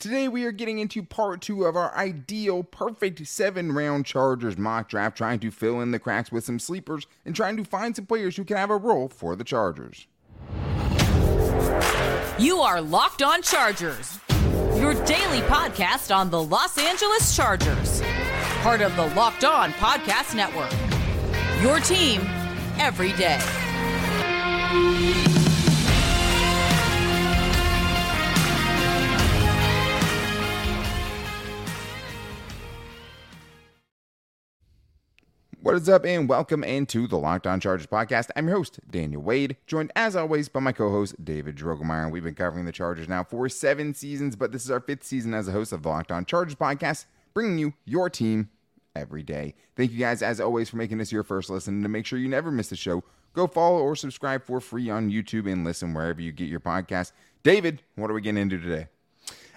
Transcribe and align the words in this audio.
Today 0.00 0.28
we 0.28 0.46
are 0.46 0.50
getting 0.50 0.78
into 0.78 1.02
part 1.02 1.42
two 1.42 1.66
of 1.66 1.76
our 1.76 1.94
ideal, 1.94 2.62
perfect 2.62 3.26
seven 3.26 3.70
round 3.70 4.06
Chargers 4.06 4.56
mock 4.56 4.88
draft, 4.88 5.14
trying 5.14 5.40
to 5.40 5.50
fill 5.50 5.82
in 5.82 5.90
the 5.90 5.98
cracks 5.98 6.32
with 6.32 6.42
some 6.42 6.58
sleepers 6.58 7.06
and 7.26 7.36
trying 7.36 7.58
to 7.58 7.64
find 7.64 7.94
some 7.94 8.06
players 8.06 8.34
who 8.34 8.44
can 8.44 8.56
have 8.56 8.70
a 8.70 8.78
role 8.78 9.10
for 9.10 9.36
the 9.36 9.44
Chargers. 9.44 10.06
You 12.38 12.60
are 12.60 12.80
Locked 12.80 13.20
On 13.20 13.42
Chargers, 13.42 14.18
your 14.74 14.94
daily 15.04 15.42
podcast 15.42 16.16
on 16.16 16.30
the 16.30 16.42
Los 16.42 16.78
Angeles 16.78 17.36
Chargers, 17.36 18.00
part 18.62 18.80
of 18.80 18.96
the 18.96 19.06
Locked 19.14 19.44
On 19.44 19.70
Podcast 19.72 20.34
Network. 20.34 20.72
Your 21.60 21.78
team 21.78 22.22
every 22.78 23.12
day. 23.12 23.38
What 35.62 35.74
is 35.74 35.90
up, 35.90 36.06
and 36.06 36.26
welcome 36.26 36.64
into 36.64 37.06
the 37.06 37.18
Locked 37.18 37.46
On 37.46 37.60
Chargers 37.60 37.86
podcast. 37.86 38.30
I'm 38.34 38.48
your 38.48 38.56
host, 38.56 38.80
Daniel 38.90 39.20
Wade, 39.20 39.58
joined 39.66 39.92
as 39.94 40.16
always 40.16 40.48
by 40.48 40.60
my 40.60 40.72
co 40.72 40.90
host, 40.90 41.22
David 41.22 41.54
Drogemeyer. 41.54 42.10
We've 42.10 42.24
been 42.24 42.34
covering 42.34 42.64
the 42.64 42.72
Chargers 42.72 43.10
now 43.10 43.24
for 43.24 43.46
seven 43.50 43.92
seasons, 43.92 44.36
but 44.36 44.52
this 44.52 44.64
is 44.64 44.70
our 44.70 44.80
fifth 44.80 45.04
season 45.04 45.34
as 45.34 45.48
a 45.48 45.52
host 45.52 45.74
of 45.74 45.82
the 45.82 45.90
Locked 45.90 46.12
On 46.12 46.24
Chargers 46.24 46.54
podcast, 46.54 47.04
bringing 47.34 47.58
you 47.58 47.74
your 47.84 48.08
team 48.08 48.48
every 48.96 49.22
day. 49.22 49.54
Thank 49.76 49.92
you 49.92 49.98
guys, 49.98 50.22
as 50.22 50.40
always, 50.40 50.70
for 50.70 50.78
making 50.78 50.96
this 50.96 51.12
your 51.12 51.24
first 51.24 51.50
listen. 51.50 51.74
And 51.74 51.82
to 51.82 51.90
make 51.90 52.06
sure 52.06 52.18
you 52.18 52.28
never 52.28 52.50
miss 52.50 52.72
a 52.72 52.76
show, 52.76 53.04
go 53.34 53.46
follow 53.46 53.82
or 53.82 53.94
subscribe 53.94 54.46
for 54.46 54.62
free 54.62 54.88
on 54.88 55.10
YouTube 55.10 55.46
and 55.46 55.62
listen 55.62 55.92
wherever 55.92 56.22
you 56.22 56.32
get 56.32 56.48
your 56.48 56.60
podcast. 56.60 57.12
David, 57.42 57.82
what 57.96 58.10
are 58.10 58.14
we 58.14 58.22
getting 58.22 58.40
into 58.40 58.58
today? 58.58 58.88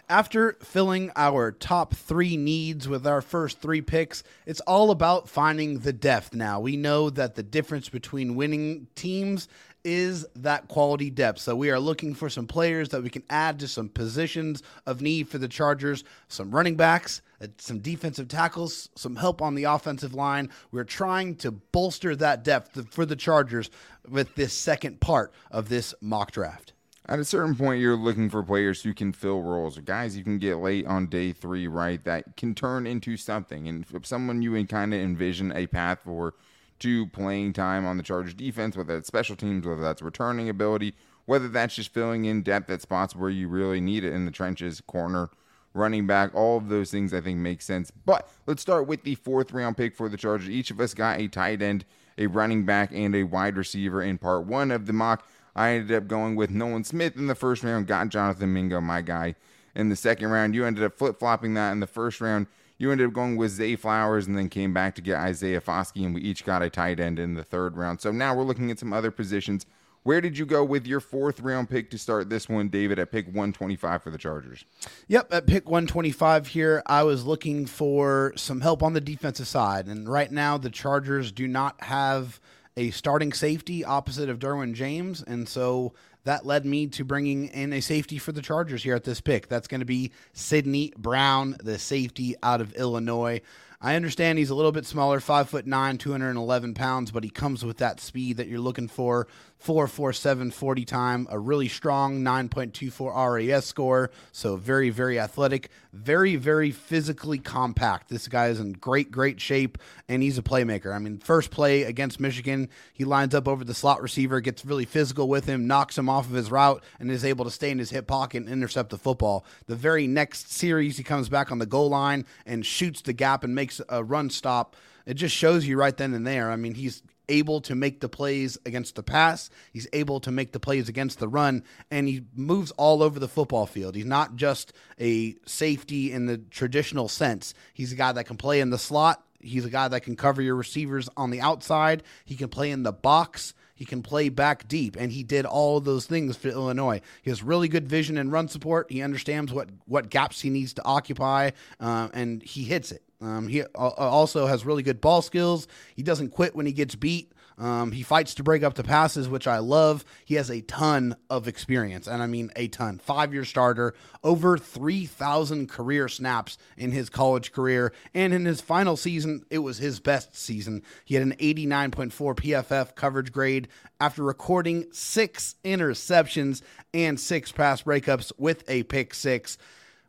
After 0.10 0.58
filling 0.62 1.12
our 1.16 1.52
top 1.52 1.96
three 1.96 2.36
needs 2.36 2.88
with 2.90 3.08
our 3.08 3.22
first 3.22 3.62
three 3.62 3.82
picks, 3.82 4.22
it's 4.46 4.60
all 4.62 4.92
about 4.92 5.30
finding 5.30 5.80
the 5.80 5.94
depth 5.94 6.34
now. 6.34 6.60
We 6.60 6.76
know 6.76 7.10
that 7.10 7.36
the 7.36 7.44
difference 7.44 7.88
between 7.88 8.36
winning 8.36 8.88
teams 8.96 9.48
is 9.84 10.26
that 10.36 10.68
quality 10.68 11.10
depth. 11.10 11.40
So 11.40 11.56
we 11.56 11.72
are 11.72 11.80
looking 11.80 12.14
for 12.14 12.30
some 12.30 12.48
players 12.48 12.90
that 12.90 13.02
we 13.02 13.10
can 13.10 13.24
add 13.30 13.60
to 13.60 13.68
some 13.68 13.90
positions 13.90 14.62
of 14.86 15.02
need 15.02 15.30
for 15.30 15.38
the 15.38 15.48
Chargers, 15.48 16.04
some 16.28 16.52
running 16.52 16.76
backs, 16.76 17.22
uh, 17.42 17.48
some 17.58 17.80
defensive 17.80 18.28
tackles, 18.28 18.90
some 18.96 19.16
help 19.16 19.42
on 19.42 19.56
the 19.56 19.66
offensive 19.66 20.14
line. 20.14 20.50
We're 20.72 20.84
trying 20.84 21.36
to 21.38 21.52
bolster 21.52 22.16
that 22.18 22.44
depth 22.44 22.94
for 22.94 23.06
the 23.06 23.16
Chargers 23.16 23.70
with 24.08 24.36
this 24.36 24.54
second 24.54 25.00
part 25.00 25.34
of 25.50 25.70
this 25.70 25.94
mock 26.02 26.32
draft. 26.32 26.74
At 27.06 27.20
a 27.20 27.26
certain 27.26 27.56
point, 27.56 27.82
you're 27.82 27.98
looking 27.98 28.30
for 28.30 28.42
players 28.42 28.82
who 28.82 28.94
can 28.94 29.12
fill 29.12 29.42
roles, 29.42 29.78
or 29.78 29.82
guys 29.82 30.16
you 30.16 30.24
can 30.24 30.38
get 30.38 30.60
late 30.60 30.86
on 30.86 31.08
day 31.08 31.34
three, 31.34 31.68
right? 31.68 32.02
That 32.06 32.38
can 32.38 32.56
turn 32.56 32.88
into 32.88 33.18
something. 33.18 33.68
And 33.68 33.86
if 33.94 34.06
someone 34.06 34.42
you 34.42 34.66
kind 34.68 34.94
of 34.94 35.02
envision 35.02 35.52
a 35.52 35.68
path 35.68 36.00
for 36.06 36.34
to 36.80 37.08
playing 37.08 37.54
time 37.54 37.86
on 37.86 37.98
the 37.98 38.04
Chargers 38.04 38.34
defense, 38.34 38.78
whether 38.78 38.96
that's 38.96 39.08
special 39.08 39.36
teams, 39.36 39.66
whether 39.66 39.82
that's 39.82 40.02
returning 40.02 40.48
ability, 40.48 40.94
whether 41.26 41.50
that's 41.50 41.76
just 41.76 41.94
filling 41.94 42.24
in 42.26 42.42
depth 42.42 42.70
at 42.70 42.82
spots 42.82 43.16
where 43.16 43.30
you 43.30 43.50
really 43.50 43.82
need 43.82 44.06
it 44.06 44.14
in 44.14 44.26
the 44.26 44.32
trenches, 44.32 44.82
corner, 44.82 45.30
running 45.74 46.08
back, 46.08 46.34
all 46.34 46.58
of 46.58 46.70
those 46.70 46.90
things 46.92 47.14
I 47.14 47.20
think 47.20 47.38
make 47.38 47.62
sense. 47.62 47.92
But 48.06 48.30
let's 48.48 48.62
start 48.62 48.88
with 48.88 49.04
the 49.04 49.16
fourth 49.16 49.52
round 49.52 49.76
pick 49.76 49.96
for 49.96 50.08
the 50.08 50.18
Chargers. 50.18 50.50
Each 50.50 50.72
of 50.72 50.80
us 50.80 50.94
got 50.94 51.20
a 51.20 51.28
tight 51.28 51.62
end, 51.62 51.84
a 52.18 52.28
running 52.28 52.66
back, 52.66 52.92
and 52.94 53.14
a 53.14 53.24
wide 53.24 53.58
receiver 53.58 54.02
in 54.02 54.18
part 54.18 54.46
one 54.46 54.72
of 54.72 54.86
the 54.86 54.94
mock. 54.94 55.28
I 55.56 55.72
ended 55.72 55.96
up 55.96 56.08
going 56.08 56.36
with 56.36 56.50
Nolan 56.50 56.84
Smith 56.84 57.16
in 57.16 57.28
the 57.28 57.36
first 57.36 57.64
round, 57.64 57.88
got 57.88 58.10
Jonathan 58.10 58.54
Mingo, 58.54 58.82
my 58.82 59.02
guy. 59.02 59.36
In 59.76 59.90
the 59.90 59.96
second 59.96 60.30
round, 60.30 60.56
you 60.56 60.66
ended 60.66 60.84
up 60.84 60.98
flip 60.98 61.20
flopping 61.20 61.54
that. 61.56 61.72
In 61.72 61.80
the 61.80 61.88
first 61.88 62.22
round, 62.22 62.48
you 62.78 62.92
ended 62.92 63.08
up 63.08 63.14
going 63.14 63.38
with 63.38 63.52
Zay 63.52 63.76
Flowers 63.76 64.28
and 64.28 64.38
then 64.38 64.50
came 64.50 64.74
back 64.74 64.96
to 64.96 65.02
get 65.02 65.18
Isaiah 65.18 65.62
Foskey, 65.62 66.06
and 66.06 66.14
we 66.14 66.22
each 66.22 66.46
got 66.46 66.62
a 66.62 66.70
tight 66.70 67.00
end 67.00 67.20
in 67.20 67.36
the 67.36 67.44
third 67.44 67.78
round. 67.78 68.02
So 68.02 68.12
now 68.12 68.36
we're 68.36 68.44
looking 68.44 68.72
at 68.72 68.80
some 68.80 68.94
other 68.94 69.12
positions. 69.12 69.66
Where 70.04 70.20
did 70.20 70.38
you 70.38 70.46
go 70.46 70.66
with 70.66 70.86
your 70.86 71.00
fourth 71.00 71.40
round 71.40 71.70
pick 71.70 71.90
to 71.92 71.98
start 71.98 72.30
this 72.30 72.50
one, 72.50 72.68
David, 72.68 73.00
at 73.00 73.12
pick 73.12 73.26
125 73.28 74.04
for 74.04 74.12
the 74.12 74.18
Chargers? 74.18 74.66
Yep, 75.08 75.34
at 75.34 75.48
pick 75.48 75.70
125 75.70 76.48
here, 76.48 76.84
I 76.86 77.04
was 77.04 77.26
looking 77.26 77.66
for 77.66 78.34
some 78.36 78.60
help 78.60 78.84
on 78.84 78.94
the 78.94 79.02
defensive 79.02 79.48
side. 79.48 79.88
And 79.88 80.10
right 80.10 80.32
now, 80.32 80.58
the 80.58 80.70
Chargers 80.70 81.32
do 81.32 81.48
not 81.48 81.82
have 81.84 82.42
a 82.78 82.92
starting 82.92 83.34
safety 83.34 83.84
opposite 83.86 84.30
of 84.30 84.40
Derwin 84.40 84.74
James. 84.74 85.24
And 85.26 85.48
so 85.48 85.94
that 86.24 86.46
led 86.46 86.66
me 86.66 86.88
to 86.88 87.04
bringing 87.04 87.48
in 87.48 87.74
a 87.74 87.82
safety 87.82 88.18
for 88.18 88.32
the 88.32 88.42
Chargers 88.42 88.84
here 88.84 88.96
at 88.96 89.04
this 89.04 89.22
pick. 89.22 89.48
That's 89.48 89.68
going 89.68 89.82
to 89.82 89.86
be 89.86 90.12
Sydney 90.34 90.94
Brown, 90.98 91.58
the 91.64 91.78
safety 91.78 92.36
out 92.42 92.62
of 92.62 92.74
Illinois. 92.74 93.42
I 93.82 93.96
understand 93.96 94.38
he's 94.38 94.50
a 94.50 94.56
little 94.56 94.72
bit 94.72 94.86
smaller, 94.86 95.20
five 95.20 95.50
foot 95.50 95.68
nine, 95.68 95.98
211 95.98 96.74
pounds, 96.74 97.12
but 97.12 97.26
he 97.26 97.30
comes 97.30 97.66
with 97.66 97.78
that 97.78 98.00
speed 98.00 98.38
that 98.38 98.48
you're 98.48 98.60
looking 98.60 98.88
for. 98.88 99.28
447 99.64 100.52
40 100.52 100.84
time, 100.84 101.26
a 101.30 101.40
really 101.40 101.70
strong 101.70 102.20
9.24 102.20 103.50
RAS 103.50 103.66
score. 103.66 104.12
So 104.34 104.58
very, 104.58 104.90
very 104.90 105.18
athletic, 105.18 105.70
very, 105.94 106.36
very 106.36 106.72
physically 106.72 107.40
compact. 107.40 108.10
This 108.10 108.28
guy 108.28 108.48
is 108.48 108.60
in 108.60 108.74
great, 108.74 109.10
great 109.10 109.40
shape, 109.40 109.78
and 110.10 110.22
he's 110.22 110.38
a 110.38 110.42
playmaker. 110.42 110.94
I 110.94 111.00
mean, 111.00 111.18
first 111.18 111.50
play 111.50 111.84
against 111.84 112.20
Michigan, 112.20 112.68
he 112.92 113.06
lines 113.06 113.34
up 113.34 113.48
over 113.48 113.64
the 113.64 113.74
slot 113.74 114.02
receiver, 114.02 114.42
gets 114.42 114.66
really 114.66 114.84
physical 114.84 115.30
with 115.30 115.46
him, 115.46 115.66
knocks 115.66 115.98
him 115.98 116.10
off 116.10 116.28
of 116.28 116.34
his 116.34 116.52
route, 116.52 116.84
and 117.00 117.10
is 117.10 117.24
able 117.24 117.46
to 117.46 117.52
stay 117.52 117.72
in 117.72 117.80
his 117.80 117.90
hip 117.90 118.06
pocket 118.06 118.44
and 118.44 118.50
intercept 118.50 118.90
the 118.90 118.98
football. 118.98 119.46
The 119.68 119.78
very 119.78 120.08
next 120.08 120.52
series, 120.52 120.98
he 120.98 121.04
comes 121.04 121.30
back 121.30 121.54
on 121.54 121.60
the 121.60 121.66
goal 121.66 121.88
line 121.88 122.26
and 122.46 122.66
shoots 122.66 123.02
the 123.02 123.14
gap 123.14 123.46
and 123.46 123.56
makes 123.56 123.80
a 123.88 124.04
run 124.04 124.30
stop 124.30 124.76
it 125.06 125.16
just 125.16 125.36
shows 125.36 125.66
you 125.68 125.78
right 125.78 125.96
then 125.96 126.14
and 126.14 126.26
there. 126.26 126.50
I 126.50 126.56
mean, 126.56 126.76
he's 126.76 127.04
able 127.30 127.62
to 127.62 127.76
make 127.76 128.00
the 128.00 128.10
plays 128.10 128.58
against 128.66 128.96
the 128.96 129.04
pass. 129.04 129.50
He's 129.72 129.88
able 129.94 130.20
to 130.22 130.32
make 130.32 130.52
the 130.52 130.60
plays 130.60 130.90
against 130.90 131.20
the 131.20 131.28
run, 131.28 131.64
and 131.90 132.08
he 132.08 132.24
moves 132.36 132.72
all 132.72 133.04
over 133.04 133.20
the 133.20 133.28
football 133.28 133.66
field. 133.66 133.96
He's 133.96 134.06
not 134.06 134.36
just 134.36 134.74
a 135.00 135.36
safety 135.46 136.12
in 136.12 136.26
the 136.26 136.38
traditional 136.38 137.08
sense. 137.08 137.54
He's 137.74 137.92
a 137.92 137.96
guy 137.96 138.12
that 138.12 138.26
can 138.26 138.38
play 138.38 138.60
in 138.60 138.70
the 138.70 138.78
slot. 138.78 139.24
He's 139.40 139.66
a 139.66 139.70
guy 139.70 139.88
that 139.90 140.04
can 140.04 140.16
cover 140.16 140.42
your 140.42 140.56
receivers 140.56 141.10
on 141.18 141.30
the 141.30 141.42
outside. 141.42 142.04
He 142.26 142.36
can 142.36 142.50
play 142.50 142.72
in 142.72 142.84
the 142.84 142.94
box. 142.94 143.54
He 143.76 143.86
can 143.86 144.04
play 144.04 144.30
back 144.30 144.68
deep, 144.68 144.96
and 144.96 145.12
he 145.12 145.24
did 145.24 145.46
all 145.46 145.78
of 145.78 145.84
those 145.84 146.06
things 146.06 146.38
for 146.38 146.48
Illinois. 146.48 147.02
He 147.22 147.32
has 147.32 147.42
really 147.42 147.68
good 147.68 147.88
vision 147.88 148.18
and 148.18 148.32
run 148.32 148.48
support. 148.48 148.92
He 148.92 149.02
understands 149.02 149.52
what 149.52 149.70
what 149.86 150.10
gaps 150.10 150.42
he 150.42 150.50
needs 150.50 150.74
to 150.76 150.86
occupy, 150.86 151.52
uh, 151.80 152.10
and 152.14 152.44
he 152.44 152.64
hits 152.64 152.92
it. 152.92 153.02
Um, 153.24 153.48
he 153.48 153.64
also 153.64 154.48
has 154.48 154.66
really 154.66 154.84
good 154.84 155.02
ball 155.02 155.22
skills. 155.22 155.68
He 155.96 156.04
doesn't 156.04 156.30
quit 156.30 156.56
when 156.56 156.66
he 156.66 156.74
gets 156.74 156.96
beat. 156.96 157.32
Um, 157.58 157.92
he 157.92 158.04
fights 158.04 158.34
to 158.36 158.44
break 158.44 158.64
up 158.64 158.74
the 158.74 158.84
passes, 158.84 159.30
which 159.30 159.48
I 159.48 159.60
love. 159.60 160.04
He 160.26 160.36
has 160.36 160.50
a 160.50 160.62
ton 160.62 161.16
of 161.30 161.48
experience, 161.48 162.08
and 162.08 162.22
I 162.22 162.28
mean 162.28 162.52
a 162.56 162.68
ton. 162.68 162.98
Five 162.98 163.34
year 163.34 163.46
starter, 163.46 163.94
over 164.24 164.58
3,000 164.58 165.70
career 165.70 166.08
snaps 166.08 166.58
in 166.78 166.92
his 166.92 167.10
college 167.10 167.52
career. 167.52 167.94
And 168.14 168.34
in 168.34 168.46
his 168.46 168.62
final 168.62 168.98
season, 168.98 169.46
it 169.50 169.60
was 169.60 169.78
his 169.78 170.00
best 170.00 170.36
season. 170.36 170.82
He 171.06 171.16
had 171.16 171.24
an 171.24 171.36
89.4 171.40 172.12
PFF 172.12 172.96
coverage 172.96 173.32
grade 173.32 173.68
after 174.00 174.24
recording 174.24 174.86
six 174.92 175.56
interceptions 175.64 176.62
and 176.94 177.20
six 177.20 177.52
pass 177.52 177.84
breakups 177.84 178.32
with 178.38 178.64
a 178.68 178.84
pick 178.84 179.14
six 179.14 179.58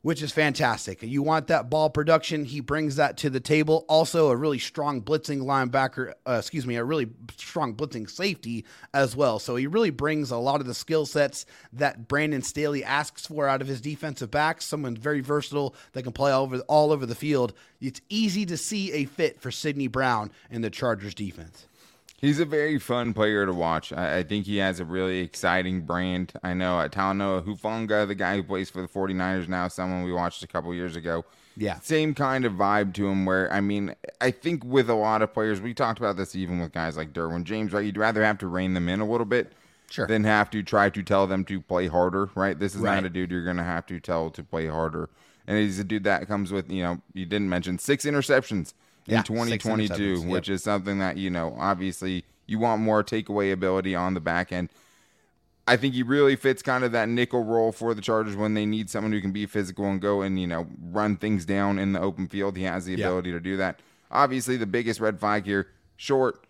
which 0.05 0.21
is 0.21 0.31
fantastic. 0.31 1.03
You 1.03 1.23
want 1.23 1.47
that 1.47 1.71
ball 1.71 1.89
production. 1.89 2.45
He 2.45 2.61
brings 2.61 2.97
that 2.97 3.17
to 3.17 3.31
the 3.31 3.41
table. 3.41 3.87
Also, 3.89 4.29
a 4.29 4.37
really 4.37 4.59
strong 4.59 5.01
blitzing 5.01 5.41
linebacker, 5.41 6.13
uh, 6.27 6.37
excuse 6.41 6.67
me, 6.67 6.77
a 6.77 6.85
really 6.85 7.09
strong 7.39 7.75
blitzing 7.75 8.11
safety 8.11 8.67
as 8.93 9.17
well. 9.17 9.39
So 9.39 9.57
he 9.57 9.67
really 9.67 9.89
brings 9.89 10.31
a 10.31 10.37
lot 10.37 10.61
of 10.61 10.67
the 10.67 10.75
skill 10.75 11.07
sets 11.07 11.47
that 11.73 12.07
Brandon 12.07 12.43
Staley 12.43 12.85
asks 12.85 13.27
for 13.27 13.49
out 13.49 13.63
of 13.63 13.67
his 13.67 13.81
defensive 13.81 14.31
backs. 14.31 14.67
Someone 14.67 14.95
very 14.95 15.23
versatile 15.23 15.75
that 15.95 16.03
can 16.03 16.13
play 16.13 16.33
all 16.33 16.43
over, 16.43 16.59
all 16.69 16.93
over 16.93 17.07
the 17.07 17.15
field. 17.15 17.55
It's 17.81 18.03
easy 18.11 18.45
to 18.45 18.59
see 18.59 18.93
a 18.93 19.07
fit 19.07 19.41
for 19.41 19.51
Sydney 19.51 19.87
Brown 19.87 20.33
in 20.51 20.61
the 20.61 20.69
Chargers 20.69 21.15
defense. 21.15 21.67
He's 22.17 22.41
a 22.41 22.45
very 22.45 22.79
fun 22.79 23.13
player 23.13 23.45
to 23.45 23.53
watch. 23.53 23.93
I, 23.93 24.19
I, 24.19 24.23
think 24.23 24.47
he 24.47 24.57
has 24.59 24.81
a 24.81 24.85
really 24.85 25.21
exciting 25.21 25.83
brand. 25.83 26.33
I 26.43 26.55
know 26.55 26.79
uh, 26.79 26.89
Talanoa 26.89 27.45
Hufanga, 27.45 28.07
the 28.07 28.15
guy 28.15 28.37
who 28.37 28.43
plays 28.43 28.71
for 28.71 28.81
the 28.81 28.89
49ers 28.89 29.49
now, 29.49 29.69
someone 29.69 30.05
we 30.05 30.13
watched 30.13 30.43
a 30.43 30.47
couple 30.47 30.73
years 30.73 30.97
ago. 30.97 31.25
Yeah. 31.57 31.79
Same 31.81 32.15
kind 32.15 32.45
of 32.45 32.55
vibe 32.55 32.95
to 32.95 33.09
him 33.09 33.27
where, 33.27 33.53
I 33.53 33.61
mean, 33.61 33.95
I 34.21 34.31
think 34.31 34.65
with 34.65 34.89
a 34.89 34.95
lot 34.95 35.23
of 35.23 35.35
players, 35.35 35.61
we 35.61 35.75
talked 35.75 35.99
about 35.99 36.17
this 36.17 36.35
even 36.35 36.61
with 36.61 36.73
guys 36.73 36.97
like 36.97 37.13
Derwin 37.13 37.45
James, 37.45 37.73
right? 37.73 37.85
You'd 37.85 37.99
rather 37.99 38.25
have 38.25 38.39
to 38.39 38.47
rein 38.47 38.75
them 38.75 38.89
in 38.89 39.01
a 39.01 39.09
little 39.09 39.27
bit 39.27 39.53
sure. 39.91 40.07
than 40.07 40.25
have 40.25 40.51
to 40.51 40.63
try 40.63 40.91
to 40.91 41.03
tell 41.03 41.27
them 41.27 41.45
to 41.45 41.61
play 41.61 41.89
harder, 41.89 42.31
right? 42.35 42.59
This 42.59 42.75
is 42.75 42.81
right. 42.81 42.97
not 42.97 43.05
a 43.05 43.11
dude 43.11 43.31
you're 43.31 43.45
going 43.45 43.57
to 43.57 43.65
have 43.65 43.87
to 43.87 44.01
tell 44.01 44.31
to 44.31 44.43
play 44.43 44.67
harder. 44.67 45.11
And 45.47 45.59
he's 45.59 45.79
a 45.79 45.85
dude 45.85 46.05
that 46.05 46.27
comes 46.27 46.53
with, 46.53 46.71
you 46.71 46.83
know, 46.83 47.03
you 47.13 47.27
didn't 47.27 47.51
mention 47.51 47.79
six 47.79 48.05
interceptions 48.05 48.73
in 49.07 49.23
2022, 49.23 50.23
which 50.23 50.49
yep. 50.49 50.55
is 50.55 50.63
something 50.63 50.99
that, 50.99 51.17
you 51.17 51.31
know, 51.31 51.57
obviously 51.59 52.25
you 52.47 52.59
want 52.59 52.83
more 52.83 53.03
takeaway 53.03 53.53
ability 53.53 53.95
on 53.95 54.15
the 54.15 54.21
back 54.21 54.53
end. 54.53 54.69
I 55.67 55.77
think 55.77 55.95
he 55.95 56.03
really 56.03 56.37
fits 56.37 56.63
kind 56.63 56.85
of 56.85 56.93
that 56.93 57.09
nickel 57.09 57.43
role 57.43 57.73
for 57.73 57.95
the 57.95 58.03
Chargers 58.03 58.37
when 58.37 58.53
they 58.53 58.67
need 58.67 58.91
someone 58.91 59.13
who 59.13 59.21
can 59.21 59.33
be 59.33 59.47
physical 59.47 59.87
and 59.87 60.01
go 60.01 60.21
and, 60.21 60.39
you 60.39 60.47
know, 60.47 60.67
run 60.91 61.17
things 61.17 61.47
down 61.47 61.79
in 61.79 61.93
the 61.93 62.01
open 62.01 62.29
field. 62.29 62.57
He 62.57 62.65
has 62.65 62.85
the 62.85 62.95
Yeah. 62.95 63.07
ability 63.07 63.33
to 63.33 63.41
do 63.41 63.57
that. 63.57 63.81
Obviously, 64.11 64.59
the 64.59 64.67
biggest 64.67 65.01
red 65.01 65.19
flag 65.19 65.47
here, 65.47 65.69
short, 65.97 66.47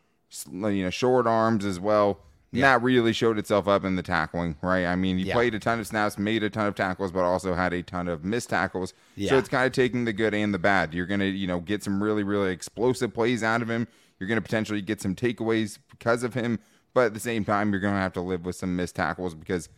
you 0.53 0.83
know, 0.83 0.91
short 0.91 1.29
arms 1.29 1.65
as 1.65 1.79
well. 1.79 2.19
Yeah. 2.55 2.73
That 2.75 2.83
really 2.83 3.13
showed 3.13 3.39
itself 3.39 3.67
up 3.69 3.85
in 3.85 3.97
the 3.97 4.03
tackling, 4.03 4.57
right? 4.63 4.87
I 4.87 4.97
mean, 4.97 5.19
he 5.19 5.25
Yeah. 5.25 5.35
played 5.35 5.55
a 5.55 5.59
ton 5.59 5.81
of 5.81 5.87
snaps, 5.87 6.19
made 6.19 6.43
a 6.43 6.51
ton 6.51 6.67
of 6.67 6.75
tackles, 6.75 7.11
but 7.13 7.25
also 7.25 7.55
had 7.55 7.73
a 7.73 7.83
ton 7.83 8.09
of 8.09 8.25
missed 8.25 8.51
tackles. 8.51 8.93
So 9.31 9.39
it's 9.39 9.49
kind 9.49 9.67
of 9.67 9.73
taking 9.73 10.05
the 10.05 10.13
good 10.13 10.35
and 10.35 10.55
the 10.55 10.59
bad. 10.59 10.95
You're 10.95 11.07
going 11.07 11.21
to, 11.21 11.27
you 11.29 11.47
know, 11.47 11.61
get 11.61 11.83
some 11.83 12.03
really, 12.03 12.23
really 12.23 12.53
explosive 12.53 13.13
plays 13.13 13.43
out 13.43 13.63
of 13.63 13.69
him. 13.71 13.87
You're 14.19 14.29
going 14.29 14.37
to 14.39 14.43
potentially 14.43 14.81
get 14.83 15.01
some 15.01 15.15
takeaways 15.15 15.79
because 15.91 16.23
of 16.23 16.35
him. 16.35 16.59
But 16.95 17.07
at 17.07 17.15
the 17.15 17.21
same 17.21 17.45
time, 17.45 17.73
you're 17.73 17.81
going 17.81 17.95
to 17.95 18.01
have 18.01 18.13
to 18.13 18.21
live 18.21 18.45
with 18.47 18.55
some 18.57 18.77
missed 18.77 18.95
tackles 18.95 19.35
because 19.35 19.69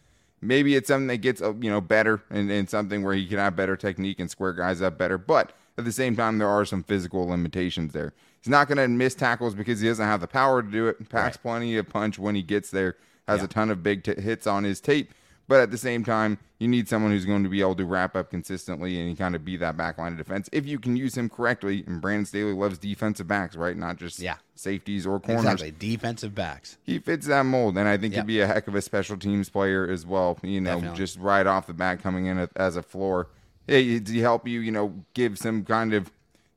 maybe 0.42 0.74
it's 0.76 0.88
something 0.88 1.06
that 1.06 1.16
gets, 1.18 1.40
uh, 1.40 1.54
you 1.54 1.70
know, 1.70 1.80
better 1.80 2.22
and, 2.30 2.50
and 2.50 2.68
something 2.68 3.02
where 3.02 3.14
he 3.14 3.26
can 3.26 3.38
have 3.38 3.56
better 3.56 3.74
technique 3.76 4.20
and 4.20 4.30
square 4.30 4.52
guys 4.52 4.82
up 4.82 4.98
better. 4.98 5.16
But 5.16 5.52
at 5.78 5.86
the 5.86 5.92
same 5.92 6.14
time, 6.14 6.36
there 6.38 6.48
are 6.48 6.66
some 6.66 6.82
physical 6.82 7.26
limitations 7.26 7.94
there. 7.94 8.12
He's 8.46 8.50
not 8.52 8.68
going 8.68 8.78
to 8.78 8.86
miss 8.86 9.16
tackles 9.16 9.56
because 9.56 9.80
he 9.80 9.88
doesn't 9.88 10.06
have 10.06 10.20
the 10.20 10.28
power 10.28 10.62
to 10.62 10.70
do 10.70 10.86
it. 10.86 11.08
Packs 11.08 11.36
plenty 11.36 11.76
of 11.78 11.88
punch 11.88 12.16
when 12.16 12.36
he 12.36 12.42
gets 12.42 12.70
there, 12.70 12.94
has 13.26 13.42
a 13.42 13.48
ton 13.48 13.70
of 13.70 13.82
big 13.82 14.04
t- 14.04 14.14
hits 14.20 14.46
on 14.46 14.62
his 14.62 14.80
tape. 14.80 15.12
But 15.48 15.58
at 15.58 15.72
the 15.72 15.78
same 15.78 16.04
time, 16.04 16.38
you 16.60 16.68
need 16.68 16.88
someone 16.88 17.10
who's 17.10 17.24
going 17.24 17.42
to 17.42 17.48
be 17.48 17.60
able 17.60 17.74
to 17.74 17.84
wrap 17.84 18.14
up 18.14 18.30
consistently 18.30 19.00
and 19.00 19.18
kind 19.18 19.34
of 19.34 19.44
be 19.44 19.56
that 19.56 19.76
back 19.76 19.98
line 19.98 20.12
of 20.12 20.18
defense 20.18 20.48
if 20.52 20.64
you 20.64 20.78
can 20.78 20.94
use 20.96 21.16
him 21.18 21.28
correctly. 21.28 21.82
And 21.88 22.00
Brandon 22.00 22.24
Staley 22.24 22.52
loves 22.52 22.78
defensive 22.78 23.26
backs, 23.26 23.56
right? 23.56 23.76
Not 23.76 23.96
just 23.96 24.20
Yeah. 24.20 24.36
safeties 24.54 25.08
or 25.08 25.18
corners. 25.18 25.42
Exactly. 25.44 25.72
Defensive 25.72 26.32
backs. 26.36 26.78
He 26.84 27.00
fits 27.00 27.26
that 27.26 27.42
mold, 27.46 27.76
and 27.76 27.88
I 27.88 27.96
think 27.96 28.14
Yep. 28.14 28.22
he'd 28.22 28.26
be 28.28 28.40
a 28.42 28.46
heck 28.46 28.68
of 28.68 28.76
a 28.76 28.80
special 28.82 29.16
teams 29.16 29.48
player 29.48 29.88
as 29.90 30.06
well. 30.06 30.38
You 30.44 30.60
know, 30.60 30.74
Definitely. 30.76 30.98
just 30.98 31.18
right 31.18 31.48
off 31.48 31.66
the 31.66 31.74
bat 31.74 32.00
coming 32.00 32.26
in 32.26 32.48
as 32.54 32.76
a 32.76 32.82
floor. 32.82 33.26
Hey, 33.66 33.98
he 33.98 34.20
help 34.20 34.46
you? 34.46 34.60
You 34.60 34.70
know, 34.70 34.94
give 35.14 35.36
some 35.36 35.64
kind 35.64 35.92
of 35.92 36.12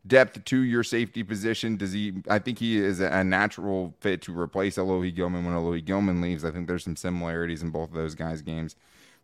depth 0.09 0.43
to 0.43 0.59
your 0.59 0.83
safety 0.83 1.23
position? 1.23 1.77
Does 1.77 1.93
he? 1.93 2.15
I 2.27 2.39
think 2.39 2.59
he 2.59 2.77
is 2.77 2.99
a 2.99 3.23
natural 3.23 3.93
fit 4.01 4.21
to 4.23 4.37
replace 4.37 4.75
Alohi 4.77 5.15
Gilman 5.15 5.45
when 5.45 5.53
Alohi 5.53 5.83
Gilman 5.83 6.21
leaves. 6.21 6.43
I 6.43 6.51
think 6.51 6.67
there's 6.67 6.83
some 6.83 6.97
similarities 6.97 7.63
in 7.63 7.69
both 7.69 7.89
of 7.89 7.95
those 7.95 8.15
guys' 8.15 8.41
games. 8.41 8.75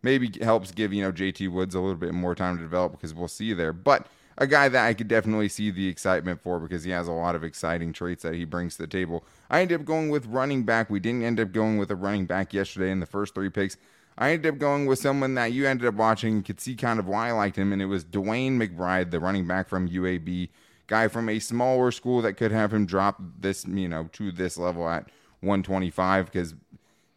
Maybe 0.02 0.30
helps 0.40 0.70
give 0.72 0.92
you 0.94 1.02
know 1.02 1.12
JT 1.12 1.50
Woods 1.50 1.74
a 1.74 1.80
little 1.80 1.96
bit 1.96 2.14
more 2.14 2.34
time 2.34 2.56
to 2.56 2.62
develop 2.62 2.92
because 2.92 3.12
we'll 3.12 3.28
see 3.28 3.52
there, 3.52 3.72
but. 3.74 4.06
A 4.38 4.46
guy 4.46 4.68
that 4.68 4.86
I 4.86 4.92
could 4.92 5.08
definitely 5.08 5.48
see 5.48 5.70
the 5.70 5.88
excitement 5.88 6.42
for 6.42 6.60
because 6.60 6.84
he 6.84 6.90
has 6.90 7.08
a 7.08 7.12
lot 7.12 7.34
of 7.34 7.42
exciting 7.42 7.94
traits 7.94 8.22
that 8.22 8.34
he 8.34 8.44
brings 8.44 8.76
to 8.76 8.82
the 8.82 8.86
table. 8.86 9.24
I 9.48 9.62
ended 9.62 9.80
up 9.80 9.86
going 9.86 10.10
with 10.10 10.26
running 10.26 10.64
back. 10.64 10.90
We 10.90 11.00
didn't 11.00 11.22
end 11.22 11.40
up 11.40 11.52
going 11.52 11.78
with 11.78 11.90
a 11.90 11.96
running 11.96 12.26
back 12.26 12.52
yesterday 12.52 12.90
in 12.90 13.00
the 13.00 13.06
first 13.06 13.34
three 13.34 13.48
picks. 13.48 13.78
I 14.18 14.32
ended 14.32 14.54
up 14.54 14.58
going 14.58 14.86
with 14.86 14.98
someone 14.98 15.34
that 15.34 15.52
you 15.52 15.66
ended 15.66 15.86
up 15.86 15.94
watching 15.94 16.34
and 16.34 16.44
could 16.44 16.60
see 16.60 16.74
kind 16.74 16.98
of 16.98 17.06
why 17.06 17.28
I 17.28 17.32
liked 17.32 17.56
him, 17.56 17.72
and 17.72 17.82
it 17.82 17.86
was 17.86 18.04
DeWayne 18.04 18.52
McBride, 18.52 19.10
the 19.10 19.20
running 19.20 19.46
back 19.46 19.68
from 19.68 19.88
UAB, 19.88 20.48
guy 20.86 21.08
from 21.08 21.28
a 21.28 21.38
smaller 21.38 21.90
school 21.90 22.22
that 22.22 22.34
could 22.34 22.52
have 22.52 22.72
him 22.72 22.86
drop 22.86 23.20
this, 23.38 23.64
you 23.66 23.88
know, 23.88 24.08
to 24.12 24.30
this 24.32 24.56
level 24.56 24.88
at 24.88 25.08
125. 25.40 26.26
Because 26.26 26.54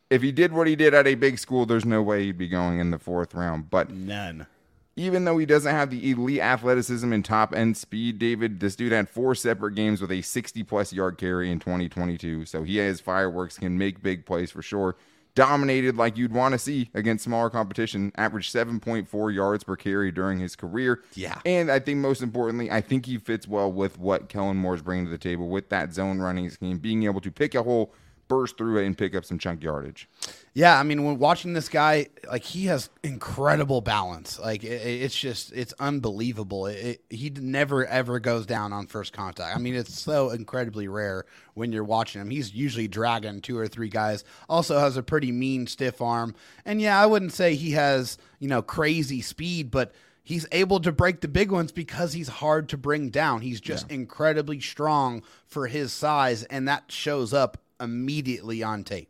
if 0.10 0.21
he 0.21 0.31
did 0.31 0.54
what 0.54 0.68
he 0.68 0.75
did 0.75 0.94
at 0.94 1.07
a 1.07 1.16
big 1.16 1.39
school, 1.39 1.66
there's 1.66 1.86
no 1.86 2.01
way 2.01 2.24
he'd 2.24 2.38
be 2.38 2.48
going 2.48 2.80
in 2.80 2.92
the 2.92 3.00
fourth 3.00 3.33
round. 3.33 3.69
But 3.69 3.92
None. 3.92 4.48
even 4.95 5.25
though 5.25 5.38
he 5.38 5.45
doesn't 5.45 5.74
have 5.74 5.89
the 5.89 6.12
elite 6.12 6.42
athleticism 6.42 7.12
and 7.13 7.24
top 7.24 7.54
end 7.54 7.77
speed, 7.77 8.19
David, 8.19 8.60
this 8.60 8.75
dude 8.75 8.92
had 8.92 9.07
four 9.10 9.36
separate 9.36 9.75
games 9.75 10.01
with 10.01 10.12
a 10.12 10.21
60 10.21 10.63
plus 10.63 10.92
yard 10.92 11.18
carry 11.18 11.51
in 11.51 11.60
2022. 11.60 12.45
So 12.45 12.63
he 12.63 12.77
has 12.77 13.00
fireworks, 13.00 13.57
can 13.57 13.77
make 13.77 14.01
big 14.01 14.25
plays 14.25 14.51
for 14.51 14.62
sure. 14.62 14.95
Dominated 15.36 15.96
like 15.96 16.18
you'd 16.18 16.34
want 16.34 16.54
to 16.54 16.60
see 16.60 16.90
against 16.94 17.24
smaller 17.24 17.50
competition, 17.50 18.12
averaged 18.16 18.54
7.4 18.54 19.34
yards 19.34 19.64
per 19.64 19.76
carry 19.76 20.12
during 20.12 20.40
his 20.40 20.56
career. 20.56 21.04
Yeah. 21.14 21.40
And 21.46 21.72
I 21.72 21.80
think 21.80 22.00
most 22.00 22.22
importantly, 22.22 22.70
I 22.70 22.81
think 22.81 23.06
he 23.06 23.18
fits 23.18 23.48
well 23.48 23.72
with 23.72 23.98
what 23.98 24.28
Kellen 24.28 24.58
Moore's 24.58 24.81
bringing 24.81 25.06
to 25.06 25.12
the 25.12 25.18
table 25.18 25.48
with 25.48 25.70
that 25.70 25.94
zone 25.94 26.20
running 26.20 26.50
scheme, 26.50 26.78
being 26.78 27.04
able 27.04 27.22
to 27.22 27.31
pick 27.31 27.56
a 27.56 27.64
hole, 27.64 27.94
burst 28.28 28.58
through 28.58 28.80
it, 28.80 28.86
and 28.86 28.98
pick 28.98 29.16
up 29.16 29.24
some 29.24 29.40
chunk 29.40 29.64
yardage. 29.64 30.10
Yeah, 30.54 30.80
I 30.80 30.84
mean, 30.84 31.04
when 31.04 31.19
watching 31.19 31.54
this 31.54 31.69
guy, 31.69 32.07
like 32.30 32.44
he 32.44 32.66
has 32.66 32.90
incredible 33.04 33.81
balance. 33.81 34.40
Like 34.40 34.63
it, 34.63 34.68
it's 34.68 35.18
just, 35.18 35.54
it's 35.54 35.74
unbelievable. 35.80 36.66
It, 36.66 36.78
it, 36.78 37.01
he 37.10 37.30
never 37.30 37.86
ever 37.86 38.19
goes 38.19 38.46
down 38.46 38.74
on 38.74 38.88
first 38.88 39.13
contact. 39.13 39.56
I 39.56 39.60
mean, 39.60 39.75
it's 39.75 40.00
so 40.00 40.31
incredibly 40.31 40.88
rare 40.88 41.25
when 41.54 41.72
you're 41.72 41.84
watching 41.84 42.22
him. 42.22 42.30
He's 42.30 42.54
usually 42.54 42.88
dragging 42.88 43.42
two 43.42 43.57
or 43.57 43.68
three 43.68 43.90
guys. 43.90 44.24
Also 44.48 44.80
has 44.80 44.98
a 44.98 45.04
pretty 45.04 45.31
mean, 45.31 45.68
stiff 45.68 46.01
arm. 46.01 46.36
And 46.66 46.81
yeah, 46.81 47.02
I 47.02 47.06
wouldn't 47.06 47.34
say 47.34 47.56
he 47.56 47.72
has 47.72 48.18
you 48.40 48.48
know 48.48 48.62
crazy 48.62 49.22
speed, 49.22 49.69
but 49.72 49.94
he's 50.24 50.45
able 50.52 50.80
to 50.81 50.92
break 50.92 51.22
the 51.22 51.28
big 51.28 51.52
ones 51.52 51.72
because 51.72 52.13
he's 52.13 52.28
hard 52.28 52.69
to 52.69 52.78
bring 52.78 53.10
down. 53.10 53.42
He's 53.42 53.62
just 53.62 53.90
incredibly 53.92 54.60
strong 54.60 55.24
for 55.45 55.68
his 55.68 55.94
size, 55.94 56.44
and 56.44 56.68
that 56.68 56.92
shows 56.92 57.34
up 57.34 57.57
immediately 57.80 58.62
on 58.63 58.84
tape. 58.84 59.10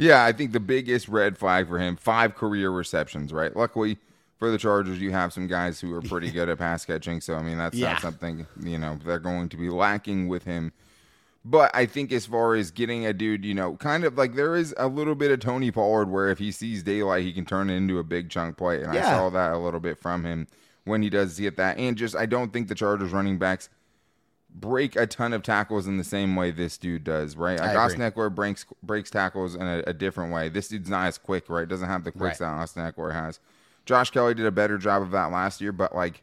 Yeah, 0.00 0.24
I 0.24 0.32
think 0.32 0.52
the 0.52 0.60
biggest 0.60 1.08
red 1.08 1.36
flag 1.36 1.68
for 1.68 1.78
him, 1.78 1.94
five 1.94 2.34
career 2.34 2.70
receptions, 2.70 3.32
right? 3.34 3.54
Luckily 3.54 3.98
for 4.38 4.50
the 4.50 4.56
Chargers, 4.56 4.98
you 4.98 5.12
have 5.12 5.30
some 5.32 5.46
guys 5.46 5.78
who 5.78 5.92
are 5.94 6.00
pretty 6.00 6.30
good 6.30 6.48
at 6.48 6.56
pass 6.56 6.86
catching. 6.86 7.20
So, 7.20 7.34
I 7.36 7.42
mean, 7.42 7.58
that's 7.58 7.76
Yeah. 7.76 7.92
not 7.92 8.00
something, 8.00 8.46
you 8.62 8.78
know, 8.78 8.98
they're 9.04 9.18
going 9.18 9.50
to 9.50 9.58
be 9.58 9.68
lacking 9.68 10.28
with 10.28 10.44
him. 10.44 10.72
But 11.44 11.70
I 11.74 11.84
think 11.84 12.12
as 12.12 12.24
far 12.24 12.54
as 12.54 12.70
getting 12.70 13.04
a 13.04 13.12
dude, 13.12 13.44
you 13.44 13.52
know, 13.52 13.76
kind 13.76 14.04
of 14.04 14.16
like 14.16 14.34
there 14.34 14.56
is 14.56 14.74
a 14.78 14.88
little 14.88 15.14
bit 15.14 15.30
of 15.30 15.40
Tony 15.40 15.70
Pollard 15.70 16.10
where 16.10 16.30
if 16.30 16.38
he 16.38 16.50
sees 16.50 16.82
daylight, 16.82 17.24
he 17.24 17.32
can 17.32 17.44
turn 17.44 17.68
it 17.68 17.76
into 17.76 17.98
a 17.98 18.02
big 18.04 18.30
chunk 18.30 18.56
play. 18.56 18.82
And 18.82 18.92
I 18.92 19.02
saw 19.02 19.28
that 19.30 19.52
a 19.52 19.58
little 19.58 19.80
bit 19.80 19.98
from 19.98 20.24
him 20.24 20.46
when 20.84 21.02
he 21.02 21.10
does 21.10 21.38
get 21.38 21.56
that. 21.58 21.76
And 21.76 21.96
just, 21.96 22.16
I 22.16 22.24
don't 22.24 22.52
think 22.52 22.68
the 22.68 22.74
Chargers 22.74 23.12
running 23.12 23.38
backs 23.38 23.68
break 24.54 24.96
a 24.96 25.06
ton 25.06 25.32
of 25.32 25.42
tackles 25.42 25.86
in 25.86 25.96
the 25.96 26.04
same 26.04 26.36
way 26.36 26.50
this 26.50 26.76
dude 26.78 27.04
does, 27.04 27.36
right? 27.36 27.58
Like 27.58 27.70
I 27.70 27.74
Austin. 27.76 28.00
Ekeler 28.00 28.34
breaks 28.34 28.66
breaks 28.82 29.10
tackles 29.10 29.54
in 29.54 29.62
a, 29.62 29.82
a 29.86 29.92
different 29.92 30.32
way. 30.32 30.48
This 30.48 30.68
dude's 30.68 30.90
not 30.90 31.06
as 31.06 31.18
quick, 31.18 31.48
right? 31.48 31.66
Doesn't 31.68 31.88
have 31.88 32.04
the 32.04 32.12
quicks 32.12 32.40
Right. 32.40 32.48
that 32.48 32.60
Austin 32.60 32.82
Ekeler 32.92 33.12
has. 33.12 33.38
Josh 33.86 34.10
Kelley 34.10 34.34
did 34.34 34.46
a 34.46 34.50
better 34.50 34.76
job 34.78 35.02
of 35.02 35.10
that 35.12 35.30
last 35.32 35.60
year, 35.60 35.72
but 35.72 35.94
like 35.94 36.22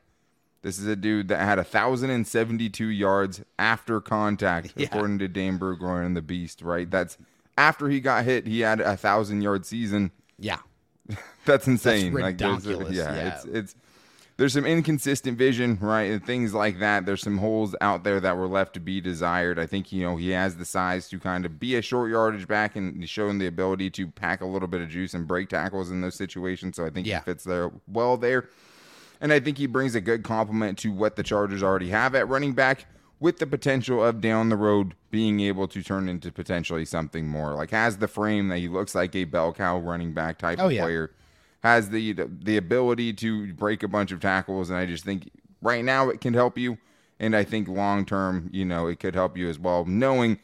this 0.62 0.80
is 0.80 0.88
a 0.88 0.96
dude 0.96 1.28
that 1.30 1.40
had 1.40 1.60
a 1.60 1.64
thousand 1.64 2.10
and 2.10 2.28
seventy 2.28 2.70
two 2.70 2.88
yards 2.88 3.42
after 3.58 4.00
contact, 4.02 4.74
Yeah. 4.78 4.88
according 4.88 5.20
to 5.20 5.28
Dane 5.28 5.58
Brugler 5.58 6.06
and 6.06 6.16
the 6.16 6.22
Beast, 6.22 6.62
right? 6.62 6.90
That's 6.90 7.18
after 7.58 7.90
he 7.90 8.00
got 8.00 8.26
hit, 8.26 8.46
he 8.48 8.60
had 8.62 8.80
a 8.82 8.96
thousand 8.98 9.42
yard 9.42 9.66
season. 9.66 10.12
Yeah. 10.38 10.60
That's 11.46 11.68
insane. 11.68 12.14
like 12.14 12.40
a- 12.42 12.60
yeah, 12.90 12.90
yeah. 12.92 13.28
it's 13.36 13.46
it's 13.46 13.76
there's 14.38 14.54
some 14.54 14.66
inconsistent 14.66 15.38
vision, 15.38 15.78
right, 15.81 16.12
and 16.12 16.26
things 16.26 16.54
like 16.54 16.80
that. 16.80 17.06
There's 17.06 17.21
some 17.21 17.40
holes 17.40 17.76
out 17.81 18.04
there 18.04 18.19
that 18.19 18.38
were 18.38 18.47
left 18.47 18.76
to 18.76 18.80
be 18.80 19.02
desired. 19.02 19.57
I 19.59 19.66
think 19.66 19.92
you 19.92 20.04
know 20.04 20.16
he 20.16 20.30
has 20.30 20.57
the 20.57 20.66
size 20.66 21.09
to 21.09 21.19
kind 21.19 21.45
of 21.45 21.59
be 21.59 21.76
a 21.76 21.81
short 21.81 22.12
yardage 22.12 22.47
back 22.47 22.76
and 22.76 23.02
he's 23.02 23.09
showing 23.09 23.40
the 23.40 23.47
ability 23.47 23.90
to 23.92 24.07
pack 24.07 24.42
a 24.42 24.45
little 24.45 24.68
bit 24.68 24.81
of 24.81 24.90
juice 24.90 25.14
and 25.14 25.28
break 25.28 25.50
tackles 25.50 25.90
in 25.92 26.02
those 26.02 26.16
situations. 26.16 26.76
So 26.76 26.85
I 26.85 26.90
think 26.92 27.07
Yeah. 27.07 27.19
he 27.19 27.26
fits 27.26 27.44
there 27.44 27.71
well 27.88 28.16
there. 28.18 28.47
And 29.19 29.33
I 29.33 29.40
think 29.40 29.57
he 29.57 29.66
brings 29.66 29.95
a 29.95 30.02
good 30.02 30.23
complement 30.23 30.78
to 30.80 30.92
what 30.92 31.16
the 31.16 31.23
Chargers 31.23 31.64
already 31.64 31.90
have 31.90 32.14
at 32.14 32.28
running 32.30 32.54
back 32.54 32.85
with 33.19 33.40
the 33.40 33.47
potential 33.47 34.04
of 34.06 34.21
down 34.21 34.50
the 34.50 34.56
road 34.56 34.94
being 35.09 35.40
able 35.40 35.68
to 35.69 35.81
turn 35.81 36.07
into 36.07 36.31
potentially 36.31 36.85
something 36.85 37.28
more. 37.28 37.56
Like 37.56 37.71
has 37.71 37.97
the 37.97 38.07
frame 38.07 38.50
that 38.50 38.59
he 38.59 38.68
looks 38.68 38.94
like 38.94 39.16
a 39.16 39.23
bell 39.23 39.52
cow 39.54 39.80
running 39.80 40.14
back 40.14 40.38
type 40.38 40.59
Oh, 40.62 40.68
of 40.68 40.71
yeah. 40.73 40.83
player. 40.83 41.12
Has 41.64 41.90
the 41.90 42.14
the 42.14 42.57
ability 42.57 43.14
to 43.14 43.54
break 43.54 43.83
a 43.83 43.87
bunch 43.87 44.11
of 44.11 44.19
tackles 44.19 44.69
and 44.69 44.78
I 44.78 44.85
just 44.85 45.04
think 45.04 45.30
right 45.61 45.83
now 45.83 46.09
it 46.09 46.21
can 46.21 46.33
help 46.33 46.57
you 46.57 46.78
and 47.19 47.35
I 47.35 47.44
think 47.44 47.68
long 47.68 48.06
term, 48.06 48.49
you 48.54 48.64
know, 48.64 48.87
it 48.87 48.99
could 48.99 49.16
help 49.16 49.37
you 49.37 49.49
as 49.49 49.59
well 49.59 49.85
knowing 49.85 50.40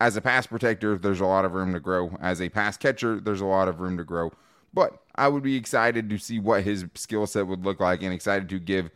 as 0.00 0.16
a 0.16 0.20
pass 0.20 0.46
protector, 0.46 0.98
there's 0.98 1.20
a 1.20 1.26
lot 1.26 1.44
of 1.44 1.52
room 1.52 1.72
to 1.72 1.80
grow. 1.80 2.16
As 2.20 2.40
a 2.40 2.48
pass 2.48 2.76
catcher, 2.76 3.20
there's 3.20 3.40
a 3.40 3.46
lot 3.46 3.68
of 3.68 3.80
room 3.80 3.96
to 3.96 4.04
grow. 4.04 4.32
But 4.72 5.00
I 5.14 5.28
would 5.28 5.42
be 5.42 5.56
excited 5.56 6.10
to 6.10 6.18
see 6.18 6.38
what 6.40 6.64
his 6.64 6.84
skill 6.94 7.26
set 7.26 7.46
would 7.46 7.64
look 7.64 7.80
like 7.80 8.02
and 8.02 8.12
excited 8.12 8.48
to 8.48 8.58
give 8.58 8.90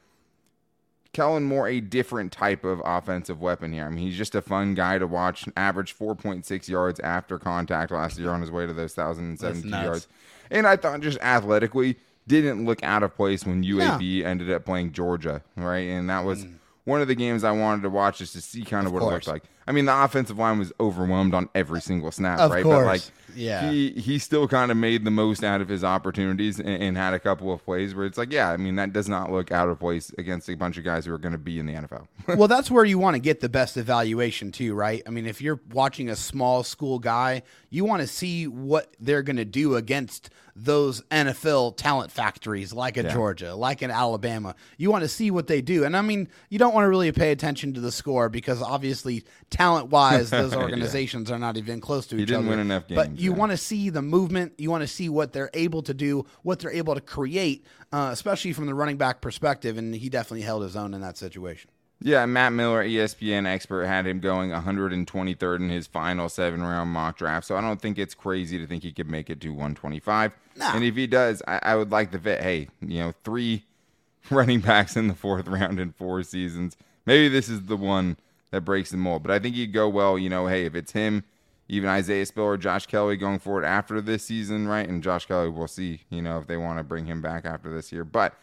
Kellen 1.19 1.43
Moore 1.43 1.67
a 1.67 1.81
different 1.81 2.31
type 2.31 2.63
of 2.63 2.81
offensive 2.85 3.41
weapon 3.41 3.73
here. 3.73 3.87
I 3.87 3.89
mean, 3.89 4.07
he's 4.07 4.17
just 4.17 4.37
a 4.37 4.41
fun 4.41 4.75
guy 4.75 4.99
to 4.99 5.07
watch. 5.09 5.49
Average 5.57 5.99
4.6 5.99 6.69
yards 6.69 7.01
after 7.01 7.41
contact 7.41 7.91
last 7.91 8.21
year 8.21 8.31
on 8.31 8.41
his 8.41 8.53
way 8.53 8.67
to 8.67 8.73
those 8.73 8.97
1,072 8.97 9.69
yards. 9.69 10.07
And 10.49 10.65
I 10.65 10.77
thought 10.77 11.01
just 11.01 11.19
athletically 11.19 11.97
didn't 12.29 12.65
look 12.65 12.85
out 12.85 13.03
of 13.03 13.17
place 13.17 13.45
when 13.45 13.65
UAB 13.65 14.23
ended 14.25 14.49
up 14.53 14.65
playing 14.65 14.93
Georgia, 14.93 15.43
right? 15.57 15.89
And 15.89 16.09
that 16.09 16.25
was 16.25 16.47
one 16.85 17.01
of 17.03 17.09
the 17.09 17.17
games 17.17 17.43
I 17.43 17.51
wanted 17.51 17.83
to 17.83 17.91
watch 17.91 18.19
just 18.19 18.35
to 18.35 18.41
see 18.41 18.63
kind 18.63 18.87
of, 18.87 18.93
what 18.93 18.99
it 18.99 19.01
course. 19.01 19.27
looked 19.27 19.27
like. 19.27 19.43
I 19.69 19.73
mean, 19.73 19.85
the 19.85 20.03
offensive 20.05 20.39
line 20.39 20.59
was 20.59 20.73
overwhelmed 20.81 21.35
on 21.35 21.49
every 21.55 21.81
single 21.81 22.11
snap, 22.11 22.39
Of 22.41 22.51
right? 22.51 22.63
course. 22.63 22.79
But 22.79 22.87
like, 22.87 23.03
Yeah. 23.37 23.71
he 23.71 23.91
he 23.91 24.19
still 24.19 24.49
kind 24.49 24.71
of 24.71 24.77
made 24.79 25.05
the 25.05 25.11
most 25.11 25.45
out 25.45 25.61
of 25.61 25.69
his 25.69 25.85
opportunities 25.85 26.59
and, 26.59 26.83
and 26.83 26.97
had 26.97 27.13
a 27.15 27.19
couple 27.21 27.53
of 27.53 27.65
plays 27.65 27.95
where 27.95 28.07
it's 28.07 28.17
like, 28.17 28.33
yeah, 28.33 28.51
I 28.51 28.57
mean, 28.57 28.77
that 28.77 28.93
does 28.95 29.09
not 29.09 29.31
look 29.31 29.53
out 29.53 29.69
of 29.69 29.79
place 29.79 30.11
against 30.17 30.49
a 30.49 30.55
bunch 30.55 30.79
of 30.79 30.85
guys 30.85 31.05
who 31.05 31.13
are 31.13 31.19
going 31.19 31.33
to 31.33 31.39
be 31.39 31.59
in 31.59 31.67
the 31.67 31.75
NFL. 31.75 32.07
well, 32.39 32.49
that's 32.49 32.71
where 32.71 32.85
you 32.85 32.99
want 32.99 33.15
to 33.15 33.21
get 33.21 33.41
the 33.41 33.49
best 33.51 33.77
evaluation 33.77 34.51
too, 34.53 34.75
right? 34.75 35.03
I 35.07 35.11
mean, 35.11 35.27
if 35.27 35.43
you're 35.43 35.61
watching 35.73 36.09
a 36.09 36.17
small 36.17 36.63
school 36.63 36.99
guy, 36.99 37.43
you 37.71 37.85
want 37.85 38.01
to 38.01 38.09
see 38.09 38.47
what 38.49 38.95
they're 38.99 39.23
going 39.23 39.37
to 39.37 39.45
do 39.45 39.77
against 39.77 40.31
those 40.57 41.03
NFL 41.03 41.77
talent 41.77 42.11
factories 42.11 42.73
like 42.73 42.97
a 42.97 43.03
Yeah. 43.05 43.13
Georgia, 43.13 43.55
like 43.55 43.81
an 43.83 43.93
Alabama. 43.93 44.57
You 44.77 44.91
want 44.91 45.03
to 45.05 45.09
see 45.09 45.31
what 45.31 45.47
they 45.47 45.61
do. 45.61 45.85
And 45.85 45.97
I 45.97 46.03
mean, 46.03 46.27
you 46.49 46.59
don't 46.59 46.75
want 46.75 46.85
to 46.85 46.89
really 46.89 47.13
pay 47.13 47.31
attention 47.31 47.75
to 47.75 47.81
the 47.81 47.93
score 47.93 48.29
because 48.29 48.61
obviously 48.61 49.25
talent 49.59 49.91
wise 49.91 50.31
those 50.43 50.55
organizations 50.55 51.31
are 51.31 51.39
not 51.39 51.57
even 51.57 51.81
close 51.81 52.07
to 52.07 52.17
each 52.17 52.29
didn't 52.29 52.43
other. 52.43 52.51
win 52.51 52.59
enough 52.61 52.85
But 52.89 53.19
you 53.19 53.33
yeah. 53.33 53.37
want 53.37 53.51
to 53.51 53.57
see 53.57 53.91
the 53.91 54.03
movement, 54.03 54.53
you 54.57 54.71
want 54.71 54.83
to 54.83 54.89
see 54.89 55.09
what 55.09 55.33
they're 55.33 55.51
able 55.53 55.83
to 55.83 55.93
do, 55.93 56.27
what 56.43 56.61
they're 56.61 56.71
able 56.71 56.95
to 56.95 57.01
create, 57.01 57.67
uh, 57.93 58.11
especially 58.13 58.53
from 58.53 58.67
the 58.67 58.75
running 58.75 58.97
back 58.97 59.21
perspective 59.21 59.77
and 59.77 59.95
he 59.95 60.09
definitely 60.09 60.43
held 60.43 60.63
his 60.63 60.77
own 60.77 60.95
in 60.95 61.01
that 61.01 61.17
situation. 61.19 61.71
Yeah, 62.01 62.25
Matt 62.27 62.53
Miller, 62.53 62.85
ESPN 62.85 63.45
expert, 63.45 63.85
had 63.87 64.07
him 64.07 64.21
going 64.21 64.51
123rd 64.51 65.57
in 65.57 65.69
his 65.69 65.89
final 65.89 66.29
seven 66.29 66.63
round 66.63 66.91
mock 66.91 67.19
draft. 67.19 67.45
So 67.45 67.57
I 67.57 67.61
don't 67.61 67.83
think 67.83 67.99
it's 67.99 68.15
crazy 68.15 68.57
to 68.59 68.67
think 68.69 68.85
he 68.85 68.93
could 68.93 69.11
make 69.11 69.29
it 69.29 69.41
to 69.41 69.49
125. 69.49 70.31
Nah. 70.55 70.75
And 70.75 70.85
if 70.85 70.95
he 70.95 71.09
does, 71.09 71.43
I, 71.49 71.59
I 71.61 71.75
would 71.75 71.91
like 71.91 72.13
the 72.13 72.21
fit. 72.21 72.41
Hey, 72.41 72.69
you 72.81 73.01
know, 73.01 73.15
three 73.25 73.65
running 74.31 74.61
backs 74.61 74.97
in 74.97 75.09
the 75.09 75.15
fourth 75.17 75.49
round 75.49 75.81
in 75.81 75.91
four 75.91 76.23
seasons. 76.23 76.77
Maybe 77.05 77.29
this 77.29 77.49
is 77.49 77.63
the 77.63 77.77
one 77.77 78.17
that 78.51 78.63
breaks 78.63 78.91
the 78.91 78.97
mold. 78.97 79.23
But 79.23 79.33
I 79.33 79.39
think 79.39 79.55
he'd 79.55 79.73
go 79.73 79.89
well. 79.89 80.19
You 80.19 80.29
know, 80.29 80.47
hey, 80.47 80.65
if 80.65 80.75
it's 80.75 80.93
him, 80.93 81.25
even 81.69 81.89
Isaiah 81.89 82.27
Spiller, 82.27 82.57
Josh 82.57 82.87
Kelley 82.87 83.17
going 83.17 83.39
forward 83.39 83.65
after 83.65 84.01
this 84.01 84.25
season, 84.25 84.67
right? 84.67 84.89
And 84.89 85.03
Josh 85.03 85.27
Kelley, 85.27 85.49
we'll 85.51 85.69
see, 85.69 86.03
you 86.09 86.23
know, 86.23 86.39
if 86.39 86.47
they 86.47 86.57
want 86.57 86.79
to 86.79 86.85
bring 86.85 87.07
him 87.07 87.21
back 87.21 87.45
after 87.45 87.73
this 87.73 87.93
year. 87.93 88.05
But 88.05 88.35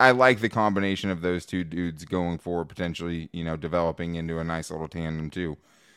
I 0.00 0.12
like 0.12 0.40
the 0.40 0.48
combination 0.48 1.10
of 1.10 1.22
those 1.22 1.44
two 1.44 1.64
dudes 1.64 2.04
going 2.04 2.38
forward, 2.38 2.68
potentially, 2.68 3.28
you 3.32 3.42
know, 3.42 3.56
developing 3.56 4.14
into 4.14 4.38
a 4.38 4.44
nice 4.44 4.70
little 4.70 4.88
tandem 4.88 5.28
too. 5.30 5.56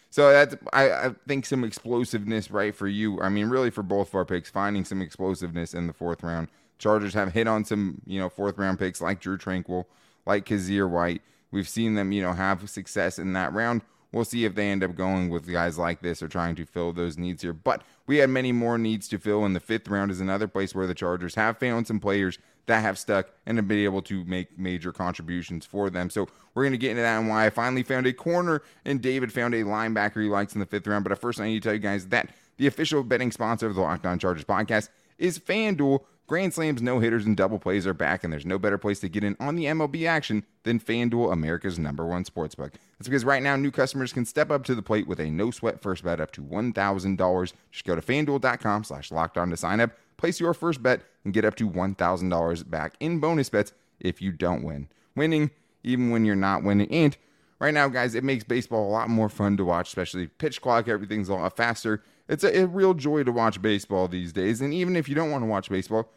So 0.09 0.31
that's 0.31 0.55
I, 0.73 0.91
I 0.91 1.15
think 1.27 1.45
some 1.45 1.63
explosiveness, 1.63 2.51
right, 2.51 2.75
for 2.75 2.87
you. 2.87 3.21
I 3.21 3.29
mean, 3.29 3.47
really 3.47 3.69
for 3.69 3.83
both 3.83 4.09
of 4.09 4.15
our 4.15 4.25
picks, 4.25 4.49
finding 4.49 4.83
some 4.83 5.01
explosiveness 5.01 5.73
in 5.73 5.87
the 5.87 5.93
fourth 5.93 6.23
round. 6.23 6.49
Chargers 6.79 7.13
have 7.13 7.31
hit 7.31 7.47
on 7.47 7.63
some, 7.63 8.01
you 8.07 8.19
know, 8.19 8.27
fourth 8.27 8.57
round 8.57 8.79
picks 8.79 9.01
like 9.01 9.21
Drue 9.21 9.37
Tranquill, 9.37 9.85
like 10.25 10.45
Kazir 10.45 10.89
White. 10.89 11.21
We've 11.51 11.69
seen 11.69 11.95
them, 11.95 12.11
you 12.11 12.21
know, 12.21 12.33
have 12.33 12.69
success 12.69 13.19
in 13.19 13.33
that 13.33 13.53
round. 13.53 13.81
We'll 14.13 14.25
see 14.25 14.43
if 14.43 14.55
they 14.55 14.69
end 14.69 14.83
up 14.83 14.95
going 14.95 15.29
with 15.29 15.49
guys 15.49 15.77
like 15.77 16.01
this 16.01 16.21
or 16.21 16.27
trying 16.27 16.55
to 16.55 16.65
fill 16.65 16.91
those 16.91 17.17
needs 17.17 17.43
here. 17.43 17.53
But 17.53 17.81
we 18.07 18.17
had 18.17 18.29
many 18.29 18.51
more 18.51 18.77
needs 18.77 19.07
to 19.09 19.17
fill, 19.17 19.45
and 19.45 19.55
the 19.55 19.61
fifth 19.61 19.87
round 19.87 20.11
is 20.11 20.19
another 20.19 20.49
place 20.49 20.75
where 20.75 20.87
the 20.87 20.93
Chargers 20.93 21.35
have 21.35 21.57
found 21.57 21.87
some 21.87 21.99
players 21.99 22.37
that 22.65 22.81
have 22.81 22.99
stuck 22.99 23.29
and 23.45 23.57
have 23.57 23.67
been 23.67 23.79
able 23.79 24.01
to 24.03 24.25
make 24.25 24.57
major 24.59 24.91
contributions 24.91 25.65
for 25.65 25.89
them. 25.89 26.09
So 26.09 26.27
we're 26.53 26.63
going 26.63 26.73
to 26.73 26.77
get 26.77 26.91
into 26.91 27.03
that 27.03 27.19
and 27.19 27.29
why 27.29 27.45
I 27.45 27.49
finally 27.49 27.83
found 27.83 28.05
a 28.05 28.13
corner 28.13 28.61
and 28.85 29.01
David 29.01 29.31
found 29.31 29.53
a 29.53 29.63
linebacker 29.63 30.21
he 30.21 30.29
likes 30.29 30.53
in 30.53 30.59
the 30.59 30.65
fifth 30.65 30.87
round. 30.87 31.03
But 31.05 31.17
first, 31.17 31.39
I 31.39 31.47
need 31.47 31.61
to 31.61 31.67
tell 31.67 31.73
you 31.73 31.79
guys 31.79 32.07
that 32.07 32.29
the 32.57 32.67
official 32.67 33.03
betting 33.03 33.31
sponsor 33.31 33.67
of 33.67 33.75
the 33.75 33.81
Locked 33.81 34.05
On 34.05 34.19
Chargers 34.19 34.45
podcast 34.45 34.89
is 35.17 35.39
FanDuel. 35.39 36.01
Grand 36.31 36.53
slams, 36.53 36.81
no 36.81 36.99
hitters, 36.99 37.25
and 37.25 37.35
double 37.35 37.59
plays 37.59 37.85
are 37.85 37.93
back, 37.93 38.23
and 38.23 38.31
there's 38.31 38.45
no 38.45 38.57
better 38.57 38.77
place 38.77 39.01
to 39.01 39.09
get 39.09 39.21
in 39.21 39.35
on 39.37 39.57
the 39.57 39.65
MLB 39.65 40.07
action 40.07 40.45
than 40.63 40.79
FanDuel, 40.79 41.33
America's 41.33 41.77
number 41.77 42.05
one 42.05 42.23
sportsbook. 42.23 42.71
That's 42.97 43.09
because 43.09 43.25
right 43.25 43.43
now, 43.43 43.57
new 43.57 43.69
customers 43.69 44.13
can 44.13 44.23
step 44.23 44.49
up 44.49 44.63
to 44.63 44.73
the 44.73 44.81
plate 44.81 45.09
with 45.09 45.19
a 45.19 45.29
no 45.29 45.51
sweat 45.51 45.81
first 45.81 46.05
bet 46.05 46.21
up 46.21 46.31
to 46.31 46.41
$1,000. 46.41 47.53
Just 47.69 47.83
go 47.83 47.95
to 47.95 48.01
fanduel.com 48.01 48.85
slash 48.85 49.11
locked 49.11 49.37
on 49.37 49.49
to 49.49 49.57
sign 49.57 49.81
up, 49.81 49.91
place 50.15 50.39
your 50.39 50.53
first 50.53 50.81
bet, 50.81 51.01
and 51.25 51.33
get 51.33 51.43
up 51.43 51.55
to 51.55 51.69
$1,000 51.69 52.69
back 52.69 52.93
in 53.01 53.19
bonus 53.19 53.49
bets 53.49 53.73
if 53.99 54.21
you 54.21 54.31
don't 54.31 54.63
win. 54.63 54.87
Winning, 55.17 55.51
even 55.83 56.11
when 56.11 56.23
you're 56.23 56.37
not 56.37 56.63
winning. 56.63 56.89
And 56.93 57.17
right 57.59 57.73
now, 57.73 57.89
guys, 57.89 58.15
it 58.15 58.23
makes 58.23 58.45
baseball 58.45 58.87
a 58.87 58.89
lot 58.89 59.09
more 59.09 59.27
fun 59.27 59.57
to 59.57 59.65
watch, 59.65 59.89
especially 59.89 60.27
pitch 60.27 60.61
clock. 60.61 60.87
Everything's 60.87 61.27
a 61.27 61.33
lot 61.33 61.57
faster. 61.57 62.01
It's 62.29 62.45
a, 62.45 62.61
a 62.61 62.67
real 62.67 62.93
joy 62.93 63.25
to 63.25 63.33
watch 63.33 63.61
baseball 63.61 64.07
these 64.07 64.31
days. 64.31 64.61
And 64.61 64.73
even 64.73 64.95
if 64.95 65.09
you 65.09 65.15
don't 65.15 65.29
want 65.29 65.41
to 65.43 65.47
watch 65.47 65.69
baseball, 65.69 66.09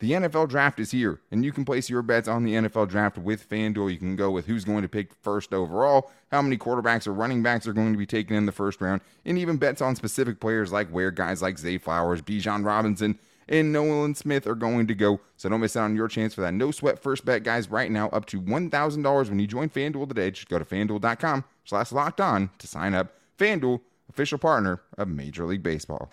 the 0.00 0.12
NFL 0.12 0.48
draft 0.48 0.78
is 0.78 0.92
here, 0.92 1.20
and 1.30 1.44
you 1.44 1.52
can 1.52 1.64
place 1.64 1.90
your 1.90 2.02
bets 2.02 2.28
on 2.28 2.44
the 2.44 2.54
NFL 2.54 2.88
draft 2.88 3.18
with 3.18 3.48
FanDuel. 3.48 3.90
You 3.90 3.98
can 3.98 4.14
go 4.14 4.30
with 4.30 4.46
who's 4.46 4.64
going 4.64 4.82
to 4.82 4.88
pick 4.88 5.12
first 5.22 5.52
overall, 5.52 6.10
how 6.30 6.40
many 6.40 6.56
quarterbacks 6.56 7.06
or 7.06 7.12
running 7.12 7.42
backs 7.42 7.66
are 7.66 7.72
going 7.72 7.92
to 7.92 7.98
be 7.98 8.06
taken 8.06 8.36
in 8.36 8.46
the 8.46 8.52
first 8.52 8.80
round, 8.80 9.00
and 9.24 9.38
even 9.38 9.56
bets 9.56 9.82
on 9.82 9.96
specific 9.96 10.38
players 10.38 10.70
like 10.70 10.88
where 10.90 11.10
guys 11.10 11.42
like 11.42 11.58
Zay 11.58 11.78
Flowers, 11.78 12.22
Bijan 12.22 12.64
Robinson, 12.64 13.18
and 13.48 13.72
Nolan 13.72 14.14
Smith 14.14 14.46
are 14.46 14.54
going 14.54 14.86
to 14.86 14.94
go. 14.94 15.20
So 15.36 15.48
don't 15.48 15.60
miss 15.60 15.76
out 15.76 15.84
on 15.84 15.96
your 15.96 16.08
chance 16.08 16.34
for 16.34 16.42
that 16.42 16.54
no 16.54 16.70
sweat 16.70 16.98
first 16.98 17.24
bet, 17.24 17.42
guys. 17.42 17.70
Right 17.70 17.90
now, 17.90 18.08
up 18.10 18.26
to 18.26 18.40
$1,000 18.40 19.28
when 19.28 19.38
you 19.38 19.46
join 19.46 19.68
FanDuel 19.68 20.08
today. 20.08 20.30
Just 20.30 20.48
go 20.48 20.58
to 20.58 20.64
fanduel.com 20.64 21.44
slash 21.64 21.90
locked 21.92 22.20
on 22.20 22.50
to 22.58 22.66
sign 22.66 22.94
up. 22.94 23.14
FanDuel, 23.38 23.80
official 24.08 24.38
partner 24.38 24.80
of 24.96 25.08
Major 25.08 25.44
League 25.46 25.62
Baseball. 25.62 26.10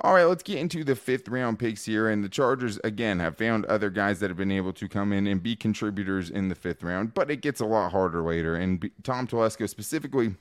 All 0.00 0.14
right, 0.14 0.24
let's 0.24 0.42
get 0.42 0.58
into 0.58 0.82
the 0.82 0.96
fifth 0.96 1.28
round 1.28 1.58
picks 1.58 1.84
here. 1.84 2.08
And 2.08 2.24
the 2.24 2.28
Chargers, 2.28 2.78
again, 2.82 3.20
have 3.20 3.36
found 3.36 3.64
other 3.66 3.90
guys 3.90 4.20
that 4.20 4.28
have 4.28 4.36
been 4.36 4.50
able 4.50 4.72
to 4.72 4.88
come 4.88 5.12
in 5.12 5.26
and 5.26 5.42
be 5.42 5.54
contributors 5.54 6.30
in 6.30 6.48
the 6.48 6.54
fifth 6.54 6.82
round, 6.82 7.14
but 7.14 7.30
it 7.30 7.40
gets 7.40 7.60
a 7.60 7.66
lot 7.66 7.92
harder 7.92 8.22
later. 8.22 8.56
And 8.56 8.90
Tom 9.02 9.26
Telesco 9.26 9.68
specifically 9.68 10.34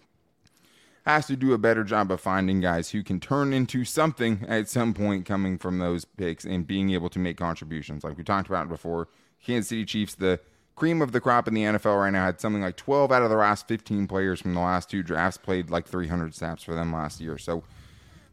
has 1.06 1.28
to 1.28 1.36
do 1.36 1.54
a 1.54 1.58
better 1.58 1.84
job 1.84 2.12
of 2.12 2.22
finding 2.22 2.62
guys 2.62 2.92
who 2.92 3.04
can 3.04 3.20
turn 3.20 3.54
into 3.54 3.84
something 3.86 4.46
at 4.48 4.70
some 4.70 4.94
point 4.94 5.26
coming 5.26 5.58
from 5.58 5.80
those 5.80 6.06
picks 6.06 6.46
and 6.46 6.66
being 6.66 6.92
able 6.92 7.10
to 7.10 7.20
make 7.20 7.38
contributions. 7.38 8.04
Like 8.04 8.18
we 8.18 8.24
talked 8.24 8.48
about 8.48 8.70
before, 8.70 9.10
Kansas 9.46 9.70
City 9.70 9.86
Chiefs, 9.86 10.16
the 10.16 10.40
cream 10.76 11.02
of 11.02 11.12
the 11.12 11.20
crop 11.20 11.48
in 11.48 11.54
the 11.54 11.64
NFL 11.64 12.00
right 12.00 12.12
now, 12.12 12.26
had 12.26 12.40
something 12.40 12.62
like 12.62 12.78
12 12.78 13.12
out 13.12 13.22
of 13.22 13.30
the 13.30 13.36
last 13.36 13.68
15 13.68 14.08
players 14.08 14.42
from 14.42 14.54
the 14.54 14.62
last 14.62 14.90
two 14.90 15.04
drafts 15.04 15.38
played 15.38 15.70
like 15.70 15.86
300 15.86 16.34
snaps 16.34 16.64
for 16.64 16.74
them 16.74 16.94
last 16.94 17.20
year. 17.20 17.38
So 17.38 17.64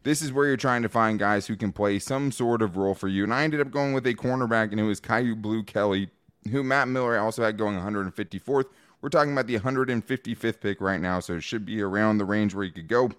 this 0.03 0.21
is 0.21 0.33
where 0.33 0.47
you're 0.47 0.57
trying 0.57 0.81
to 0.81 0.89
find 0.89 1.19
guys 1.19 1.47
who 1.47 1.55
can 1.55 1.71
play 1.71 1.99
some 1.99 2.31
sort 2.31 2.61
of 2.61 2.77
role 2.77 2.95
for 2.95 3.07
you. 3.07 3.23
And 3.23 3.33
I 3.33 3.43
ended 3.43 3.61
up 3.61 3.71
going 3.71 3.93
with 3.93 4.05
a 4.07 4.13
cornerback, 4.13 4.71
and 4.71 4.79
it 4.79 4.83
was 4.83 4.99
Kyu 4.99 5.35
Blu 5.35 5.63
Kelly, 5.63 6.09
who 6.49 6.63
Matt 6.63 6.87
Miller 6.87 7.17
also 7.17 7.43
had 7.43 7.57
going 7.57 7.77
154th. 7.77 8.65
We're 9.01 9.09
talking 9.09 9.31
about 9.31 9.47
the 9.47 9.57
155th 9.59 10.59
pick 10.59 10.81
right 10.81 11.01
now, 11.01 11.19
so 11.19 11.35
it 11.35 11.43
should 11.43 11.65
be 11.65 11.81
around 11.81 12.17
the 12.17 12.25
range 12.25 12.53
where 12.53 12.63
you 12.63 12.71
could 12.71 12.87
go. 12.87 13.11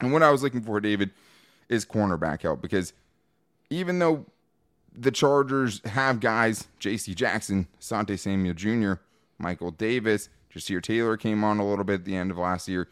And 0.00 0.12
what 0.12 0.22
I 0.22 0.30
was 0.30 0.42
looking 0.42 0.62
for, 0.62 0.80
David, 0.80 1.10
is 1.68 1.84
cornerback 1.84 2.42
help 2.42 2.60
because 2.60 2.92
even 3.68 3.98
though 4.00 4.26
the 4.92 5.12
Chargers 5.12 5.80
have 5.84 6.20
guys, 6.20 6.66
J.C. 6.80 7.14
Jackson, 7.14 7.68
Sante 7.78 8.16
Samuel 8.16 8.54
Jr., 8.54 8.94
Michael 9.38 9.70
Davis, 9.70 10.28
Ja'Sir 10.54 10.82
Taylor 10.82 11.16
came 11.16 11.44
on 11.44 11.58
a 11.58 11.68
little 11.68 11.84
bit 11.84 12.00
at 12.00 12.04
the 12.04 12.16
end 12.16 12.30
of 12.30 12.38
last 12.38 12.66
year. 12.66 12.88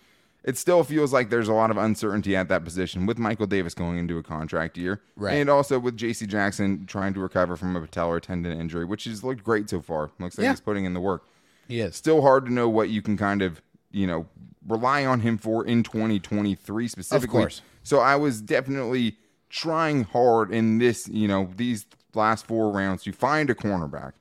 It 0.49 0.57
still 0.57 0.83
feels 0.83 1.13
like 1.13 1.29
there's 1.29 1.49
a 1.49 1.53
lot 1.53 1.71
of 1.71 1.77
uncertainty 1.77 2.35
at 2.35 2.49
that 2.49 2.65
position 2.65 3.05
with 3.05 3.19
Michael 3.19 3.47
Davis 3.47 3.75
going 3.75 3.99
into 3.99 4.17
a 4.17 4.23
contract 4.23 4.79
year. 4.79 5.03
Right. 5.15 5.35
And 5.35 5.51
also 5.51 5.79
with 5.79 5.97
J.C. 5.97 6.27
Jackson 6.27 6.87
trying 6.87 7.13
to 7.15 7.21
recover 7.21 7.55
from 7.57 7.77
a 7.77 7.81
patellar 7.83 8.21
tendon 8.21 8.59
injury, 8.59 8.87
which 8.87 9.05
has 9.05 9.23
looked 9.23 9.45
great 9.45 9.69
so 9.69 9.83
far. 9.83 10.11
Looks 10.19 10.39
like 10.39 10.45
Yeah. 10.45 10.51
he's 10.53 10.61
putting 10.63 10.87
in 10.87 10.95
the 10.95 11.01
work 11.01 11.23
is. 11.69 11.95
still 11.97 12.23
hard 12.23 12.47
to 12.47 12.53
know 12.53 12.69
what 12.69 12.89
you 12.89 13.03
can 13.03 13.17
kind 13.19 13.43
of 13.43 13.61
you 13.91 14.07
know 14.07 14.27
rely 14.67 15.05
on 15.05 15.21
him 15.21 15.37
for 15.39 15.67
in 15.67 15.83
2023 15.83 16.89
specifically 16.89 17.27
Of 17.27 17.31
course. 17.31 17.63
so 17.83 18.01
i 18.01 18.17
was 18.17 18.41
definitely 18.43 19.17
trying 19.51 20.05
hard 20.05 20.51
in 20.53 20.79
this 20.79 21.09
you 21.09 21.27
know 21.29 21.51
these 21.57 21.87
last 22.15 22.47
four 22.47 22.71
rounds 22.71 23.03
to 23.05 23.13
find 23.13 23.49
a 23.51 23.55
cornerback 23.55 24.13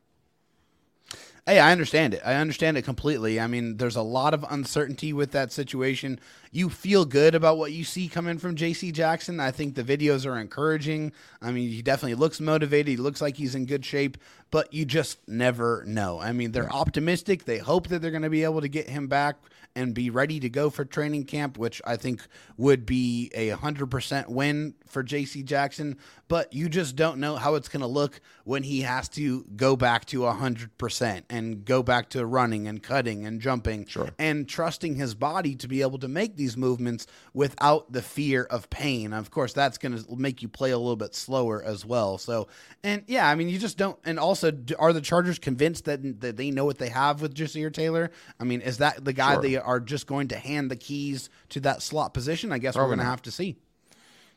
Hey, 1.48 1.60
I 1.60 1.72
understand 1.72 2.13
it. 2.13 2.22
I 2.25 2.34
understand 2.34 2.75
it 2.75 2.82
completely. 2.82 3.39
I 3.39 3.48
mean, 3.48 3.77
there's 3.77 3.96
a 3.96 4.01
lot 4.01 4.34
of 4.34 4.46
uncertainty 4.50 5.13
with 5.13 5.32
that 5.32 5.54
situation. 5.54 6.20
You 6.51 6.70
feel 6.70 7.06
good 7.06 7.36
about 7.36 7.58
what 7.58 7.72
you 7.72 7.86
see 7.86 8.10
coming 8.10 8.38
from 8.38 8.58
JC 8.58 8.92
Jackson. 8.92 9.39
I 9.39 9.51
think 9.51 9.74
the 9.74 9.84
videos 9.84 10.25
are 10.25 10.38
encouraging. 10.38 11.13
I 11.42 11.54
mean, 11.54 11.70
he 11.70 11.82
definitely 11.82 12.16
looks 12.16 12.42
motivated. 12.42 12.89
He 12.89 12.98
looks 12.98 13.22
like 13.22 13.38
he's 13.38 13.56
in 13.56 13.66
good 13.66 13.86
shape, 13.86 14.18
but 14.51 14.74
you 14.74 14.84
just 14.84 15.25
never 15.25 15.86
know. 15.88 16.20
I 16.20 16.34
mean, 16.34 16.51
they're 16.51 16.70
optimistic. 16.70 17.46
They 17.46 17.60
hope 17.60 17.88
that 17.88 18.01
they're 18.01 18.12
going 18.12 18.24
to 18.24 18.30
be 18.30 18.44
able 18.44 18.60
to 18.60 18.68
get 18.68 18.89
him 18.89 19.08
back 19.08 19.38
and 19.77 19.93
be 19.93 20.10
ready 20.10 20.39
to 20.39 20.50
go 20.50 20.69
for 20.69 20.84
training 20.84 21.24
camp, 21.25 21.57
which 21.57 21.81
I 21.86 21.96
think 21.96 22.25
would 22.57 22.86
be 22.86 23.31
a 23.36 23.51
100% 23.51 24.27
win 24.29 24.74
for 24.88 25.03
JC 25.03 25.46
Jackson. 25.46 25.98
But 26.27 26.51
you 26.51 26.67
just 26.67 26.96
don't 26.96 27.19
know 27.19 27.36
how 27.38 27.55
it's 27.55 27.69
going 27.69 27.81
to 27.81 27.88
look 27.88 28.19
when 28.43 28.63
he 28.63 28.81
has 28.81 29.07
to 29.10 29.46
go 29.55 29.75
back 29.77 30.05
to 30.07 30.22
100%. 30.22 31.24
and 31.29 31.63
go 31.65 31.84
back 31.84 32.10
to 32.10 32.25
running 32.25 32.67
and 32.67 32.81
cutting 32.81 33.25
and 33.25 33.39
jumping 33.41 33.86
Sure. 33.86 34.10
and 34.17 34.48
trusting 34.48 34.96
his 34.96 35.13
body 35.15 35.55
to 35.55 35.67
be 35.67 35.81
able 35.81 36.00
to 36.00 36.07
make 36.07 36.36
these 36.36 36.57
movements 36.57 37.05
without 37.34 37.91
the 37.91 38.01
fear 38.01 38.43
of 38.43 38.69
pain. 38.69 39.13
Of 39.13 39.31
course, 39.31 39.53
that's 39.53 39.77
going 39.77 39.98
to 39.98 40.15
make 40.15 40.41
you 40.41 40.48
play 40.48 40.72
a 40.72 40.77
little 40.77 40.96
bit 40.96 41.13
slower 41.15 41.62
as 41.63 41.86
well. 41.86 42.17
So, 42.17 42.48
and 42.84 43.03
yeah, 43.07 43.29
I 43.29 43.36
mean, 43.36 43.50
you 43.50 43.60
just 43.60 43.77
don't. 43.77 43.98
And 44.05 44.17
also, 44.19 44.51
are 44.79 44.93
the 44.93 45.01
Chargers 45.01 45.39
convinced 45.39 45.86
that 45.86 46.19
that 46.22 46.38
they 46.38 46.51
know 46.51 46.65
what 46.65 46.77
they 46.77 46.89
have 46.89 47.22
with 47.22 47.36
Ja'Sir 47.36 47.72
Taylor? 47.74 48.12
I 48.39 48.43
mean, 48.43 48.62
is 48.62 48.77
that 48.79 49.03
the 49.05 49.13
guy 49.13 49.34
Sure. 49.34 49.41
they 49.41 49.55
are 49.67 49.79
just 49.79 50.07
going 50.07 50.29
to 50.29 50.38
hand 50.38 50.71
the 50.71 50.75
keys 50.75 51.29
to 51.50 51.59
that 51.59 51.83
slot 51.83 52.13
position? 52.13 52.51
I 52.51 52.57
guess 52.57 52.75
we're 52.75 52.86
going 52.88 52.97
to 53.00 53.03
have 53.03 53.21
to 53.24 53.31
see. 53.31 53.57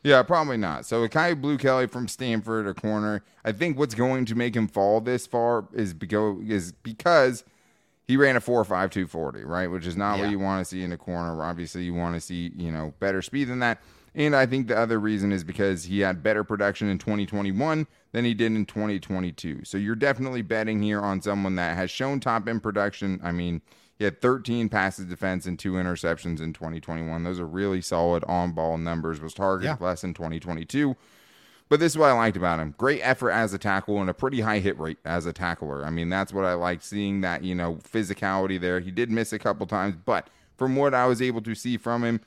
Yeah, 0.02 0.22
probably 0.22 0.56
not. 0.56 0.86
So 0.86 1.06
Kyu 1.08 1.36
Blu 1.36 1.58
Kelly 1.58 1.86
from 1.86 2.08
Stanford, 2.08 2.66
a 2.66 2.74
corner. 2.74 3.22
I 3.44 3.52
think 3.52 3.78
what's 3.78 3.94
going 3.94 4.24
to 4.26 4.34
make 4.34 4.56
him 4.56 4.66
fall 4.66 5.00
this 5.00 5.26
far 5.26 5.66
is 5.74 5.92
because 5.94 6.42
is 6.48 6.72
because 6.72 7.44
he 8.08 8.16
ran 8.16 8.34
a 8.34 8.40
four 8.40 8.64
five 8.64 8.90
two 8.90 9.06
forty, 9.06 9.44
right? 9.44 9.70
Which 9.70 9.86
is 9.86 9.96
not 9.96 10.16
Yeah. 10.16 10.24
what 10.24 10.30
you 10.30 10.38
want 10.38 10.64
to 10.64 10.64
see 10.64 10.82
in 10.82 10.92
a 10.92 10.96
corner. 10.96 11.42
Obviously, 11.42 11.84
you 11.84 11.92
want 11.94 12.14
to 12.14 12.20
see 12.20 12.50
you 12.56 12.72
know 12.72 12.94
better 12.98 13.20
speed 13.20 13.48
than 13.48 13.58
that. 13.60 13.80
And 14.14 14.34
I 14.34 14.46
think 14.46 14.66
the 14.66 14.76
other 14.76 14.98
reason 14.98 15.30
is 15.32 15.44
because 15.44 15.84
he 15.84 16.00
had 16.00 16.22
better 16.22 16.42
production 16.42 16.88
in 16.88 16.98
2021 16.98 17.86
than 18.10 18.24
he 18.24 18.34
did 18.34 18.50
in 18.52 18.66
2022. 18.66 19.60
So 19.64 19.78
you're 19.78 19.94
definitely 19.94 20.42
betting 20.42 20.82
here 20.82 21.00
on 21.00 21.22
someone 21.22 21.54
that 21.56 21.76
has 21.76 21.90
shown 21.92 22.18
top 22.18 22.48
end 22.48 22.62
production. 22.62 23.20
I 23.22 23.30
mean, 23.30 23.60
he 24.00 24.04
had 24.04 24.22
13 24.22 24.70
passes 24.70 25.04
defense 25.04 25.44
and 25.44 25.58
two 25.58 25.72
interceptions 25.74 26.40
in 26.40 26.54
2021. 26.54 27.22
Those 27.22 27.38
are 27.38 27.46
really 27.46 27.82
solid 27.82 28.24
on 28.24 28.52
ball 28.52 28.78
numbers. 28.78 29.20
Was 29.20 29.34
targeted 29.34 29.76
Yeah. 29.78 29.86
less 29.86 30.02
in 30.02 30.14
2022. 30.14 30.96
But 31.68 31.80
this 31.80 31.92
is 31.92 31.98
what 31.98 32.08
I 32.08 32.14
liked 32.14 32.38
about 32.38 32.58
him. 32.60 32.74
Great 32.78 33.00
effort 33.02 33.30
as 33.32 33.52
a 33.52 33.58
tackle 33.58 34.00
and 34.00 34.08
a 34.08 34.14
pretty 34.14 34.40
high 34.40 34.60
hit 34.60 34.78
rate 34.80 34.96
as 35.04 35.26
a 35.26 35.34
tackler. 35.34 35.84
I 35.84 35.90
mean, 35.90 36.08
that's 36.08 36.32
what 36.32 36.46
I 36.46 36.54
like 36.54 36.80
seeing 36.80 37.20
that, 37.20 37.44
you 37.44 37.54
know, 37.54 37.74
physicality 37.74 38.58
there. 38.58 38.80
He 38.80 38.90
did 38.90 39.10
miss 39.10 39.34
a 39.34 39.38
couple 39.38 39.66
times, 39.66 39.96
but 40.02 40.28
from 40.56 40.76
what 40.76 40.94
I 40.94 41.04
was 41.04 41.20
able 41.20 41.42
to 41.42 41.54
see 41.54 41.76
from 41.76 42.02
him, 42.02 42.20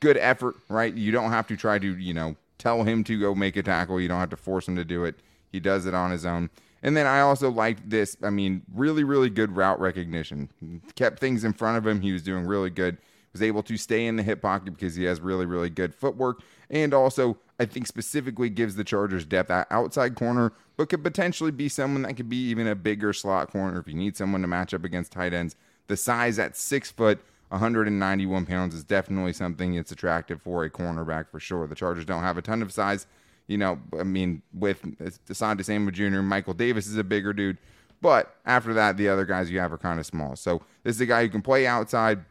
good 0.00 0.16
effort, 0.16 0.56
right? 0.70 0.94
You 0.94 1.12
don't 1.12 1.30
have 1.30 1.46
to 1.48 1.58
try 1.58 1.78
to, 1.78 1.94
you 1.98 2.14
know, 2.14 2.36
tell 2.56 2.84
him 2.84 3.04
to 3.04 3.20
go 3.20 3.34
make 3.34 3.56
a 3.56 3.62
tackle. 3.62 4.00
You 4.00 4.08
don't 4.08 4.18
have 4.20 4.30
to 4.30 4.36
force 4.38 4.66
him 4.66 4.76
to 4.76 4.84
do 4.84 5.04
it. 5.04 5.16
He 5.52 5.60
does 5.60 5.84
it 5.84 5.92
on 5.92 6.10
his 6.10 6.24
own. 6.24 6.48
And 6.86 6.96
then 6.96 7.04
I 7.04 7.20
also 7.20 7.50
liked 7.50 7.90
this. 7.90 8.16
I 8.22 8.30
mean, 8.30 8.62
really, 8.72 9.02
really 9.02 9.28
good 9.28 9.56
route 9.56 9.80
recognition. 9.80 10.48
Kept 10.94 11.18
things 11.18 11.42
in 11.42 11.52
front 11.52 11.78
of 11.78 11.86
him. 11.86 12.00
He 12.00 12.12
was 12.12 12.22
doing 12.22 12.46
really 12.46 12.70
good. 12.70 12.98
Was 13.32 13.42
able 13.42 13.64
to 13.64 13.76
stay 13.76 14.06
in 14.06 14.14
the 14.14 14.22
hip 14.22 14.40
pocket 14.40 14.72
because 14.72 14.94
he 14.94 15.02
has 15.02 15.20
really, 15.20 15.46
really 15.46 15.68
good 15.68 15.92
footwork. 15.92 16.42
And 16.70 16.94
also, 16.94 17.38
I 17.58 17.64
think 17.64 17.88
specifically 17.88 18.48
gives 18.48 18.76
the 18.76 18.84
Chargers 18.84 19.26
depth 19.26 19.50
at 19.50 19.66
outside 19.68 20.14
corner, 20.14 20.52
but 20.76 20.88
could 20.88 21.02
potentially 21.02 21.50
be 21.50 21.68
someone 21.68 22.02
that 22.02 22.14
could 22.14 22.28
be 22.28 22.36
even 22.50 22.68
a 22.68 22.76
bigger 22.76 23.12
slot 23.12 23.50
corner 23.50 23.80
if 23.80 23.88
you 23.88 23.94
need 23.94 24.16
someone 24.16 24.42
to 24.42 24.46
match 24.46 24.72
up 24.72 24.84
against 24.84 25.10
tight 25.10 25.34
ends. 25.34 25.56
The 25.88 25.96
size 25.96 26.38
at 26.38 26.56
six 26.56 26.92
foot, 26.92 27.18
191 27.48 28.46
pounds 28.46 28.76
is 28.76 28.84
definitely 28.84 29.32
something 29.32 29.74
that's 29.74 29.90
attractive 29.90 30.40
for 30.40 30.62
a 30.62 30.70
cornerback 30.70 31.30
for 31.30 31.40
sure. 31.40 31.66
The 31.66 31.74
Chargers 31.74 32.04
don't 32.04 32.22
have 32.22 32.38
a 32.38 32.42
ton 32.42 32.62
of 32.62 32.72
size. 32.72 33.08
You 33.46 33.58
know, 33.58 33.78
I 33.98 34.02
mean, 34.02 34.42
with 34.52 34.82
Deshaun 34.82 35.58
DeSamuel 35.58 35.92
Jr., 35.92 36.20
Michael 36.22 36.54
Davis 36.54 36.86
is 36.86 36.96
a 36.96 37.04
bigger 37.04 37.32
dude. 37.32 37.58
But 38.00 38.34
after 38.44 38.74
that, 38.74 38.96
the 38.96 39.08
other 39.08 39.24
guys 39.24 39.50
you 39.50 39.58
have 39.60 39.72
are 39.72 39.78
kind 39.78 39.98
of 39.98 40.06
small. 40.06 40.36
So 40.36 40.62
this 40.82 40.96
is 40.96 41.00
a 41.00 41.06
guy 41.06 41.22
who 41.22 41.28
can 41.28 41.42
play 41.42 41.66
outside, 41.66 42.24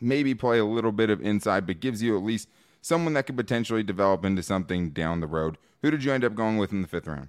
maybe 0.00 0.34
play 0.34 0.58
a 0.58 0.64
little 0.64 0.92
bit 0.92 1.10
of 1.10 1.20
inside, 1.22 1.66
but 1.66 1.80
gives 1.80 2.02
you 2.02 2.16
at 2.16 2.22
least 2.22 2.48
someone 2.82 3.14
that 3.14 3.26
could 3.26 3.36
potentially 3.36 3.82
develop 3.82 4.24
into 4.24 4.42
something 4.42 4.90
down 4.90 5.20
the 5.20 5.26
road. 5.26 5.56
Who 5.82 5.90
did 5.90 6.04
you 6.04 6.12
end 6.12 6.24
up 6.24 6.34
going 6.34 6.58
with 6.58 6.72
in 6.72 6.82
the 6.82 6.88
fifth 6.88 7.06
round? 7.06 7.28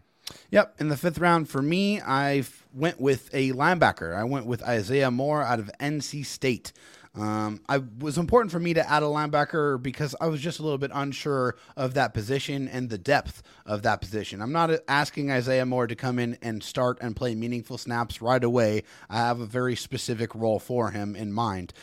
Yep. 0.51 0.75
In 0.79 0.89
the 0.89 0.97
fifth 0.97 1.17
round 1.17 1.49
for 1.49 1.61
me, 1.61 2.01
I 2.01 2.43
went 2.73 2.99
with 2.99 3.29
a 3.33 3.51
linebacker. 3.51 4.15
I 4.15 4.23
went 4.23 4.45
with 4.45 4.61
Isaiah 4.63 5.11
Moore 5.11 5.41
out 5.41 5.59
of 5.59 5.71
NC 5.79 6.25
State. 6.25 6.71
Um, 7.19 7.59
I 7.67 7.81
was 7.99 8.17
important 8.17 8.51
for 8.51 8.59
me 8.59 8.73
to 8.73 8.89
add 8.89 9.03
a 9.03 9.07
linebacker 9.07 9.81
because 9.81 10.15
I 10.21 10.27
was 10.27 10.39
just 10.39 10.59
a 10.59 10.63
little 10.63 10.77
bit 10.77 10.91
unsure 10.93 11.57
of 11.75 11.93
that 11.95 12.13
position 12.13 12.67
and 12.69 12.89
the 12.89 12.97
depth 12.97 13.43
of 13.65 13.81
that 13.83 13.99
position. 13.99 14.41
I'm 14.41 14.53
not 14.53 14.71
asking 14.87 15.29
Isaiah 15.29 15.65
Moore 15.65 15.87
to 15.87 15.95
come 15.95 16.17
in 16.17 16.37
and 16.41 16.63
start 16.63 16.97
and 17.01 17.15
play 17.15 17.35
meaningful 17.35 17.77
snaps 17.77 18.21
right 18.21 18.43
away. 18.43 18.83
I 19.09 19.17
have 19.17 19.41
a 19.41 19.45
very 19.45 19.75
specific 19.75 20.33
role 20.33 20.59
for 20.59 20.91
him 20.91 21.15
in 21.15 21.33
mind. 21.33 21.73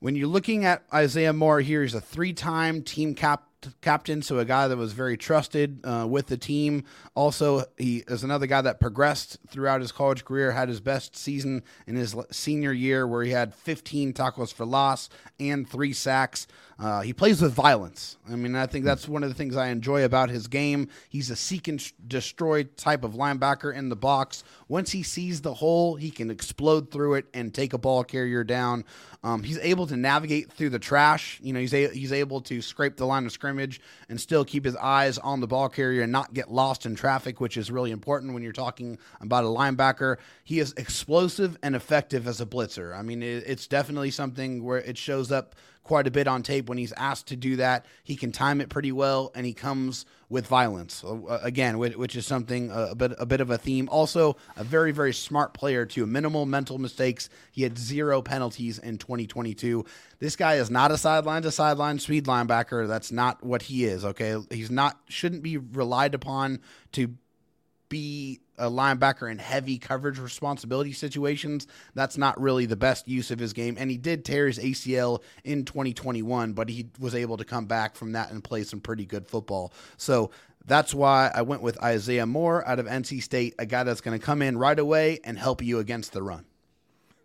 When 0.00 0.16
you're 0.16 0.28
looking 0.28 0.64
at 0.64 0.84
Isaiah 0.92 1.32
Moore 1.32 1.60
here, 1.60 1.82
he's 1.82 1.94
a 1.94 2.00
three-time 2.00 2.82
team 2.82 3.14
cap 3.14 3.44
captain, 3.80 4.22
so 4.22 4.38
a 4.38 4.44
guy 4.44 4.68
that 4.68 4.76
was 4.76 4.92
very 4.92 5.16
trusted 5.16 5.80
uh, 5.84 6.06
with 6.08 6.26
the 6.26 6.36
team. 6.36 6.84
Also, 7.14 7.64
he 7.78 8.04
is 8.08 8.22
another 8.22 8.46
guy 8.46 8.60
that 8.60 8.80
progressed 8.80 9.38
throughout 9.48 9.80
his 9.80 9.92
college 9.92 10.24
career, 10.24 10.52
had 10.52 10.68
his 10.68 10.80
best 10.80 11.16
season 11.16 11.62
in 11.86 11.96
his 11.96 12.14
senior 12.30 12.72
year 12.72 13.06
where 13.06 13.22
he 13.22 13.30
had 13.30 13.54
15 13.54 14.12
tackles 14.12 14.52
for 14.52 14.64
loss 14.64 15.08
and 15.40 15.68
three 15.68 15.92
sacks. 15.92 16.46
Uh, 16.78 17.00
he 17.00 17.12
plays 17.14 17.40
with 17.40 17.54
violence. 17.54 18.18
I 18.30 18.36
mean, 18.36 18.54
I 18.54 18.66
think 18.66 18.84
that's 18.84 19.08
one 19.08 19.22
of 19.22 19.30
the 19.30 19.34
things 19.34 19.56
I 19.56 19.68
enjoy 19.68 20.04
about 20.04 20.28
his 20.28 20.46
game. 20.46 20.88
He's 21.08 21.30
a 21.30 21.36
seek 21.36 21.68
and 21.68 21.82
destroy 22.06 22.64
type 22.64 23.02
of 23.02 23.14
linebacker 23.14 23.74
in 23.74 23.88
the 23.88 23.96
box. 23.96 24.44
Once 24.68 24.90
he 24.90 25.02
sees 25.02 25.40
the 25.40 25.54
hole, 25.54 25.96
he 25.96 26.10
can 26.10 26.30
explode 26.30 26.90
through 26.90 27.14
it 27.14 27.26
and 27.32 27.54
take 27.54 27.72
a 27.72 27.78
ball 27.78 28.04
carrier 28.04 28.44
down. 28.44 28.84
Um, 29.24 29.42
he's 29.42 29.58
able 29.58 29.86
to 29.86 29.96
navigate 29.96 30.52
through 30.52 30.68
the 30.70 30.78
trash. 30.78 31.40
You 31.42 31.54
know, 31.54 31.60
he's 31.60 31.72
a- 31.72 31.88
he's 31.94 32.12
able 32.12 32.42
to 32.42 32.60
scrape 32.60 32.96
the 32.96 33.06
line 33.06 33.24
of 33.24 33.32
scrimmage 33.32 33.45
and 33.48 34.20
still 34.20 34.44
keep 34.44 34.64
his 34.64 34.76
eyes 34.76 35.18
on 35.18 35.40
the 35.40 35.46
ball 35.46 35.68
carrier 35.68 36.02
and 36.02 36.12
not 36.12 36.34
get 36.34 36.50
lost 36.50 36.86
in 36.86 36.94
traffic, 36.94 37.40
which 37.40 37.56
is 37.56 37.70
really 37.70 37.90
important 37.90 38.34
when 38.34 38.42
you're 38.42 38.52
talking 38.52 38.98
about 39.20 39.44
a 39.44 39.48
linebacker. 39.48 40.16
He 40.44 40.58
is 40.58 40.72
explosive 40.76 41.56
and 41.62 41.76
effective 41.76 42.26
as 42.26 42.40
a 42.40 42.46
blitzer. 42.46 42.96
I 42.96 43.02
mean, 43.02 43.22
it's 43.22 43.66
definitely 43.66 44.10
something 44.10 44.64
where 44.64 44.78
it 44.78 44.98
shows 44.98 45.30
up 45.30 45.54
quite 45.86 46.08
a 46.08 46.10
bit 46.10 46.26
on 46.26 46.42
tape 46.42 46.68
when 46.68 46.78
he's 46.78 46.92
asked 46.96 47.28
to 47.28 47.36
do 47.36 47.54
that. 47.56 47.86
He 48.02 48.16
can 48.16 48.32
time 48.32 48.60
it 48.60 48.68
pretty 48.68 48.90
well, 48.90 49.30
and 49.36 49.46
he 49.46 49.52
comes 49.52 50.04
with 50.28 50.48
violence 50.48 51.04
uh, 51.04 51.38
again, 51.42 51.78
which, 51.78 52.16
is 52.16 52.26
something 52.26 52.72
uh, 52.72 52.88
a 52.90 52.94
bit 52.96 53.12
a 53.18 53.24
bit 53.24 53.40
of 53.40 53.50
a 53.50 53.56
theme. 53.56 53.88
Also, 53.88 54.36
a 54.56 54.64
very 54.64 54.90
very 54.90 55.12
smart 55.12 55.54
player 55.54 55.86
too. 55.86 56.04
Minimal 56.04 56.44
mental 56.44 56.78
mistakes. 56.78 57.28
He 57.52 57.62
had 57.62 57.78
zero 57.78 58.20
penalties 58.20 58.78
in 58.80 58.98
2022. 58.98 59.84
This 60.18 60.34
guy 60.34 60.54
is 60.54 60.70
not 60.70 60.90
a 60.90 60.98
sideline 60.98 61.42
to 61.42 61.52
sideline 61.52 62.00
speed 62.00 62.24
linebacker. 62.24 62.88
That's 62.88 63.12
not 63.12 63.44
what 63.44 63.62
he 63.62 63.84
is. 63.84 64.04
Okay, 64.04 64.36
he's 64.50 64.70
not 64.70 64.98
shouldn't 65.08 65.44
be 65.44 65.56
relied 65.56 66.14
upon 66.14 66.60
to 66.92 67.14
be 67.88 68.40
a 68.58 68.70
linebacker 68.70 69.30
in 69.30 69.38
heavy 69.38 69.78
coverage 69.78 70.18
responsibility 70.18 70.92
situations. 70.92 71.66
That's 71.94 72.16
not 72.16 72.40
really 72.40 72.66
the 72.66 72.76
best 72.76 73.06
use 73.08 73.30
of 73.30 73.38
his 73.38 73.52
game. 73.52 73.76
And 73.78 73.90
he 73.90 73.98
did 73.98 74.24
tear 74.24 74.46
his 74.46 74.58
ACL 74.58 75.22
in 75.44 75.64
2021, 75.64 76.52
but 76.52 76.68
he 76.68 76.88
was 76.98 77.14
able 77.14 77.36
to 77.36 77.44
come 77.44 77.66
back 77.66 77.96
from 77.96 78.12
that 78.12 78.30
and 78.30 78.42
play 78.42 78.64
some 78.64 78.80
pretty 78.80 79.04
good 79.04 79.26
football. 79.26 79.72
So 79.96 80.30
that's 80.64 80.94
why 80.94 81.30
I 81.34 81.42
went 81.42 81.62
with 81.62 81.82
Isaiah 81.82 82.26
Moore 82.26 82.66
out 82.66 82.78
of 82.78 82.86
NC 82.86 83.22
State, 83.22 83.54
a 83.58 83.66
guy 83.66 83.84
that's 83.84 84.00
going 84.00 84.18
to 84.18 84.24
come 84.24 84.42
in 84.42 84.58
right 84.58 84.78
away 84.78 85.20
and 85.24 85.38
help 85.38 85.62
you 85.62 85.78
against 85.78 86.12
the 86.12 86.22
run. 86.22 86.44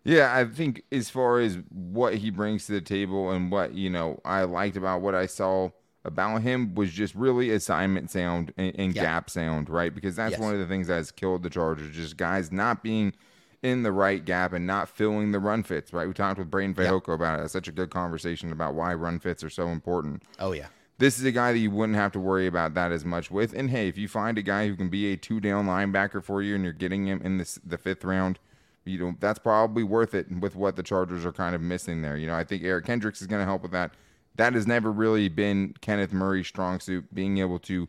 Yeah, 0.04 0.34
I 0.36 0.44
think 0.46 0.82
as 0.90 1.10
far 1.10 1.38
as 1.38 1.58
what 1.70 2.14
he 2.14 2.30
brings 2.30 2.66
to 2.66 2.72
the 2.72 2.80
table 2.80 3.30
and 3.30 3.52
what, 3.52 3.74
you 3.74 3.88
know, 3.88 4.20
I 4.24 4.42
liked 4.42 4.76
about 4.76 5.00
what 5.00 5.14
I 5.14 5.26
saw 5.26 5.70
about 6.04 6.42
him 6.42 6.74
was 6.74 6.90
just 6.90 7.14
really 7.14 7.50
assignment 7.50 8.10
sound 8.10 8.52
and, 8.56 8.74
and 8.78 8.94
Yeah. 8.94 9.02
gap 9.02 9.30
sound, 9.30 9.68
right? 9.70 9.94
Because 9.94 10.16
that's 10.16 10.32
Yes. 10.32 10.40
one 10.40 10.52
of 10.52 10.58
the 10.60 10.66
things 10.66 10.88
that 10.88 10.96
has 10.96 11.10
killed 11.10 11.42
the 11.42 11.50
Chargers, 11.50 11.94
just 11.94 12.16
guys 12.16 12.50
not 12.50 12.82
being 12.82 13.12
in 13.62 13.84
the 13.84 13.92
right 13.92 14.24
gap 14.24 14.52
and 14.52 14.66
not 14.66 14.88
filling 14.88 15.30
the 15.30 15.38
run 15.38 15.62
fits, 15.62 15.92
right? 15.92 16.08
We 16.08 16.12
talked 16.14 16.38
with 16.38 16.50
Breiden 16.50 16.74
Fehoko 16.74 17.14
about 17.14 17.38
it. 17.38 17.44
It's 17.44 17.52
such 17.52 17.68
a 17.68 17.72
good 17.72 17.90
conversation 17.90 18.50
about 18.50 18.74
why 18.74 18.92
run 18.94 19.20
fits 19.20 19.44
are 19.44 19.50
so 19.50 19.68
important. 19.68 20.24
Oh, 20.40 20.50
yeah. 20.52 20.66
This 20.98 21.18
is 21.18 21.24
a 21.24 21.32
guy 21.32 21.52
that 21.52 21.58
you 21.58 21.70
wouldn't 21.70 21.96
have 21.96 22.12
to 22.12 22.20
worry 22.20 22.46
about 22.48 22.74
that 22.74 22.90
as 22.92 23.04
much 23.04 23.30
with. 23.30 23.52
And 23.52 23.70
hey, 23.70 23.86
if 23.88 23.96
you 23.96 24.08
find 24.08 24.36
a 24.38 24.42
guy 24.42 24.66
who 24.68 24.74
can 24.76 24.88
be 24.88 25.12
a 25.12 25.16
two 25.16 25.40
down 25.40 25.66
linebacker 25.66 26.22
for 26.22 26.42
you 26.42 26.54
and 26.56 26.64
you're 26.64 26.72
getting 26.72 27.06
him 27.06 27.20
in 27.24 27.38
this 27.38 27.58
the 27.64 27.78
fifth 27.78 28.04
round, 28.04 28.38
you 28.84 28.98
know, 28.98 29.14
that's 29.20 29.38
probably 29.38 29.84
worth 29.84 30.12
it 30.14 30.26
with 30.40 30.56
what 30.56 30.74
the 30.74 30.82
Chargers 30.82 31.24
are 31.24 31.32
kind 31.32 31.54
of 31.54 31.60
missing 31.60 32.02
there. 32.02 32.16
You 32.16 32.26
know, 32.26 32.34
I 32.34 32.42
think 32.44 32.64
Eric 32.64 32.84
Kendricks 32.86 33.20
is 33.20 33.28
going 33.28 33.40
to 33.40 33.46
help 33.46 33.62
with 33.62 33.70
that. 33.72 33.92
That 34.36 34.54
has 34.54 34.66
never 34.66 34.90
really 34.90 35.28
been 35.28 35.74
Kenneth 35.80 36.12
Murray's 36.12 36.46
strong 36.46 36.80
suit, 36.80 37.14
being 37.14 37.38
able 37.38 37.58
to 37.60 37.88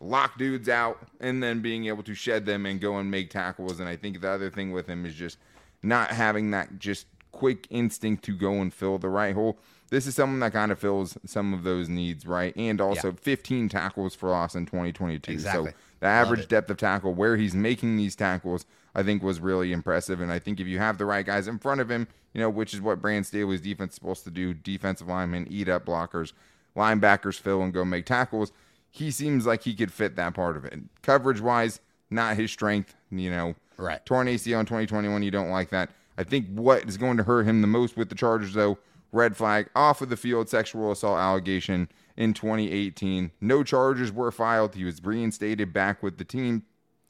lock 0.00 0.38
dudes 0.38 0.68
out 0.68 0.98
and 1.20 1.42
then 1.42 1.60
being 1.60 1.86
able 1.86 2.02
to 2.04 2.14
shed 2.14 2.46
them 2.46 2.66
and 2.66 2.80
go 2.80 2.98
and 2.98 3.10
make 3.10 3.30
tackles. 3.30 3.80
And 3.80 3.88
I 3.88 3.96
think 3.96 4.20
the 4.20 4.30
other 4.30 4.50
thing 4.50 4.72
with 4.72 4.86
him 4.86 5.04
is 5.04 5.14
just 5.14 5.38
not 5.82 6.10
having 6.10 6.50
that 6.52 6.78
just 6.78 7.06
quick 7.32 7.66
instinct 7.70 8.24
to 8.24 8.36
go 8.36 8.54
and 8.54 8.72
fill 8.72 8.98
the 8.98 9.08
right 9.08 9.34
hole. 9.34 9.58
This 9.90 10.06
is 10.06 10.14
someone 10.14 10.40
that 10.40 10.52
kind 10.52 10.70
of 10.70 10.78
fills 10.78 11.16
some 11.24 11.54
of 11.54 11.62
those 11.62 11.88
needs, 11.88 12.26
right? 12.26 12.54
And 12.56 12.80
also 12.80 13.12
15 13.12 13.68
tackles 13.68 14.14
for 14.14 14.28
loss 14.28 14.54
in 14.54 14.66
2022. 14.66 15.32
Exactly. 15.32 15.70
So 15.70 15.76
the 16.00 16.06
average 16.06 16.48
depth 16.48 16.70
of 16.70 16.76
tackle, 16.76 17.14
where 17.14 17.36
he's 17.36 17.54
making 17.54 17.96
these 17.96 18.14
tackles, 18.14 18.66
I 18.94 19.02
think 19.02 19.22
was 19.22 19.40
really 19.40 19.72
impressive. 19.72 20.20
And 20.20 20.30
I 20.30 20.38
think 20.38 20.60
if 20.60 20.66
you 20.66 20.78
have 20.78 20.98
the 20.98 21.06
right 21.06 21.24
guys 21.24 21.48
in 21.48 21.58
front 21.58 21.80
of 21.80 21.90
him, 21.90 22.06
you 22.38 22.44
know, 22.44 22.50
which 22.50 22.72
is 22.72 22.80
what 22.80 23.02
Brand 23.02 23.26
Staley's 23.26 23.60
defense 23.60 23.94
is 23.94 23.94
supposed 23.96 24.22
to 24.22 24.30
do, 24.30 24.54
defensive 24.54 25.08
linemen 25.08 25.48
eat 25.50 25.68
up 25.68 25.84
blockers, 25.84 26.32
linebackers 26.76 27.34
fill 27.34 27.62
and 27.62 27.72
go 27.72 27.84
make 27.84 28.06
tackles. 28.06 28.52
He 28.92 29.10
seems 29.10 29.44
like 29.44 29.64
he 29.64 29.74
could 29.74 29.92
fit 29.92 30.14
that 30.14 30.34
part 30.34 30.56
of 30.56 30.64
it. 30.64 30.78
Coverage 31.02 31.40
wise, 31.40 31.80
not 32.10 32.36
his 32.36 32.52
strength. 32.52 32.94
You 33.10 33.30
know, 33.30 33.54
Right. 33.76 34.04
Torn 34.06 34.28
ACL 34.28 34.60
in 34.60 34.66
2021, 34.66 35.20
you 35.24 35.32
don't 35.32 35.50
like 35.50 35.70
that. 35.70 35.90
I 36.16 36.22
think 36.22 36.46
what 36.50 36.88
is 36.88 36.96
going 36.96 37.16
to 37.16 37.24
hurt 37.24 37.44
him 37.44 37.60
the 37.60 37.66
most 37.66 37.96
with 37.96 38.08
the 38.08 38.14
Chargers, 38.14 38.54
though, 38.54 38.78
red 39.10 39.36
flag 39.36 39.68
off 39.74 40.00
of 40.00 40.08
the 40.08 40.16
field 40.16 40.48
sexual 40.48 40.92
assault 40.92 41.18
allegation 41.18 41.88
in 42.16 42.34
2018. 42.34 43.32
No 43.40 43.64
charges 43.64 44.12
were 44.12 44.30
filed. 44.30 44.76
He 44.76 44.84
was 44.84 45.02
reinstated 45.02 45.72
back 45.72 46.04
with 46.04 46.18
the 46.18 46.24
team, 46.24 46.62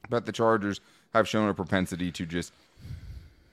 but 0.09 0.25
the 0.25 0.33
Chargers 0.33 0.81
have 1.13 1.29
shown 1.29 1.51
a 1.51 1.55
propensity 1.55 2.11
to 2.13 2.25
just 2.25 2.53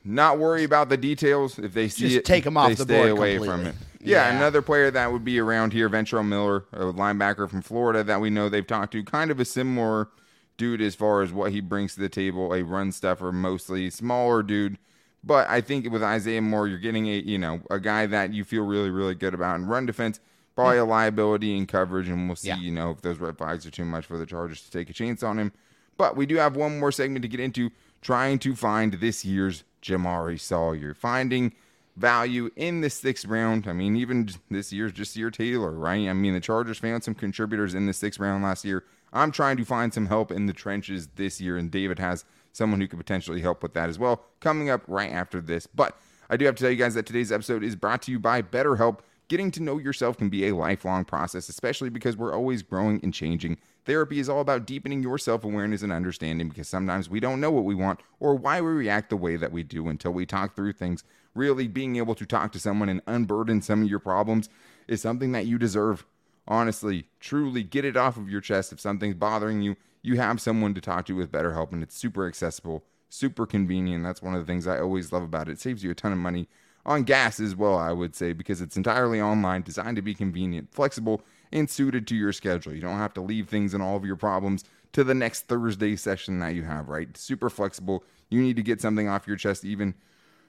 not 0.06 0.38
worry 0.40 0.64
about 0.64 0.90
the 0.90 0.98
details. 0.98 1.58
If 1.60 1.74
they 1.74 1.88
see 1.90 2.06
it. 2.06 2.10
Just 2.10 2.20
it, 2.20 2.26
take 2.26 2.46
'em 2.46 2.58
off 2.58 2.70
they 2.70 2.76
the 2.76 2.84
stay 2.84 2.98
board 3.00 3.10
away 3.12 3.38
from 3.38 3.48
completely. 3.48 3.70
it. 3.72 3.76
Yeah, 4.08 4.30
Yeah. 4.30 4.38
another 4.38 4.62
player 4.62 4.92
that 4.92 5.12
would 5.12 5.26
be 5.26 5.40
around 5.40 5.74
here, 5.74 5.90
Ventrell 5.90 6.26
Miller, 6.26 6.66
a 6.72 6.80
linebacker 6.94 7.50
from 7.50 7.62
Florida 7.64 8.04
that 8.04 8.22
we 8.22 8.30
know 8.30 8.48
they've 8.50 8.66
talked 8.68 8.92
to, 8.94 9.04
kind 9.04 9.32
of 9.32 9.40
a 9.40 9.46
similar 9.46 10.10
dude 10.58 10.80
as 10.82 10.94
far 10.96 11.22
as 11.24 11.34
what 11.34 11.52
he 11.52 11.60
brings 11.60 11.96
to 11.96 12.02
the 12.02 12.08
table, 12.10 12.54
a 12.54 12.62
run 12.64 12.92
stuffer 12.92 13.32
mostly, 13.32 13.90
smaller 13.90 14.44
dude. 14.44 14.78
But 15.24 15.50
I 15.50 15.60
think 15.60 15.92
with 15.92 16.04
Isaiah 16.04 16.42
Moore, 16.42 16.68
you're 16.68 16.78
getting 16.78 17.08
a 17.08 17.18
you 17.18 17.40
know 17.40 17.62
a 17.72 17.80
guy 17.80 18.06
that 18.06 18.32
you 18.34 18.44
feel 18.44 18.64
really 18.64 18.92
really 18.92 19.16
good 19.16 19.34
about 19.34 19.56
in 19.56 19.66
run 19.66 19.86
defense. 19.88 20.20
Probably 20.56 20.78
a 20.78 20.86
liability 20.86 21.58
in 21.58 21.66
coverage, 21.66 22.08
and 22.08 22.28
we'll 22.30 22.36
see 22.38 22.50
Yeah. 22.50 22.58
you 22.60 22.72
know 22.72 22.92
if 22.92 23.02
those 23.02 23.18
red 23.18 23.38
flags 23.38 23.66
are 23.66 23.72
too 23.72 23.84
much 23.86 24.06
for 24.06 24.18
the 24.20 24.26
Chargers 24.26 24.62
to 24.62 24.72
take 24.72 24.90
a 24.90 24.94
chance 24.94 25.24
on 25.24 25.38
him. 25.40 25.52
But 25.98 26.16
we 26.16 26.26
do 26.28 26.36
have 26.36 26.56
one 26.56 26.80
more 26.80 26.92
segment 26.92 27.24
to 27.24 27.28
get 27.28 27.40
into, 27.40 27.72
trying 28.02 28.38
to 28.40 28.56
find 28.56 28.94
this 28.94 29.26
year's 29.26 29.64
Jamaree 29.86 30.40
Salyer, 30.40 30.94
finding 30.94 31.54
value 31.96 32.50
in 32.56 32.82
the 32.82 32.90
sixth 32.90 33.26
round. 33.26 33.68
I 33.68 33.74
mean, 33.74 33.96
even 33.96 34.30
this 34.50 34.74
year's 34.74 34.92
Ja'Sir 34.92 35.32
Taylor, 35.32 35.72
right? 35.72 36.10
I 36.10 36.14
mean, 36.14 36.34
the 36.34 36.40
Chargers 36.40 36.80
found 36.80 37.04
some 37.04 37.16
contributors 37.16 37.74
in 37.74 37.86
the 37.86 37.94
sixth 37.94 38.20
round 38.20 38.44
last 38.44 38.66
year. 38.66 38.84
I'm 39.14 39.32
trying 39.32 39.58
to 39.58 39.66
find 39.66 39.94
some 39.94 40.08
help 40.08 40.32
in 40.32 40.46
the 40.46 40.54
trenches 40.54 41.08
this 41.16 41.40
year, 41.40 41.58
and 41.58 41.72
David 41.72 42.00
has 42.00 42.26
someone 42.52 42.82
who 42.82 42.88
could 42.88 43.00
potentially 43.00 43.42
help 43.42 43.64
with 43.64 43.74
that 43.74 43.90
as 43.90 43.98
well. 43.98 44.26
Coming 44.42 44.70
up 44.70 44.82
right 44.88 45.12
after 45.12 45.40
this, 45.40 45.68
but 45.68 45.98
I 46.30 46.38
do 46.38 46.46
have 46.46 46.56
to 46.56 46.64
tell 46.64 46.72
you 46.72 46.78
guys 46.78 46.96
that 46.96 47.06
today's 47.06 47.32
episode 47.32 47.64
is 47.64 47.76
brought 47.76 48.02
to 48.04 48.12
you 48.12 48.20
by 48.20 48.42
BetterHelp. 48.42 49.00
Getting 49.28 49.52
to 49.52 49.64
know 49.64 49.78
yourself 49.78 50.18
can 50.18 50.30
be 50.30 50.48
a 50.48 50.56
lifelong 50.56 51.06
process, 51.06 51.50
especially 51.50 51.90
because 51.90 52.18
we're 52.18 52.34
always 52.34 52.62
growing 52.62 53.00
and 53.04 53.14
changing. 53.14 53.58
Therapy 53.86 54.20
is 54.20 54.30
all 54.30 54.42
about 54.42 54.66
deepening 54.66 55.04
your 55.04 55.18
self 55.18 55.44
awareness 55.44 55.84
and 55.84 55.92
understanding 55.92 56.50
because 56.50 56.68
sometimes 56.68 57.10
we 57.10 57.20
don't 57.20 57.40
know 57.40 57.52
what 57.52 57.66
we 57.66 57.76
want 57.76 58.00
or 58.20 58.36
why 58.36 58.60
we 58.60 58.72
react 58.72 59.10
the 59.10 59.18
way 59.18 59.36
that 59.36 59.52
we 59.52 59.62
do 59.62 59.88
until 59.88 60.12
we 60.12 60.26
talk 60.26 60.56
through 60.56 60.74
things. 60.74 61.04
Really, 61.36 61.68
being 61.68 61.98
able 61.98 62.16
to 62.16 62.26
talk 62.26 62.52
to 62.54 62.60
someone 62.60 62.90
and 62.90 63.02
unburden 63.06 63.62
some 63.62 63.84
of 63.84 63.90
your 63.90 64.00
problems 64.00 64.50
is 64.88 65.02
something 65.02 65.34
that 65.34 65.46
you 65.46 65.60
deserve. 65.60 66.06
Honestly, 66.48 67.08
truly 67.20 67.62
get 67.64 67.86
it 67.86 67.98
off 67.98 68.18
of 68.18 68.30
your 68.30 68.42
chest. 68.42 68.72
If 68.72 68.80
something's 68.80 69.16
bothering 69.16 69.62
you, 69.62 69.76
you 70.02 70.16
have 70.18 70.42
someone 70.42 70.74
to 70.74 70.82
talk 70.82 71.06
to 71.06 71.16
with 71.16 71.32
BetterHelp, 71.32 71.72
and 71.72 71.84
it's 71.84 71.98
super 71.98 72.28
accessible, 72.28 72.84
super 73.10 73.46
convenient. 73.46 74.04
That's 74.04 74.22
one 74.22 74.34
of 74.34 74.40
the 74.40 74.52
things 74.52 74.66
I 74.66 74.80
always 74.80 75.12
love 75.12 75.24
about 75.24 75.50
it. 75.50 75.54
It 75.54 75.60
saves 75.60 75.84
you 75.84 75.92
a 75.92 75.96
ton 75.96 76.12
of 76.12 76.18
money 76.18 76.48
on 76.86 77.04
gas 77.04 77.40
as 77.40 77.56
well, 77.56 77.78
I 77.78 77.92
would 77.92 78.16
say, 78.16 78.34
because 78.34 78.62
it's 78.62 78.78
entirely 78.78 79.20
online, 79.20 79.64
designed 79.64 79.96
to 79.96 80.02
be 80.02 80.14
convenient, 80.14 80.74
flexible, 80.74 81.22
and 81.52 81.70
suited 81.70 82.08
to 82.08 82.16
your 82.16 82.32
schedule. 82.32 82.74
You 82.74 82.82
don't 82.82 82.98
have 82.98 83.14
to 83.16 83.22
leave 83.22 83.48
things 83.50 83.74
and 83.74 83.82
all 83.82 83.96
of 83.96 84.06
your 84.06 84.16
problems 84.16 84.64
to 84.94 85.04
the 85.04 85.16
next 85.16 85.48
Thursday 85.48 85.96
session 85.96 86.40
that 86.40 86.56
you 86.56 86.64
have, 86.64 86.88
right? 86.88 87.16
Super 87.18 87.50
flexible. 87.50 88.04
You 88.30 88.42
need 88.42 88.56
to 88.56 88.64
get 88.64 88.82
something 88.82 89.10
off 89.10 89.28
your 89.28 89.38
chest, 89.38 89.66
even 89.66 89.96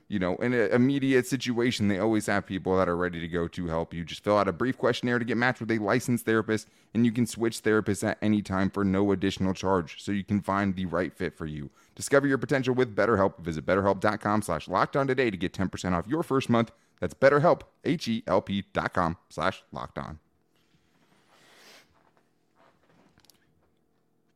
you 0.08 0.18
know, 0.18 0.36
in 0.36 0.52
an 0.52 0.70
immediate 0.70 1.26
situation, 1.26 1.88
they 1.88 1.98
always 1.98 2.26
have 2.26 2.46
people 2.46 2.76
that 2.76 2.88
are 2.88 2.96
ready 2.96 3.20
to 3.20 3.28
go 3.28 3.48
to 3.48 3.66
help 3.66 3.92
you. 3.92 4.04
Just 4.04 4.22
fill 4.22 4.38
out 4.38 4.46
a 4.48 4.52
brief 4.52 4.78
questionnaire 4.78 5.18
to 5.18 5.24
get 5.24 5.36
matched 5.36 5.60
with 5.60 5.70
a 5.70 5.78
licensed 5.78 6.24
therapist, 6.24 6.68
and 6.94 7.04
you 7.04 7.12
can 7.12 7.26
switch 7.26 7.62
therapists 7.62 8.06
at 8.06 8.18
any 8.22 8.40
time 8.40 8.70
for 8.70 8.84
no 8.84 9.10
additional 9.12 9.52
charge, 9.52 10.02
so 10.02 10.12
you 10.12 10.24
can 10.24 10.40
find 10.40 10.76
the 10.76 10.86
right 10.86 11.12
fit 11.12 11.36
for 11.36 11.46
you. 11.46 11.70
Discover 11.94 12.28
your 12.28 12.38
potential 12.38 12.74
with 12.74 12.94
BetterHelp. 12.94 13.40
Visit 13.40 13.66
betterhelp.com 13.66 14.42
slash 14.42 14.68
locked 14.68 14.96
on 14.96 15.06
today 15.06 15.30
to 15.30 15.36
get 15.36 15.52
10% 15.52 15.92
off 15.92 16.06
your 16.06 16.22
first 16.22 16.48
month. 16.48 16.70
That's 17.00 17.14
betterhelp, 17.14 17.62
H-E-L-P 17.84 18.64
dot 18.72 18.94
com 18.94 19.16
slash 19.28 19.62
locked 19.72 19.98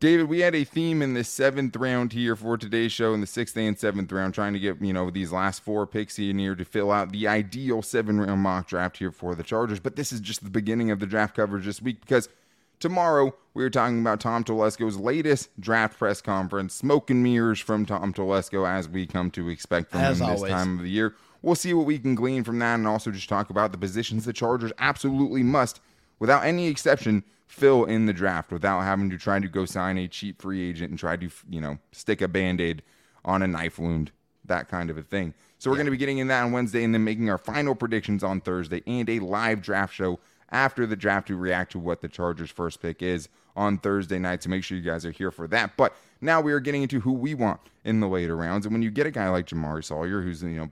David, 0.00 0.30
we 0.30 0.40
had 0.40 0.54
a 0.54 0.64
theme 0.64 1.02
in 1.02 1.12
the 1.12 1.22
seventh 1.22 1.76
round 1.76 2.14
here 2.14 2.34
for 2.34 2.56
today's 2.56 2.90
show 2.90 3.12
in 3.12 3.20
the 3.20 3.26
sixth 3.26 3.54
and 3.58 3.78
seventh 3.78 4.10
round, 4.10 4.32
trying 4.32 4.54
to 4.54 4.58
get, 4.58 4.80
you 4.80 4.94
know, 4.94 5.10
these 5.10 5.30
last 5.30 5.62
four 5.62 5.86
picks 5.86 6.18
in 6.18 6.38
here 6.38 6.54
to 6.54 6.64
fill 6.64 6.90
out 6.90 7.12
the 7.12 7.28
ideal 7.28 7.82
seven 7.82 8.18
round 8.18 8.40
mock 8.40 8.66
draft 8.66 8.96
here 8.96 9.10
for 9.12 9.34
the 9.34 9.42
Chargers. 9.42 9.78
But 9.78 9.96
this 9.96 10.10
is 10.10 10.20
just 10.20 10.42
the 10.42 10.48
beginning 10.48 10.90
of 10.90 11.00
the 11.00 11.06
draft 11.06 11.36
coverage 11.36 11.66
this 11.66 11.82
week 11.82 12.00
because 12.00 12.30
tomorrow 12.78 13.34
we 13.52 13.62
are 13.62 13.68
talking 13.68 14.00
about 14.00 14.20
Tom 14.20 14.42
Telesco's 14.42 14.96
latest 14.96 15.50
draft 15.60 15.98
press 15.98 16.22
conference, 16.22 16.74
smoke 16.74 17.10
and 17.10 17.22
mirrors 17.22 17.60
from 17.60 17.84
Tom 17.84 18.14
Telesco 18.14 18.66
as 18.66 18.88
we 18.88 19.06
come 19.06 19.30
to 19.32 19.50
expect 19.50 19.90
from 19.90 20.00
As 20.00 20.18
him 20.18 20.30
this 20.30 20.48
time 20.48 20.78
of 20.78 20.82
the 20.82 20.90
year. 20.90 21.14
We'll 21.42 21.54
see 21.54 21.74
what 21.74 21.84
we 21.84 21.98
can 21.98 22.14
glean 22.14 22.42
from 22.42 22.58
that 22.60 22.76
and 22.76 22.86
also 22.86 23.10
just 23.10 23.28
talk 23.28 23.50
about 23.50 23.70
the 23.70 23.78
positions 23.78 24.24
the 24.24 24.32
Chargers 24.32 24.72
absolutely 24.78 25.42
must, 25.42 25.78
without 26.18 26.42
any 26.42 26.68
exception, 26.68 27.22
fill 27.50 27.84
in 27.84 28.06
the 28.06 28.12
draft 28.12 28.52
without 28.52 28.82
having 28.82 29.10
to 29.10 29.18
try 29.18 29.40
to 29.40 29.48
go 29.48 29.64
sign 29.64 29.98
a 29.98 30.06
cheap 30.06 30.40
free 30.40 30.70
agent 30.70 30.90
and 30.90 30.98
try 30.98 31.16
to, 31.16 31.28
you 31.48 31.60
know, 31.60 31.76
stick 31.90 32.22
a 32.22 32.28
band 32.28 32.60
aid 32.60 32.80
on 33.24 33.42
a 33.42 33.46
knife 33.48 33.76
wound, 33.76 34.12
that 34.44 34.68
kind 34.68 34.88
of 34.88 34.96
a 34.96 35.02
thing. 35.02 35.34
So 35.58 35.68
we're 35.68 35.76
going 35.76 35.86
to 35.86 35.90
be 35.90 35.96
getting 35.96 36.18
in 36.18 36.28
that 36.28 36.44
on 36.44 36.52
Wednesday 36.52 36.84
and 36.84 36.94
then 36.94 37.02
making 37.02 37.28
our 37.28 37.38
final 37.38 37.74
predictions 37.74 38.22
on 38.22 38.40
Thursday 38.40 38.84
and 38.86 39.10
a 39.10 39.18
live 39.18 39.62
draft 39.62 39.92
show 39.92 40.20
after 40.52 40.86
the 40.86 40.94
draft 40.94 41.26
to 41.26 41.36
react 41.36 41.72
to 41.72 41.80
what 41.80 42.02
the 42.02 42.08
Chargers' 42.08 42.50
first 42.50 42.80
pick 42.80 43.02
is 43.02 43.28
on 43.56 43.78
Thursday 43.78 44.20
night. 44.20 44.44
So 44.44 44.48
make 44.48 44.62
sure 44.62 44.78
you 44.78 44.84
guys 44.84 45.04
are 45.04 45.10
here 45.10 45.32
for 45.32 45.48
that. 45.48 45.76
But 45.76 45.92
now 46.20 46.40
we 46.40 46.52
are 46.52 46.60
getting 46.60 46.82
into 46.82 47.00
who 47.00 47.12
we 47.12 47.34
want 47.34 47.60
in 47.84 47.98
the 47.98 48.08
later 48.08 48.36
rounds. 48.36 48.64
And 48.64 48.72
when 48.72 48.82
you 48.82 48.92
get 48.92 49.06
a 49.06 49.10
guy 49.10 49.28
like 49.28 49.48
Jamaree 49.48 49.84
Salyer, 49.84 50.22
who's, 50.22 50.40
you 50.42 50.50
know, 50.50 50.70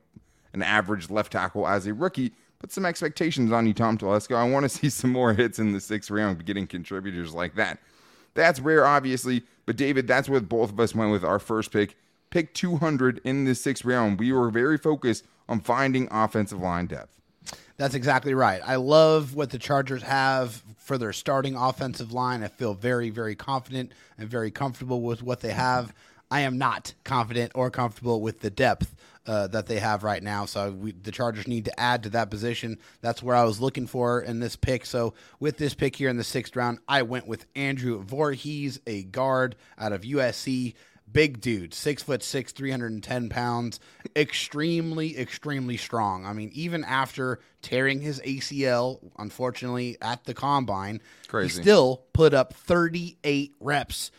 an 0.52 0.62
average 0.62 1.10
left 1.10 1.32
tackle 1.32 1.66
as 1.66 1.88
a 1.88 1.92
rookie, 1.92 2.32
put 2.58 2.72
some 2.72 2.84
expectations 2.84 3.52
on 3.52 3.66
you, 3.66 3.74
Tom 3.74 3.98
Telesco. 3.98 4.36
I 4.36 4.48
want 4.48 4.64
to 4.64 4.68
see 4.68 4.88
some 4.88 5.12
more 5.12 5.32
hits 5.32 5.58
in 5.58 5.72
the 5.72 5.80
sixth 5.80 6.10
round, 6.10 6.44
getting 6.44 6.66
contributors 6.66 7.34
like 7.34 7.54
that. 7.54 7.78
That's 8.34 8.60
rare, 8.60 8.86
obviously, 8.86 9.42
but 9.66 9.76
David, 9.76 10.06
that's 10.06 10.28
what 10.28 10.48
both 10.48 10.70
of 10.70 10.80
us 10.80 10.94
went 10.94 11.10
with 11.10 11.24
our 11.24 11.38
first 11.38 11.72
pick. 11.72 11.96
Pick 12.30 12.52
200 12.54 13.20
in 13.24 13.44
the 13.44 13.54
sixth 13.54 13.84
round. 13.84 14.18
We 14.18 14.32
were 14.32 14.50
very 14.50 14.76
focused 14.76 15.24
on 15.48 15.60
finding 15.60 16.08
offensive 16.10 16.60
line 16.60 16.86
depth. 16.86 17.18
That's 17.78 17.94
exactly 17.94 18.34
right. 18.34 18.60
I 18.64 18.76
love 18.76 19.34
what 19.34 19.50
the 19.50 19.58
Chargers 19.58 20.02
have 20.02 20.62
for 20.76 20.98
their 20.98 21.12
starting 21.12 21.54
offensive 21.54 22.12
line. 22.12 22.42
I 22.42 22.48
feel 22.48 22.74
very, 22.74 23.08
very 23.08 23.34
confident 23.34 23.92
and 24.18 24.28
very 24.28 24.50
comfortable 24.50 25.00
with 25.00 25.22
what 25.22 25.40
they 25.40 25.52
have. 25.52 25.94
I 26.30 26.40
am 26.40 26.58
not 26.58 26.92
confident 27.04 27.52
or 27.54 27.70
comfortable 27.70 28.20
with 28.20 28.40
the 28.40 28.50
depth 28.50 28.94
uh, 29.28 29.46
that 29.48 29.66
they 29.66 29.78
have 29.78 30.02
right 30.02 30.22
now. 30.22 30.46
So 30.46 30.72
we, 30.72 30.92
the 30.92 31.12
Chargers 31.12 31.46
need 31.46 31.66
to 31.66 31.80
add 31.80 32.02
to 32.04 32.10
that 32.10 32.30
position. 32.30 32.78
That's 33.02 33.22
where 33.22 33.36
I 33.36 33.44
was 33.44 33.60
looking 33.60 33.86
for 33.86 34.22
in 34.22 34.40
this 34.40 34.56
pick. 34.56 34.86
So 34.86 35.14
with 35.38 35.58
this 35.58 35.74
pick 35.74 35.94
here 35.94 36.08
in 36.08 36.16
the 36.16 36.24
sixth 36.24 36.56
round, 36.56 36.78
I 36.88 37.02
went 37.02 37.28
with 37.28 37.46
Andrew 37.54 38.02
Voorhees, 38.02 38.80
a 38.86 39.04
guard 39.04 39.54
out 39.78 39.92
of 39.92 40.00
USC 40.00 40.74
big 41.10 41.40
dude, 41.40 41.74
six 41.74 42.02
foot 42.02 42.22
six, 42.22 42.52
310 42.52 43.28
pounds, 43.28 43.80
extremely, 44.16 45.18
extremely 45.18 45.76
strong. 45.76 46.26
I 46.26 46.32
mean, 46.32 46.50
even 46.52 46.84
after 46.84 47.40
tearing 47.62 48.00
his 48.00 48.20
ACL, 48.20 48.98
unfortunately, 49.18 49.96
at 50.02 50.24
the 50.24 50.34
combine, 50.34 51.00
Crazy. 51.28 51.56
he 51.56 51.62
still 51.62 52.04
put 52.12 52.34
up 52.34 52.54
38 52.54 53.54
reps 53.60 54.10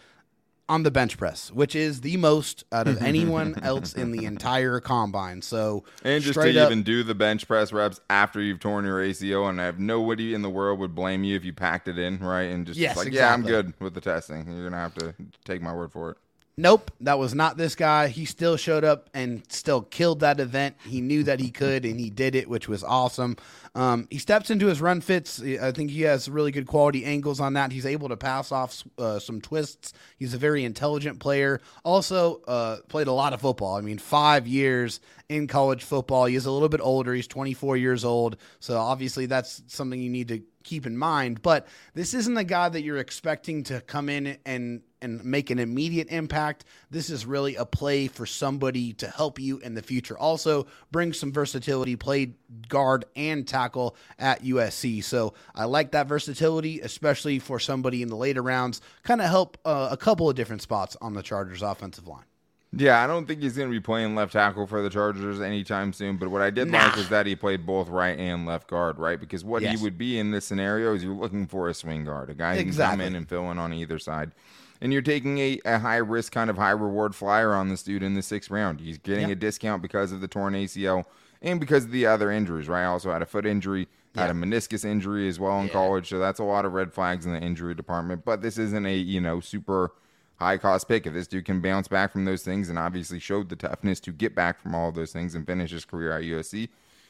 on 0.69 0.83
the 0.83 0.91
bench 0.91 1.17
press, 1.17 1.51
which 1.51 1.75
is 1.75 2.01
the 2.01 2.15
most 2.17 2.63
out 2.71 2.87
of 2.87 3.01
anyone 3.01 3.55
else 3.63 3.93
in 3.93 4.11
the 4.11 4.23
entire 4.25 4.79
combine. 4.79 5.41
So, 5.41 5.83
And 6.03 6.23
just 6.23 6.39
to 6.39 6.47
up- 6.61 6.67
even 6.71 6.83
do 6.83 7.03
the 7.03 7.15
bench 7.15 7.47
press 7.47 7.73
reps 7.73 7.99
after 8.09 8.39
you've 8.39 8.59
torn 8.59 8.85
your 8.85 9.01
ACL, 9.01 9.49
and 9.49 9.59
I 9.59 9.65
have 9.65 9.79
nobody 9.79 10.33
in 10.33 10.43
the 10.43 10.49
world 10.49 10.79
would 10.79 10.95
blame 10.95 11.23
you 11.23 11.35
if 11.35 11.43
you 11.43 11.51
packed 11.51 11.87
it 11.87 11.97
in, 11.97 12.19
right? 12.19 12.43
And 12.43 12.65
just 12.65 12.79
Yes, 12.79 12.95
like, 12.95 13.11
yeah, 13.11 13.33
I'm 13.33 13.43
good 13.43 13.73
with 13.79 13.95
the 13.95 14.01
testing. 14.01 14.45
You're 14.49 14.69
gonna 14.69 14.81
have 14.81 14.93
to 14.95 15.15
take 15.43 15.61
my 15.61 15.73
word 15.73 15.91
for 15.91 16.11
it. 16.11 16.17
Nope, 16.59 16.91
that 16.99 17.17
was 17.17 17.33
not 17.33 17.55
this 17.55 17.73
guy. 17.73 18.09
He 18.09 18.25
still 18.25 18.57
showed 18.57 18.83
up 18.83 19.09
and 19.13 19.41
still 19.47 19.81
killed 19.81 20.19
that 20.19 20.41
event. 20.41 20.75
He 20.85 20.99
knew 20.99 21.23
that 21.23 21.39
he 21.39 21.51
could, 21.51 21.85
and 21.85 21.97
he 21.97 22.09
did 22.09 22.35
it, 22.35 22.49
which 22.49 22.67
was 22.67 22.83
awesome. 22.83 23.37
Um, 23.75 24.09
he 24.11 24.17
steps 24.17 24.49
into 24.49 24.67
his 24.67 24.81
run 24.81 24.99
fits. 24.99 25.41
I 25.41 25.71
think 25.71 25.89
he 25.89 26.01
has 26.01 26.27
really 26.27 26.51
good 26.51 26.67
quality 26.67 27.05
angles 27.05 27.39
on 27.39 27.53
that. 27.53 27.71
He's 27.71 27.85
able 27.85 28.09
to 28.09 28.17
pass 28.17 28.51
off 28.51 28.83
uh, 28.97 29.19
some 29.19 29.39
twists. 29.39 29.93
He's 30.17 30.33
a 30.33 30.37
very 30.37 30.65
intelligent 30.65 31.19
player. 31.19 31.61
Also, 31.85 32.41
uh, 32.45 32.79
played 32.89 33.07
a 33.07 33.13
lot 33.13 33.31
of 33.31 33.39
football. 33.39 33.77
I 33.77 33.81
mean, 33.81 33.97
five 33.97 34.45
years 34.45 34.99
in 35.29 35.47
college 35.47 35.85
football. 35.85 36.25
He 36.25 36.35
is 36.35 36.45
a 36.45 36.51
little 36.51 36.67
bit 36.67 36.81
older. 36.83 37.13
He's 37.13 37.27
24 37.27 37.77
years 37.77 38.03
old. 38.03 38.35
So 38.59 38.77
obviously, 38.77 39.27
that's 39.27 39.63
something 39.67 40.01
you 40.01 40.09
need 40.09 40.27
to 40.27 40.41
keep 40.69 40.85
in 40.85 40.95
mind. 40.95 41.41
But 41.41 41.67
this 41.95 42.13
isn't 42.13 42.37
a 42.37 42.43
guy 42.43 42.69
that 42.69 42.83
you're 42.83 42.99
expecting 42.99 43.63
to 43.63 43.81
come 43.81 44.07
in 44.07 44.37
and 44.45 44.81
and 45.01 45.23
make 45.23 45.49
an 45.49 45.59
immediate 45.59 46.09
impact. 46.09 46.65
This 46.91 47.09
is 47.09 47.25
really 47.25 47.55
a 47.55 47.65
play 47.65 48.07
for 48.07 48.25
somebody 48.25 48.91
to 48.93 49.07
help 49.07 49.39
you 49.39 49.57
in 49.59 49.73
the 49.73 49.81
future. 49.81 50.17
Also, 50.17 50.67
bring 50.91 51.13
some 51.13 51.31
versatility, 51.31 51.95
played 51.95 52.33
guard 52.67 53.05
and 53.15 53.47
tackle 53.47 53.95
at 54.17 54.43
USC. 54.43 55.01
So 55.01 55.35
I 55.55 55.65
like 55.65 55.91
that 55.91 56.07
versatility, 56.07 56.81
especially 56.81 57.39
for 57.39 57.59
somebody 57.59 58.01
in 58.01 58.09
the 58.09 58.17
later 58.17 58.41
rounds. 58.41 58.81
Kind 59.03 59.21
of 59.21 59.29
help 59.29 59.57
uh, 59.63 59.87
a 59.89 59.97
couple 59.97 60.29
of 60.29 60.35
different 60.35 60.61
spots 60.61 60.97
on 61.01 61.13
the 61.13 61.23
Chargers 61.23 61.61
offensive 61.61 62.07
line. 62.07 62.25
Yeah, 62.71 63.03
I 63.03 63.07
don't 63.07 63.25
think 63.25 63.41
he's 63.41 63.57
going 63.57 63.67
to 63.67 63.71
be 63.73 63.79
playing 63.79 64.13
left 64.15 64.33
tackle 64.33 64.67
for 64.67 64.83
the 64.83 64.91
Chargers 64.91 65.41
anytime 65.41 65.91
soon. 65.91 66.17
But 66.17 66.29
what 66.29 66.43
I 66.43 66.51
did 66.51 66.67
Nah. 66.69 66.85
like 66.85 66.95
was 66.97 67.09
that 67.09 67.25
he 67.25 67.35
played 67.35 67.65
both 67.65 67.89
right 67.89 68.17
and 68.17 68.45
left 68.45 68.67
guard, 68.67 68.99
right? 68.99 69.19
Because 69.19 69.43
what 69.43 69.63
Yes. 69.63 69.77
he 69.79 69.83
would 69.83 69.97
be 69.97 70.19
in 70.19 70.29
this 70.29 70.45
scenario 70.45 70.93
is 70.93 71.03
you're 71.03 71.15
looking 71.15 71.47
for 71.47 71.67
a 71.67 71.73
swing 71.73 72.05
guard, 72.05 72.29
a 72.29 72.35
guy 72.35 72.57
who 72.57 72.63
can 72.65 72.75
come 72.75 73.01
in 73.01 73.15
and 73.15 73.27
fill 73.27 73.49
in 73.49 73.57
on 73.57 73.73
either 73.73 73.97
side. 73.97 74.33
And 74.81 74.93
you're 74.93 75.01
taking 75.01 75.39
a, 75.39 75.59
a 75.65 75.79
high 75.79 75.97
risk, 75.97 76.31
kind 76.31 76.49
of 76.49 76.57
high 76.57 76.69
reward 76.69 77.15
flyer 77.15 77.53
on 77.53 77.69
this 77.69 77.81
dude 77.81 78.03
in 78.03 78.13
the 78.13 78.21
sixth 78.21 78.51
round. 78.51 78.79
He's 78.81 78.99
getting 78.99 79.27
Yeah. 79.29 79.33
a 79.33 79.35
discount 79.35 79.81
because 79.81 80.11
of 80.11 80.21
the 80.21 80.27
torn 80.27 80.53
ACL 80.53 81.05
and 81.41 81.59
because 81.59 81.85
of 81.85 81.91
the 81.91 82.05
other 82.05 82.31
injuries, 82.31 82.69
right? 82.69 82.83
I 82.83 82.85
Also 82.85 83.11
had 83.11 83.23
a 83.23 83.25
foot 83.25 83.47
injury, 83.47 83.87
had 84.15 84.29
a 84.29 84.33
meniscus 84.33 84.85
injury 84.85 85.27
as 85.27 85.39
well 85.39 85.59
in 85.59 85.67
Yeah. 85.67 85.73
college. 85.73 86.07
So 86.09 86.19
that's 86.19 86.39
a 86.39 86.43
lot 86.43 86.65
of 86.65 86.73
red 86.73 86.93
flags 86.93 87.25
in 87.25 87.33
the 87.33 87.41
injury 87.41 87.73
department. 87.73 88.23
But 88.25 88.41
this 88.43 88.57
isn't 88.59 88.85
a, 88.85 88.95
you 88.95 89.19
know, 89.19 89.39
super 89.39 89.91
high 90.39 90.57
cost 90.57 90.87
pick. 90.87 91.05
If 91.05 91.13
this 91.13 91.27
dude 91.27 91.45
can 91.45 91.61
bounce 91.61 91.87
back 91.87 92.11
from 92.11 92.25
those 92.25 92.43
things 92.43 92.69
and 92.69 92.79
obviously 92.79 93.19
showed 93.19 93.49
the 93.49 93.55
toughness 93.55 93.99
to 94.01 94.11
get 94.11 94.33
back 94.35 94.59
from 94.61 94.73
all 94.73 94.89
of 94.89 94.95
those 94.95 95.11
things 95.11 95.35
and 95.35 95.45
finish 95.45 95.71
his 95.71 95.85
career 95.85 96.11
at 96.13 96.23
USC, 96.23 96.69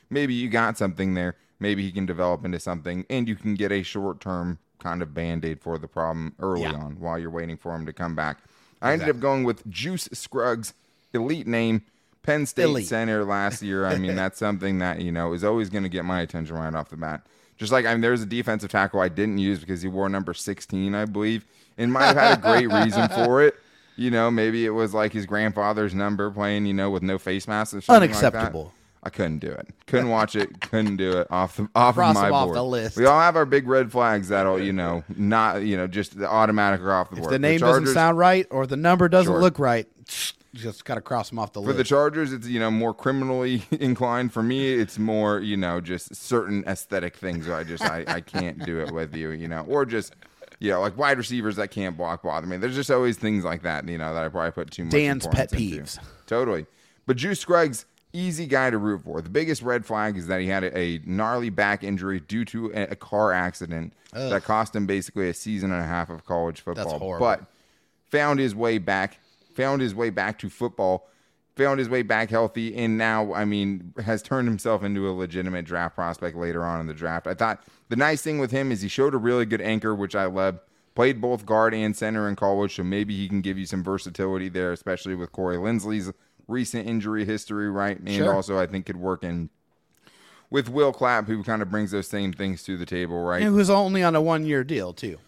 maybe 0.10 0.34
you 0.34 0.50
got 0.50 0.78
something 0.78 1.14
there. 1.14 1.36
Maybe 1.60 1.84
he 1.84 1.92
can 1.92 2.06
develop 2.06 2.44
into 2.46 2.60
something 2.60 3.06
and 3.10 3.28
you 3.28 3.36
can 3.36 3.56
get 3.56 3.72
a 3.72 3.84
short 3.84 4.20
term 4.20 4.60
kind 4.80 5.02
of 5.02 5.14
band 5.14 5.44
aid 5.46 5.62
for 5.62 5.78
the 5.78 5.88
problem 5.88 6.34
early 6.40 6.62
Yeah. 6.62 6.74
on 6.74 7.00
while 7.00 7.20
you're 7.20 7.30
waiting 7.30 7.58
for 7.58 7.76
him 7.76 7.86
to 7.86 7.94
come 7.94 8.16
back. 8.16 8.38
I 8.82 8.94
ended 8.94 9.10
up 9.10 9.20
going 9.20 9.44
with 9.44 9.70
Juice 9.70 10.08
Scruggs, 10.14 10.74
elite 11.14 11.48
name. 11.48 11.84
Penn 12.22 12.46
State 12.46 12.64
Elite. 12.64 12.86
center 12.88 13.24
last 13.24 13.62
year. 13.62 13.86
I 13.86 13.98
mean, 13.98 14.16
that's 14.18 14.38
something 14.40 14.80
that, 14.80 15.02
you 15.02 15.12
know, 15.12 15.34
is 15.34 15.44
always 15.44 15.70
going 15.70 15.84
to 15.84 15.90
get 15.90 16.04
my 16.06 16.22
attention 16.22 16.56
right 16.56 16.74
off 16.74 16.90
the 16.90 16.98
bat. 16.98 17.26
Just 17.60 17.72
like, 17.72 17.86
I 17.86 17.92
mean, 17.94 18.02
there's 18.02 18.22
a 18.22 18.26
defensive 18.26 18.72
tackle 18.72 19.00
I 19.02 19.10
didn't 19.10 19.38
use 19.38 19.60
because 19.60 19.82
he 19.84 19.88
wore 19.90 20.10
number 20.10 20.34
16, 20.34 20.96
I 20.96 21.06
believe, 21.06 21.46
and 21.78 21.94
might 21.94 22.06
have 22.06 22.16
had 22.18 22.38
a 22.40 22.42
great 22.42 22.72
reason 22.72 23.08
for 23.26 23.44
it. 23.44 23.54
You 23.98 24.10
know, 24.10 24.32
maybe 24.32 24.66
it 24.66 24.70
was 24.70 24.94
like 24.94 25.12
his 25.14 25.26
grandfather's 25.26 25.94
number 25.94 26.32
playing, 26.32 26.66
you 26.66 26.74
know, 26.74 26.90
with 26.90 27.04
no 27.04 27.18
face 27.20 27.48
mask 27.48 27.76
or 27.76 27.82
something 27.82 28.10
like 28.10 28.18
that. 28.20 28.34
Unacceptable. 28.34 28.74
I 29.04 29.10
couldn't 29.10 29.40
do 29.40 29.48
it. 29.52 29.68
Couldn't 29.88 30.10
watch 30.10 30.36
it. 30.36 30.60
Couldn't 30.62 30.98
do 30.98 31.20
it 31.20 31.28
off 31.30 31.56
the 31.58 31.70
off 31.76 31.96
Cross 31.96 32.16
of 32.18 32.22
my 32.22 32.30
board. 32.30 32.56
the 32.56 32.64
list. 32.64 32.98
We 32.98 33.06
all 33.06 33.20
have 33.20 33.36
our 33.38 33.46
big 33.46 33.66
red 33.68 33.92
flags 33.92 34.28
that'll, 34.30 34.62
you 34.62 34.74
know, 34.74 35.04
not, 35.18 35.62
you 35.64 35.76
know, 35.78 35.88
just 35.88 36.18
the 36.18 36.30
automatic 36.30 36.82
or 36.82 36.92
off 36.94 37.10
the 37.10 37.16
If 37.18 37.22
board. 37.24 37.34
the 37.34 37.40
name 37.40 37.60
doesn't 37.60 37.88
sound 37.88 38.18
right 38.18 38.46
or 38.52 38.66
the 38.68 38.76
number 38.78 39.08
doesn't 39.10 39.32
Sure. 39.32 39.40
look 39.42 39.58
right, 39.60 39.86
just 40.54 40.86
got 40.86 40.96
to 40.96 41.02
cross 41.02 41.30
them 41.30 41.40
off 41.40 41.54
the 41.54 41.62
For 41.62 41.68
list. 41.68 41.74
For 41.74 41.78
the 41.78 41.84
Chargers, 41.84 42.34
it's 42.34 42.48
you 42.48 42.60
know 42.60 42.72
more 42.72 42.94
criminally 42.94 43.64
inclined. 43.72 44.34
For 44.34 44.44
me, 44.44 44.74
it's 44.74 44.98
more 45.00 45.40
you 45.40 45.58
know 45.58 45.82
just 45.82 46.16
certain 46.16 46.64
aesthetic 46.68 47.16
things. 47.16 47.50
I 47.50 47.64
just 47.64 47.84
I, 47.84 48.04
I 48.08 48.22
can't 48.22 48.64
do 48.66 48.80
it 48.80 48.92
with 48.92 49.16
you, 49.16 49.32
you 49.32 49.48
know, 49.48 49.66
or 49.68 49.86
just 49.86 50.16
you 50.60 50.72
know 50.72 50.82
like 50.82 50.98
wide 50.98 51.18
receivers 51.18 51.56
that 51.58 51.72
can't 51.72 51.98
block 51.98 52.24
bother 52.24 52.48
me. 52.48 52.58
There's 52.58 52.76
just 52.76 52.92
always 52.92 53.18
things 53.18 53.44
like 53.44 53.64
that, 53.64 53.88
you 53.88 53.98
know, 53.98 54.14
that 54.14 54.24
I 54.24 54.30
probably 54.30 54.52
put 54.52 54.72
too 54.72 54.86
much. 54.86 54.92
Dan's 54.92 55.28
pet 55.28 55.52
importance 55.52 55.98
into. 55.98 56.02
peeves. 56.02 56.26
Totally, 56.26 56.66
but 57.06 57.18
Juice 57.18 57.40
Scruggs, 57.40 57.86
easy 58.14 58.46
guy 58.48 58.70
to 58.70 58.78
root 58.78 59.04
for. 59.04 59.22
The 59.22 59.30
biggest 59.30 59.62
red 59.62 59.86
flag 59.86 60.18
is 60.18 60.28
that 60.28 60.42
he 60.42 60.48
had 60.48 60.64
a, 60.64 60.78
a 60.78 61.02
gnarly 61.06 61.50
back 61.50 61.84
injury 61.84 62.20
due 62.20 62.46
to 62.46 62.72
a, 62.74 62.84
a 62.92 62.96
car 62.96 63.32
accident 63.32 63.94
that 64.14 64.44
cost 64.44 64.76
him 64.76 64.86
basically 64.88 65.30
a 65.30 65.34
season 65.34 65.72
and 65.72 65.82
a 65.82 65.86
half 65.86 66.10
of 66.10 66.26
college 66.26 66.62
football. 66.62 67.20
But 67.20 67.44
found 68.10 68.40
his 68.40 68.56
way 68.56 68.80
back, 68.80 69.19
found 69.60 69.82
his 69.82 69.94
way 69.94 70.10
back 70.10 70.40
to 70.40 70.50
football, 70.50 71.10
found 71.58 71.80
his 71.80 71.90
way 71.90 72.02
back 72.02 72.30
healthy, 72.30 72.74
and 72.76 72.98
now, 72.98 73.34
I 73.34 73.44
mean, 73.44 73.94
has 74.06 74.22
turned 74.22 74.48
himself 74.48 74.84
into 74.84 75.10
a 75.10 75.12
legitimate 75.12 75.66
draft 75.66 75.96
prospect 75.96 76.38
later 76.38 76.64
on 76.64 76.80
in 76.80 76.88
the 76.88 76.94
draft. 76.94 77.28
I 77.28 77.34
thought 77.34 77.62
the 77.90 77.98
nice 77.98 78.22
thing 78.22 78.40
with 78.40 78.52
him 78.52 78.72
is 78.72 78.82
he 78.82 78.88
showed 78.88 79.14
a 79.14 79.18
really 79.18 79.46
good 79.46 79.62
anchor, 79.62 79.94
which 79.94 80.16
I 80.16 80.26
love. 80.26 80.60
Played 80.96 81.22
both 81.22 81.46
guard 81.46 81.74
and 81.74 81.96
center 81.96 82.28
in 82.28 82.36
college, 82.36 82.76
so 82.76 82.84
maybe 82.84 83.16
he 83.16 83.30
can 83.30 83.40
give 83.40 83.58
you 83.58 83.66
some 83.66 83.84
versatility 83.84 84.50
there, 84.50 84.74
especially 84.74 85.16
with 85.16 85.32
Corey 85.32 85.56
Linsley's 85.56 86.12
recent 86.48 86.88
injury 86.88 87.24
history, 87.24 87.70
right? 87.70 87.98
And 87.98 88.10
Sure. 88.10 88.34
also, 88.34 88.58
I 88.58 88.66
think 88.66 88.86
could 88.86 88.98
work 88.98 89.24
in 89.24 89.50
with 90.50 90.68
Will 90.68 90.92
Clapp, 90.92 91.28
who 91.28 91.42
kind 91.44 91.62
of 91.62 91.70
brings 91.70 91.92
those 91.92 92.08
same 92.08 92.34
things 92.34 92.64
to 92.64 92.76
the 92.76 92.86
table, 92.86 93.24
right? 93.24 93.42
And 93.42 93.54
who's 93.54 93.70
only 93.70 94.04
on 94.04 94.16
a 94.16 94.22
one 94.22 94.46
year 94.46 94.64
deal, 94.64 94.92
too. 94.94 95.20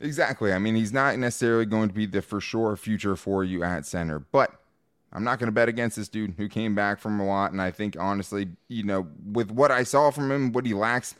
Exactly. 0.00 0.52
I 0.52 0.58
mean, 0.58 0.74
he's 0.74 0.92
not 0.92 1.18
necessarily 1.18 1.64
going 1.64 1.88
to 1.88 1.94
be 1.94 2.06
the 2.06 2.22
for 2.22 2.40
sure 2.40 2.76
future 2.76 3.16
for 3.16 3.44
you 3.44 3.62
at 3.62 3.86
center, 3.86 4.18
but 4.18 4.52
I'm 5.12 5.24
not 5.24 5.38
going 5.38 5.48
to 5.48 5.52
bet 5.52 5.68
against 5.68 5.96
this 5.96 6.08
dude 6.08 6.34
who 6.36 6.48
came 6.48 6.74
back 6.74 6.98
from 6.98 7.18
a 7.20 7.24
lot. 7.24 7.52
And 7.52 7.62
I 7.62 7.70
think, 7.70 7.96
honestly, 7.98 8.48
you 8.68 8.82
know, 8.82 9.06
with 9.32 9.50
what 9.50 9.70
I 9.70 9.82
saw 9.82 10.10
from 10.10 10.30
him, 10.30 10.52
what 10.52 10.66
he 10.66 10.74
lacks, 10.74 11.14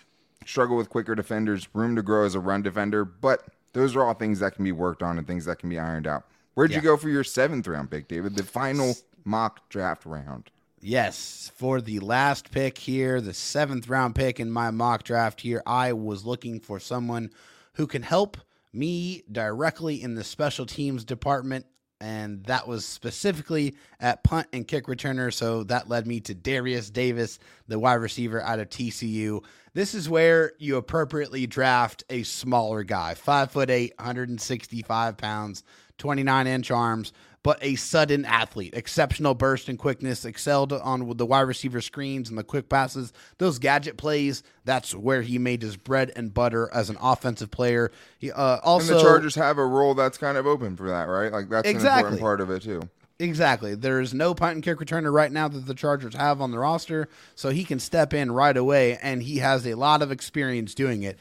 struggle 0.45 0.77
with 0.77 0.91
quicker 0.91 1.15
defenders, 1.15 1.69
room 1.73 1.97
to 1.97 2.03
grow 2.03 2.27
as 2.27 2.35
a 2.35 2.41
run 2.41 2.62
defender, 2.62 3.05
but 3.05 3.45
those 3.73 3.97
are 3.97 4.03
all 4.03 4.15
things 4.15 4.41
that 4.41 4.55
can 4.55 4.65
be 4.65 4.73
worked 4.73 5.03
on 5.03 5.19
and 5.19 5.27
things 5.27 5.45
that 5.47 5.59
can 5.59 5.71
be 5.71 5.79
ironed 5.79 6.07
out. 6.07 6.25
Where'd 6.55 6.73
you 6.73 6.81
go 6.81 6.97
for 6.97 7.11
your 7.11 7.25
seventh 7.25 7.67
round 7.69 7.91
pick, 7.91 8.09
David? 8.09 8.37
The 8.37 8.43
final 8.43 8.95
mock 9.25 9.69
draft 9.69 10.07
round. 10.07 10.51
Yes, 10.81 11.51
for 11.55 11.81
the 11.81 12.01
last 12.01 12.51
pick 12.51 12.79
here, 12.79 13.21
the 13.21 13.35
seventh 13.35 13.89
round 13.89 14.15
pick 14.15 14.39
in 14.41 14.51
my 14.51 14.71
mock 14.71 15.03
draft 15.03 15.41
here, 15.41 15.62
I 15.67 15.93
was 15.93 16.25
looking 16.25 16.61
for 16.61 16.79
someone 16.79 17.31
who 17.75 17.87
can 17.87 18.03
help 18.03 18.39
me 18.77 19.25
directly 19.31 20.03
in 20.03 20.15
the 20.15 20.25
special 20.25 20.67
teams 20.67 21.05
department. 21.05 21.67
And 21.99 22.45
that 22.45 22.69
was 22.69 22.85
specifically 22.85 23.75
at 23.99 24.23
punt 24.23 24.49
and 24.53 24.69
kick 24.69 24.85
returner. 24.85 25.33
So 25.33 25.65
that 25.65 25.89
led 25.89 26.07
me 26.07 26.21
to 26.21 26.35
Darius 26.35 26.91
Davis, 26.91 27.39
the 27.69 27.79
wide 27.79 27.95
receiver 27.95 28.43
out 28.43 28.59
of 28.61 28.69
TCU. 28.69 29.43
This 29.73 29.95
is 29.95 30.09
where 30.09 30.53
you 30.59 30.77
appropriately 30.77 31.47
draft 31.47 32.05
a 32.11 32.23
smaller 32.23 32.83
guy, 32.83 33.15
five 33.15 33.51
foot 33.51 33.71
eight, 33.71 33.95
165 33.99 35.17
pounds, 35.17 35.65
29 35.99 36.47
inch 36.47 36.71
arms, 36.71 37.13
but 37.43 37.59
a 37.63 37.77
sudden 37.77 38.25
athlete, 38.25 38.75
exceptional 38.75 39.35
burst 39.35 39.69
and 39.69 39.79
quickness, 39.79 40.25
excelled 40.25 40.73
on 40.73 41.17
the 41.17 41.25
wide 41.25 41.43
receiver 41.43 41.81
screens 41.81 42.29
and 42.29 42.37
the 42.37 42.43
quick 42.43 42.69
passes, 42.69 43.13
those 43.39 43.61
gadget 43.61 43.97
plays. 43.97 44.43
That's 44.65 44.95
where 44.95 45.23
he 45.23 45.39
made 45.39 45.63
his 45.63 45.77
bread 45.77 46.11
and 46.17 46.35
butter 46.35 46.69
as 46.75 46.91
an 46.91 46.97
offensive 47.01 47.53
player. 47.53 47.93
He 48.19 48.33
uh, 48.33 48.55
And 48.55 48.65
also 48.65 48.95
the 48.95 49.01
Chargers 49.01 49.37
have 49.37 49.59
a 49.59 49.67
role 49.67 49.95
that's 49.95 50.19
kind 50.19 50.37
of 50.37 50.47
open 50.47 50.77
for 50.77 50.89
that, 50.89 51.05
right? 51.05 51.31
Like, 51.31 51.49
that's 51.49 51.69
an 51.69 51.75
Exactly. 51.77 51.99
important 51.99 52.21
part 52.21 52.41
of 52.41 52.51
it, 52.51 52.63
too. 52.63 52.83
Exactly. 53.19 53.75
There's 53.75 54.13
no 54.13 54.35
punt 54.35 54.57
and 54.57 54.63
kick 54.63 54.79
returner 54.79 55.13
right 55.13 55.33
now 55.33 55.49
that 55.49 55.67
the 55.67 55.75
Chargers 55.75 56.15
have 56.17 56.41
on 56.41 56.51
the 56.51 56.59
roster, 56.59 57.09
so 57.35 57.51
he 57.51 57.65
can 57.65 57.79
step 57.79 58.13
in 58.13 58.31
right 58.33 58.57
away, 58.57 58.99
and 59.01 59.23
he 59.23 59.39
has 59.39 59.67
a 59.67 59.75
lot 59.75 60.03
of 60.03 60.11
experience 60.11 60.75
doing 60.75 61.03
it. 61.03 61.19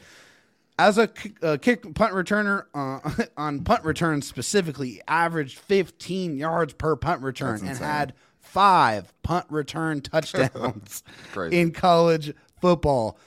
As 0.78 0.98
a 0.98 1.08
kick, 1.08 1.42
uh, 1.42 1.56
kick 1.60 1.94
punt 1.94 2.12
returner 2.12 2.66
uh, 2.74 3.24
on 3.36 3.64
punt 3.64 3.84
returns 3.84 4.26
specifically, 4.26 5.00
averaged 5.08 5.58
15 5.58 6.36
yards 6.36 6.74
per 6.74 6.96
punt 6.96 7.22
return 7.22 7.66
and 7.66 7.78
had 7.78 8.12
five 8.40 9.12
punt 9.22 9.46
return 9.48 10.00
touchdowns 10.02 11.02
in 11.50 11.72
college 11.72 12.34
football. 12.60 13.18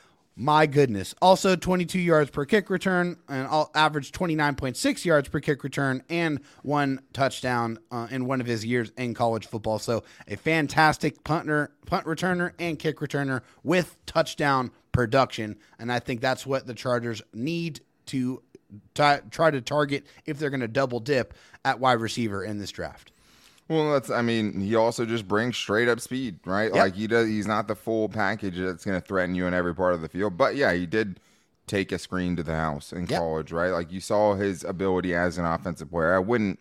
My 0.41 0.67
goodness. 0.67 1.13
Also, 1.21 1.57
22 1.57 1.99
yards 1.99 2.29
per 2.31 2.45
kick 2.45 2.69
return 2.69 3.17
and 3.27 3.45
all, 3.45 3.71
averaged 3.75 4.15
29.6 4.15 5.03
yards 5.03 5.27
per 5.27 5.41
kick 5.41 5.65
return 5.65 6.01
and 6.07 6.39
one 6.63 7.01
touchdown 7.11 7.77
uh, 7.91 8.07
in 8.09 8.25
one 8.25 8.39
of 8.39 8.47
his 8.47 8.63
years 8.65 8.89
in 8.97 9.13
college 9.13 9.47
football. 9.47 9.79
So, 9.79 10.03
a 10.29 10.37
fantastic 10.37 11.25
punter, 11.25 11.71
punt 11.85 12.05
returner 12.05 12.53
and 12.57 12.79
kick 12.79 12.99
returner 12.99 13.41
with 13.63 13.97
touchdown 14.05 14.71
production. 14.91 15.57
And 15.77 15.91
I 15.91 15.99
think 15.99 16.21
that's 16.21 16.45
what 16.45 16.67
the 16.67 16.73
Chargers 16.73 17.21
need 17.33 17.81
to 18.07 18.41
try 18.95 19.51
to 19.51 19.61
target 19.61 20.05
if 20.25 20.37
they're 20.39 20.49
going 20.49 20.59
to 20.59 20.67
double 20.67 20.99
dip 20.99 21.33
at 21.65 21.79
wide 21.79 21.93
receiver 21.99 22.43
in 22.43 22.59
this 22.59 22.71
draft. 22.71 23.11
Well, 23.67 23.93
that's. 23.93 24.09
I 24.09 24.23
mean, 24.23 24.59
he 24.61 24.75
also 24.75 25.05
just 25.05 25.27
brings 25.27 25.55
straight 25.55 25.87
up 25.87 25.99
speed, 25.99 26.39
right? 26.43 26.73
Yep. 26.73 26.75
Like 26.75 26.95
he 26.95 27.05
does. 27.05 27.27
He's 27.27 27.45
not 27.45 27.67
the 27.67 27.75
full 27.75 28.09
package 28.09 28.57
that's 28.57 28.83
going 28.83 28.99
to 28.99 29.05
threaten 29.07 29.35
you 29.35 29.45
in 29.45 29.53
every 29.53 29.75
part 29.75 29.93
of 29.93 30.01
the 30.01 30.09
field. 30.09 30.37
But 30.37 30.55
yeah, 30.55 30.73
he 30.73 30.87
did 30.87 31.19
take 31.67 31.91
a 31.91 31.99
screen 31.99 32.35
to 32.35 32.41
the 32.41 32.55
house 32.55 32.91
in 32.91 33.01
Yep. 33.01 33.19
college, 33.19 33.51
right? 33.51 33.69
Like 33.69 33.91
you 33.91 33.99
saw 34.01 34.33
his 34.33 34.63
ability 34.63 35.13
as 35.13 35.37
an 35.37 35.45
offensive 35.45 35.91
player. 35.91 36.15
I 36.15 36.19
wouldn't 36.19 36.57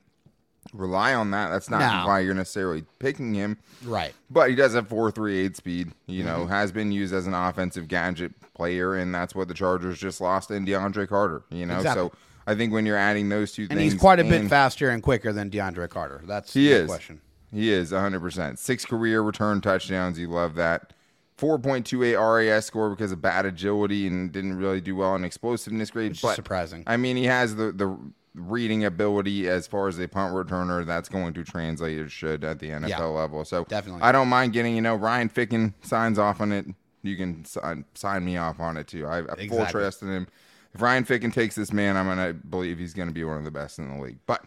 rely 0.73 1.15
on 1.15 1.31
that. 1.33 1.49
That's 1.49 1.71
not 1.71 1.81
No. 2.03 2.09
why 2.09 2.21
you're 2.21 2.35
necessarily 2.35 2.85
picking 2.99 3.35
him. 3.35 3.57
Right. 3.85 4.13
But 4.31 4.51
he 4.51 4.57
does 4.57 4.75
have 4.75 4.89
four 4.89 5.11
three 5.11 5.39
eight 5.39 5.57
speed. 5.57 5.93
You 6.07 6.25
know, 6.25 6.41
Mm-hmm. 6.41 6.51
has 6.51 6.73
been 6.73 6.93
used 6.93 7.15
as 7.15 7.27
an 7.27 7.35
offensive 7.35 7.89
gadget 7.89 8.33
player, 8.55 8.95
and 8.97 9.15
that's 9.15 9.35
what 9.35 9.49
the 9.49 9.55
Chargers 9.55 9.99
just 9.99 10.21
lost 10.21 10.51
in 10.51 10.67
DeAndre 10.67 11.09
Carter. 11.09 11.43
You 11.51 11.67
know, 11.67 11.77
Exactly. 11.77 12.09
so 12.09 12.13
I 12.47 12.55
think 12.55 12.73
when 12.73 12.87
you're 12.87 12.97
adding 12.97 13.29
those 13.29 13.53
two 13.53 13.63
And 13.71 13.79
things, 13.79 13.93
he's 13.93 14.01
quite 14.01 14.21
a 14.21 14.25
bit 14.25 14.49
faster 14.49 14.89
and 14.91 15.03
quicker 15.03 15.33
than 15.33 15.51
DeAndre 15.51 15.89
Carter. 15.89 16.23
That's 16.27 16.53
He 16.55 16.71
is. 16.73 16.87
question. 16.89 17.21
He 17.53 17.71
is 17.71 17.93
100%. 17.93 18.59
Six 18.59 18.85
career 18.85 19.23
return 19.23 19.61
touchdowns. 19.61 20.19
You 20.19 20.29
love 20.29 20.55
that. 20.57 20.93
4.28 21.39 22.19
RAS 22.51 22.67
score 22.67 22.91
because 22.91 23.13
of 23.13 23.23
bad 23.23 23.47
agility 23.47 24.07
and 24.07 24.33
didn't 24.33 24.57
really 24.59 24.81
do 24.81 24.97
well 24.97 25.15
in 25.15 25.25
explosiveness 25.25 25.91
grade. 25.91 26.13
is 26.13 26.21
but 26.21 26.35
surprising. 26.35 26.83
I 26.87 26.97
mean, 26.97 27.17
he 27.17 27.25
has 27.27 27.55
the, 27.57 27.71
the 27.73 27.97
reading 28.39 28.85
ability 28.85 29.49
as 29.49 29.67
far 29.67 29.89
as 29.89 29.99
a 29.99 30.09
punt 30.09 30.35
returner. 30.35 30.87
That's 30.87 31.09
going 31.09 31.35
to 31.35 31.45
translate. 31.45 31.99
It 31.99 32.11
should 32.11 32.45
at 32.45 32.59
the 32.59 32.71
NFL 32.71 32.89
Yeah, 32.89 33.05
level. 33.05 33.45
So 33.45 33.65
definitely. 33.65 34.03
I 34.03 34.13
don't 34.13 34.29
mind 34.29 34.53
getting, 34.53 34.75
you 34.75 34.83
know, 34.83 34.95
Ryan 34.95 35.29
Ficken 35.29 35.75
signs 35.83 36.19
off 36.19 36.41
on 36.41 36.53
it. 36.53 36.67
You 37.03 37.17
can 37.17 37.45
sign, 37.45 37.85
sign 37.95 38.25
me 38.25 38.37
off 38.37 38.61
on 38.61 38.77
it 38.77 38.87
too. 38.87 39.07
I 39.07 39.17
have 39.17 39.39
full 39.49 39.67
trust 39.67 40.03
in 40.03 40.09
him. 40.09 40.29
If 40.75 40.83
Ryan 40.83 41.05
Ficken 41.05 41.33
takes 41.33 41.55
this 41.55 41.73
man, 41.73 41.97
I'm 41.97 42.07
to 42.19 42.35
believe 42.35 42.79
he's 42.79 42.95
to 43.09 43.15
be 43.15 43.25
one 43.25 43.39
of 43.39 43.45
the 43.45 43.51
best 43.51 43.79
in 43.79 43.97
the 43.97 44.03
league. 44.03 44.19
But 44.27 44.45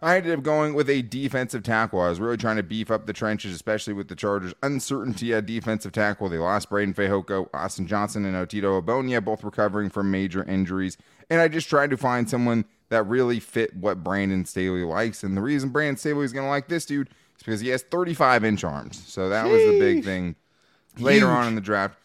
I 0.00 0.16
ended 0.16 0.38
up 0.38 0.44
going 0.44 0.74
with 0.74 0.88
a 0.88 1.02
defensive 1.02 1.64
tackle. 1.64 2.00
I 2.00 2.08
was 2.08 2.20
really 2.20 2.36
trying 2.36 2.56
to 2.56 2.62
beef 2.62 2.90
up 2.90 3.06
the 3.06 3.12
trenches, 3.12 3.52
especially 3.52 3.94
with 3.94 4.08
the 4.08 4.14
Chargers' 4.14 4.54
uncertainty 4.62 5.34
at 5.34 5.46
defensive 5.46 5.92
tackle. 5.92 6.28
They 6.28 6.38
lost 6.38 6.70
Breiden 6.70 6.94
Fehoko, 6.94 7.48
Austin 7.52 7.86
Johnson, 7.86 8.24
and 8.24 8.36
Otito 8.36 8.80
Ogbonnia, 8.80 9.24
both 9.24 9.42
recovering 9.42 9.90
from 9.90 10.10
major 10.10 10.44
injuries. 10.44 10.96
And 11.28 11.40
I 11.40 11.48
just 11.48 11.68
tried 11.68 11.90
to 11.90 11.96
find 11.96 12.30
someone 12.30 12.64
that 12.90 13.02
really 13.04 13.40
fit 13.40 13.74
what 13.76 14.04
Brandon 14.04 14.44
Staley 14.44 14.84
likes. 14.84 15.24
And 15.24 15.36
the 15.36 15.42
reason 15.42 15.70
Brandon 15.70 15.96
Staley 15.96 16.24
is 16.24 16.32
going 16.32 16.46
to 16.46 16.50
like 16.50 16.68
this 16.68 16.86
dude 16.86 17.08
is 17.08 17.42
because 17.42 17.60
he 17.60 17.68
has 17.68 17.82
35 17.82 18.44
inch 18.44 18.64
arms. 18.64 19.02
So 19.06 19.28
that 19.28 19.46
was 19.46 19.60
the 19.60 19.78
big 19.80 20.04
thing 20.04 20.36
later 20.98 21.26
Huge. 21.26 21.36
on 21.36 21.48
in 21.48 21.54
the 21.54 21.60
draft. 21.60 21.98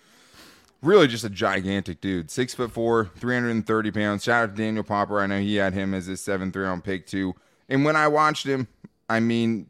Really, 0.82 1.08
just 1.08 1.24
a 1.24 1.30
gigantic 1.30 2.02
dude. 2.02 2.30
Six 2.30 2.54
foot 2.54 2.72
four, 2.72 3.12
330 3.16 3.92
pounds. 3.92 4.24
Shout 4.24 4.44
out 4.44 4.56
to 4.56 4.62
Daniel 4.62 4.84
Popper. 4.84 5.22
I 5.22 5.28
know 5.28 5.40
he 5.40 5.56
had 5.56 5.74
him 5.74 5.94
as 5.94 6.08
his 6.08 6.20
seventh 6.20 6.56
round 6.56 6.84
pick, 6.84 7.08
too. 7.08 7.36
And 7.74 7.84
when 7.84 7.96
I 7.96 8.08
watched 8.08 8.46
him, 8.46 8.68
I 9.10 9.20
mean, 9.20 9.68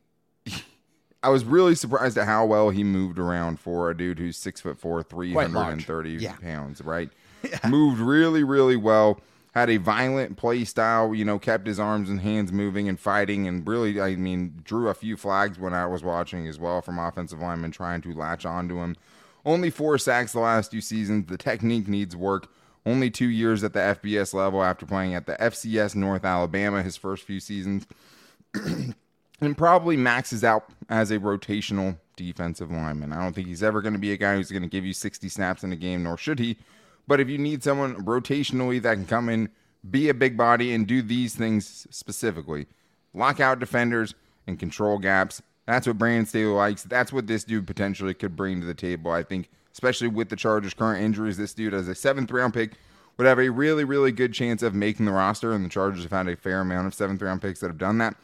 I 1.24 1.30
was 1.30 1.46
really 1.46 1.74
surprised 1.74 2.18
at 2.18 2.26
how 2.28 2.46
well 2.46 2.70
he 2.70 2.84
moved 2.84 3.18
around 3.18 3.62
for 3.62 3.90
a 3.90 3.96
dude 3.98 4.20
who's 4.20 4.36
six 4.36 4.60
foot 4.60 4.78
four, 4.78 5.02
330 5.02 6.10
Yeah. 6.12 6.34
pounds, 6.36 6.82
right? 6.82 7.10
Moved 7.68 8.00
really, 8.02 8.44
really 8.44 8.76
well. 8.76 9.22
Had 9.54 9.70
a 9.70 9.78
violent 9.78 10.36
play 10.36 10.66
style, 10.66 11.16
you 11.16 11.24
know, 11.24 11.40
kept 11.40 11.66
his 11.66 11.80
arms 11.80 12.10
and 12.10 12.20
hands 12.20 12.52
moving 12.52 12.90
and 12.90 13.00
fighting, 13.00 13.48
and 13.48 13.66
really, 13.66 14.02
I 14.02 14.18
mean, 14.18 14.60
drew 14.66 14.90
a 14.90 14.94
few 14.94 15.16
flags 15.16 15.58
when 15.58 15.74
I 15.74 15.86
was 15.86 16.04
watching 16.04 16.46
as 16.48 16.60
well 16.60 16.82
from 16.82 17.00
offensive 17.00 17.40
linemen 17.40 17.72
trying 17.72 18.02
to 18.02 18.12
latch 18.14 18.46
onto 18.46 18.80
him. 18.80 18.98
Only 19.46 19.70
four 19.70 19.98
sacks 19.98 20.34
the 20.34 20.40
last 20.42 20.72
two 20.72 20.82
seasons. 20.82 21.28
The 21.28 21.38
technique 21.38 21.88
needs 21.88 22.18
work. 22.18 22.48
Only 22.86 23.10
two 23.10 23.30
years 23.30 23.64
at 23.64 23.74
the 23.74 23.80
FBS 23.80 24.34
level 24.34 24.64
after 24.64 24.86
playing 24.86 25.16
at 25.16 25.26
the 25.26 25.36
FCS 25.36 25.96
North 25.96 26.26
Alabama 26.26 26.84
his 26.84 26.98
first 26.98 27.24
few 27.24 27.40
seasons 27.40 27.88
and 28.54 29.58
probably 29.58 29.96
maxes 29.96 30.44
out 30.44 30.66
as 30.90 31.10
a 31.12 31.20
rotational 31.20 31.98
defensive 32.16 32.72
lineman. 32.72 33.14
I 33.14 33.22
don't 33.22 33.34
think 33.34 33.48
he's 33.48 33.64
ever 33.64 33.82
going 33.82 33.94
to 33.94 34.00
be 34.00 34.12
a 34.12 34.18
guy 34.18 34.36
who's 34.36 34.52
going 34.52 34.64
to 34.64 34.70
give 34.70 34.86
you 34.86 34.94
60 34.94 35.30
snaps 35.30 35.64
in 35.64 35.72
a 35.72 35.78
game, 35.78 36.04
nor 36.04 36.18
should 36.18 36.40
he. 36.40 36.58
But 37.08 37.20
if 37.20 37.30
you 37.30 37.38
need 37.38 37.64
someone 37.64 37.96
rotationally 38.06 38.82
that 38.82 38.96
can 38.96 39.06
come 39.06 39.30
in, 39.30 39.50
be 39.90 40.10
a 40.10 40.14
big 40.14 40.38
body, 40.38 40.74
and 40.74 40.88
do 40.88 41.02
these 41.02 41.36
things 41.36 41.88
specifically 41.90 42.68
lock 43.14 43.40
out 43.40 43.60
defenders 43.60 44.16
and 44.48 44.60
control 44.60 44.98
gaps, 44.98 45.42
that's 45.66 45.88
what 45.88 45.98
Brandon 45.98 46.26
Staley 46.26 46.52
likes. 46.52 46.84
That's 46.84 47.14
what 47.14 47.28
this 47.28 47.44
dude 47.44 47.68
potentially 47.68 48.14
could 48.14 48.36
bring 48.36 48.60
to 48.60 48.66
the 48.66 48.74
table. 48.74 49.12
I 49.12 49.24
think, 49.24 49.50
especially 49.74 50.08
with 50.08 50.30
the 50.30 50.36
Chargers' 50.36 50.74
current 50.74 51.04
injuries, 51.04 51.38
this 51.38 51.54
dude 51.54 51.74
as 51.74 51.88
a 51.88 51.96
seventh 51.96 52.32
round 52.32 52.54
pick 52.54 52.74
would 53.18 53.28
have 53.28 53.40
a 53.40 53.50
really, 53.50 53.84
really 53.84 54.12
good 54.12 54.34
chance 54.34 54.64
of 54.64 54.74
making 54.74 55.06
the 55.06 55.12
roster. 55.12 55.52
And 55.52 55.66
the 55.66 55.70
Chargers 55.70 56.04
have 56.04 56.12
had 56.12 56.28
a 56.28 56.36
fair 56.36 56.62
amount 56.62 56.88
of 56.88 56.94
seventh 56.94 57.22
round 57.22 57.42
picks 57.42 57.60
that 57.60 57.68
have 57.68 57.78
done 57.78 57.98
that 58.00 58.16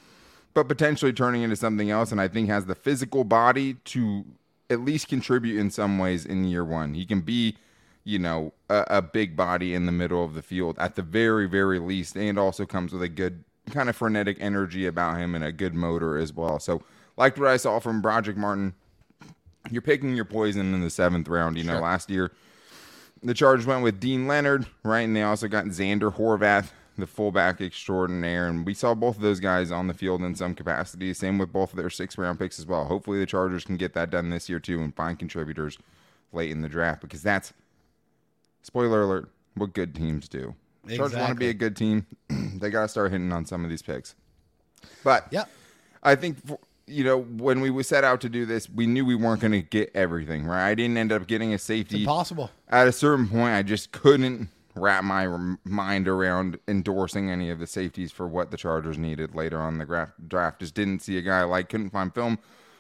but 0.54 0.68
potentially 0.68 1.14
turning 1.14 1.42
into 1.42 1.56
something 1.56 1.90
else. 1.90 2.12
And 2.12 2.20
I 2.20 2.28
think 2.28 2.50
has 2.50 2.66
the 2.66 2.76
physical 2.76 3.24
body 3.24 3.76
to 3.86 4.26
at 4.70 4.82
least 4.82 5.08
contribute 5.08 5.60
in 5.60 5.72
some 5.72 5.98
ways 5.98 6.26
in 6.26 6.44
year 6.44 6.66
one. 6.66 6.94
He 6.94 7.06
can 7.06 7.22
be, 7.22 7.58
you 8.04 8.20
know, 8.20 8.54
a, 8.70 8.86
a 8.88 9.02
big 9.02 9.36
body 9.36 9.74
in 9.74 9.86
the 9.86 9.92
middle 9.92 10.24
of 10.24 10.34
the 10.34 10.42
field 10.42 10.78
at 10.80 10.96
the 10.96 11.02
very, 11.02 11.48
very 11.48 11.80
least, 11.80 12.16
and 12.16 12.38
also 12.38 12.66
comes 12.66 12.94
with 12.94 13.02
a 13.02 13.10
good 13.10 13.44
kind 13.72 13.90
of 13.90 13.96
frenetic 13.96 14.38
energy 14.40 14.86
about 14.86 15.18
him 15.18 15.36
and 15.36 15.44
a 15.44 15.52
good 15.52 15.74
motor 15.74 16.18
as 16.18 16.34
well. 16.34 16.60
So, 16.60 16.84
liked 17.18 17.38
what 17.38 17.50
I 17.50 17.58
saw 17.58 17.80
from 17.80 18.02
Brodric 18.02 18.36
Martin. 18.36 18.74
You're 19.70 19.82
picking 19.82 20.16
your 20.16 20.26
poison 20.26 20.74
in 20.74 20.82
the 20.82 20.90
seventh 20.90 21.28
round. 21.28 21.58
You 21.58 21.64
know, 21.64 21.80
last 21.80 22.10
year 22.10 22.32
the 23.24 23.34
Chargers 23.34 23.66
went 23.66 23.84
with 23.84 24.00
Deane 24.00 24.28
Leonard, 24.28 24.66
right? 24.84 25.02
And 25.02 25.16
they 25.16 25.24
also 25.24 25.48
got 25.48 25.66
Xander 25.66 26.14
Horvath, 26.16 26.72
the 26.98 27.08
fullback 27.08 27.60
extraordinaire. 27.62 28.48
And 28.48 28.66
we 28.66 28.74
saw 28.74 28.94
both 28.94 29.18
of 29.18 29.22
those 29.22 29.40
guys 29.40 29.72
on 29.72 29.88
the 29.88 29.94
field 29.94 30.22
in 30.22 30.36
some 30.36 30.56
capacity. 30.56 31.14
Same 31.14 31.38
with 31.38 31.52
both 31.52 31.72
of 31.72 31.78
their 31.78 31.90
six 31.90 32.18
round 32.18 32.40
picks 32.40 32.60
as 32.60 32.66
well. 32.66 32.86
Hopefully 32.86 33.20
the 33.20 33.26
Chargers 33.26 33.64
can 33.66 33.78
get 33.78 33.94
that 33.94 34.10
done 34.10 34.30
this 34.30 34.50
year 34.50 34.60
too 34.60 34.82
and 34.82 34.96
find 34.96 35.20
contributors 35.20 35.78
late 36.32 36.52
in 36.52 36.62
the 36.62 36.70
draft 36.70 37.02
because 37.02 37.22
that's 37.24 37.54
spoiler 38.62 39.02
alert, 39.02 39.30
what 39.56 39.74
good 39.74 39.94
teams 39.96 40.28
do. 40.30 40.56
Chargers 40.88 41.18
want 41.18 41.30
to 41.30 41.36
be 41.36 41.50
a 41.50 41.54
good 41.54 41.76
team. 41.76 42.06
they 42.30 42.70
got 42.70 42.84
to 42.84 42.88
start 42.88 43.12
hitting 43.12 43.32
on 43.32 43.46
some 43.46 43.64
of 43.64 43.70
these 43.70 43.82
picks. 43.82 44.16
But 45.04 45.28
Yep. 45.32 45.50
I 46.02 46.16
think 46.16 46.46
for, 46.46 46.58
you 46.90 47.04
know 47.04 47.22
when 47.22 47.62
we 47.62 47.84
set 47.84 48.04
out 48.04 48.22
to 48.22 48.30
do 48.30 48.46
this, 48.46 48.70
we 48.70 48.88
knew 48.88 49.06
we 49.06 49.16
weren't 49.16 49.42
going 49.42 49.52
to 49.54 49.62
get 49.62 49.92
everything 49.96 50.46
right. 50.46 50.68
I 50.70 50.76
didn't 50.76 50.98
end 50.98 51.12
up 51.12 51.28
getting 51.28 51.54
a 51.54 51.60
safety. 51.60 52.02
Impossible. 52.02 52.50
At 52.68 52.88
a 52.88 52.92
certain 52.92 53.28
point, 53.28 53.54
I 53.54 53.62
just 53.64 53.92
couldn't 53.92 54.50
wrap 54.76 55.04
my 55.04 55.28
mind 55.66 56.08
around 56.08 56.58
endorsing 56.68 57.30
any 57.30 57.50
of 57.50 57.60
the 57.60 57.68
safeties 57.68 58.12
for 58.12 58.28
what 58.28 58.50
the 58.52 58.58
Chargers 58.58 58.98
needed 58.98 59.36
later 59.36 59.60
on 59.60 59.78
the 59.78 60.08
draft. 60.28 60.60
Just 60.60 60.74
didn't 60.74 61.02
see 61.02 61.18
a 61.18 61.22
guy 61.22 61.40
I 61.40 61.44
like. 61.44 61.70
Couldn't 61.70 61.90
find 61.90 62.14
film 62.14 62.40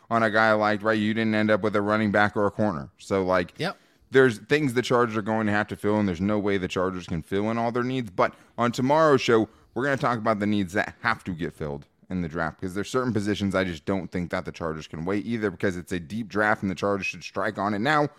on 0.10 0.24
a 0.24 0.30
guy 0.30 0.50
I 0.50 0.54
liked. 0.54 0.82
Right, 0.84 0.98
you 0.98 1.14
didn't 1.14 1.36
end 1.36 1.52
up 1.52 1.62
with 1.62 1.76
a 1.76 1.82
running 1.82 2.12
back 2.12 2.36
or 2.38 2.46
a 2.46 2.52
corner. 2.52 2.90
So 2.98 3.24
like, 3.24 3.54
Yep. 3.58 3.78
there's 4.12 4.38
things 4.40 4.74
the 4.74 4.82
Chargers 4.82 5.18
are 5.18 5.22
going 5.22 5.46
to 5.48 5.54
have 5.54 5.68
to 5.68 5.76
fill, 5.76 6.00
and 6.00 6.08
there's 6.08 6.22
no 6.22 6.40
way 6.40 6.58
the 6.58 6.68
Chargers 6.68 7.06
can 7.06 7.22
fill 7.22 7.50
in 7.52 7.58
all 7.58 7.72
their 7.72 7.84
needs. 7.84 8.10
But 8.12 8.34
on 8.58 8.72
tomorrow's 8.72 9.22
show, 9.22 9.50
we're 9.74 9.84
going 9.84 9.98
to 9.98 10.02
talk 10.02 10.18
about 10.18 10.40
the 10.40 10.48
needs 10.48 10.74
that 10.74 10.96
have 11.02 11.24
to 11.26 11.32
get 11.32 11.54
filled 11.54 11.86
in 12.10 12.22
the 12.22 12.28
draft 12.28 12.60
because 12.60 12.74
there's 12.74 12.90
certain 12.90 13.14
positions 13.14 13.56
I 13.56 13.64
just 13.64 13.86
don't 13.86 14.12
think 14.12 14.32
that 14.32 14.46
the 14.46 14.52
Chargers 14.52 14.88
can 14.88 15.06
wait 15.06 15.26
either 15.26 15.52
because 15.52 15.78
it's 15.78 15.92
a 15.92 16.00
deep 16.00 16.28
draft 16.28 16.62
and 16.62 16.72
the 16.72 16.76
Chargers 16.76 17.06
should 17.06 17.24
strike 17.24 17.58
on 17.58 17.74
it 17.74 17.80
now, 17.80 18.10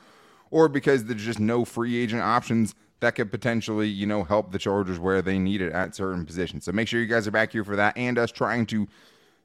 or 0.51 0.69
because 0.69 1.05
there's 1.05 1.25
just 1.25 1.41
no 1.41 1.65
free 1.65 1.97
agent 2.03 2.23
options 2.23 2.75
that 3.01 3.15
could 3.15 3.31
potentially, 3.31 3.89
you 3.89 4.07
know, 4.07 4.25
help 4.25 4.53
the 4.53 4.59
Chargers 4.59 4.99
where 4.99 5.23
they 5.23 5.39
need 5.39 5.63
it 5.63 5.73
at 5.73 5.95
certain 5.95 6.27
positions. 6.27 6.65
So 6.65 6.73
make 6.73 6.87
sure 6.87 7.01
you 7.01 7.07
guys 7.07 7.27
are 7.27 7.33
back 7.33 7.53
here 7.53 7.65
for 7.65 7.77
that 7.77 7.97
and 7.97 8.19
us 8.19 8.31
trying 8.31 8.67
to 8.67 8.87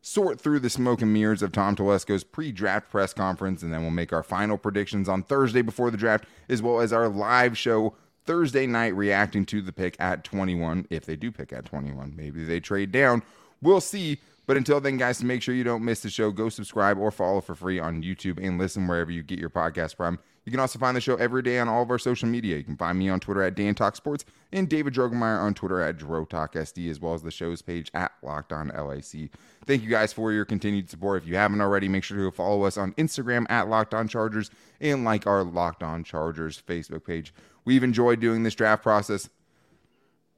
sort 0.02 0.40
through 0.40 0.60
the 0.60 0.70
smoke 0.70 1.02
and 1.02 1.12
mirrors 1.12 1.42
of 1.42 1.52
Tom 1.52 1.76
Telesco's 1.76 2.24
pre-draft 2.24 2.92
press 2.92 3.14
conference, 3.14 3.64
and 3.64 3.74
then 3.74 3.82
we'll 3.82 3.90
make 3.90 4.14
our 4.14 4.22
final 4.22 4.58
predictions 4.58 5.10
on 5.10 5.24
Thursday 5.24 5.64
before 5.64 5.90
the 5.90 5.98
draft, 5.98 6.26
as 6.48 6.62
well 6.62 6.80
as 6.80 6.94
our 6.94 7.10
live 7.10 7.58
show 7.58 7.96
Thursday 8.26 8.68
night 8.68 8.96
reacting 8.96 9.46
to 9.48 9.62
the 9.62 9.72
pick 9.72 9.96
at 10.00 10.24
21. 10.24 10.86
If 10.92 11.06
they 11.06 11.16
do 11.16 11.32
pick 11.32 11.52
at 11.54 11.66
21, 11.66 12.14
maybe 12.16 12.44
they 12.44 12.60
trade 12.60 12.92
down. 12.92 13.24
We'll 13.62 13.82
see. 13.82 14.20
But 14.46 14.58
until 14.58 14.80
then, 14.80 14.98
guys, 14.98 15.24
make 15.24 15.42
sure 15.42 15.56
you 15.56 15.64
don't 15.64 15.84
miss 15.84 16.02
the 16.02 16.10
show, 16.10 16.32
go 16.32 16.50
subscribe 16.50 16.98
or 16.98 17.12
follow 17.12 17.42
for 17.42 17.56
free 17.56 17.80
on 17.80 18.04
YouTube 18.04 18.40
and 18.42 18.60
listen 18.60 18.88
wherever 18.88 19.12
you 19.12 19.24
get 19.24 19.40
your 19.40 19.50
podcast 19.50 19.96
from. 19.96 20.20
You 20.46 20.52
can 20.52 20.60
also 20.60 20.78
find 20.78 20.96
the 20.96 21.02
show 21.02 21.16
every 21.16 21.42
day 21.42 21.58
on 21.58 21.68
all 21.68 21.82
of 21.82 21.90
our 21.90 21.98
social 21.98 22.30
media. 22.30 22.58
You 22.58 22.64
can 22.64 22.78
find 22.78 23.00
me 23.00 23.10
on 23.10 23.20
Twitter 23.20 23.42
at 23.42 23.56
Dan 23.56 23.74
Talk 23.74 23.96
Sports 23.96 24.26
and 24.52 24.70
David 24.70 24.94
Drogemeyer 24.94 25.42
on 25.42 25.56
Twitter 25.56 25.82
at 25.82 25.98
DroTalkSD, 25.98 26.88
as 26.92 27.00
well 27.00 27.16
as 27.16 27.24
the 27.24 27.32
show's 27.32 27.64
page 27.64 27.90
at 27.96 28.12
Locked 28.22 28.54
On 28.54 28.68
LAC. 28.68 29.32
Thank 29.66 29.82
you 29.82 29.90
guys 29.90 30.14
for 30.14 30.32
your 30.32 30.46
continued 30.46 30.92
support. 30.92 31.24
If 31.24 31.28
you 31.28 31.36
haven't 31.36 31.62
already, 31.62 31.88
make 31.88 32.04
sure 32.04 32.18
to 32.18 32.32
follow 32.32 32.64
us 32.64 32.78
on 32.78 32.94
Instagram 32.94 33.48
at 33.50 33.68
Locked 33.70 33.96
On 33.96 34.08
Chargers 34.08 34.52
and 34.80 35.04
like 35.04 35.26
our 35.26 35.44
Locked 35.44 35.82
On 35.82 36.04
Chargers 36.04 36.62
Facebook 36.62 37.04
page. 37.06 37.34
We've 37.66 37.84
enjoyed 37.84 38.20
doing 38.20 38.44
this 38.44 38.54
draft 38.54 38.84
process 38.84 39.28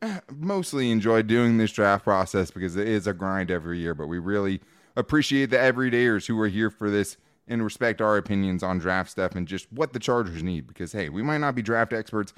mostly 0.32 0.92
enjoy 0.92 1.22
doing 1.22 1.58
this 1.58 1.72
draft 1.72 2.04
process 2.04 2.52
because 2.52 2.76
it 2.76 2.88
is 2.88 3.08
a 3.08 3.14
grind 3.14 3.52
every 3.52 3.80
year, 3.80 3.94
but 3.94 4.08
we 4.08 4.20
really 4.20 4.62
appreciate 4.96 5.50
the 5.50 5.58
everydayers 5.58 6.28
who 6.28 6.40
are 6.40 6.48
here 6.48 6.70
for 6.70 6.90
this 6.90 7.18
and 7.48 7.64
respect 7.64 8.02
our 8.02 8.18
opinions 8.18 8.62
on 8.62 8.78
draft 8.78 9.10
stuff 9.10 9.36
and 9.36 9.48
just 9.48 9.72
what 9.72 9.94
the 9.94 10.00
Chargers 10.00 10.44
need. 10.44 10.68
Because, 10.68 10.92
hey, 10.92 11.10
we 11.10 11.24
might 11.24 11.38
not 11.38 11.56
be 11.56 11.62
draft 11.62 11.94
experts, 11.94 12.34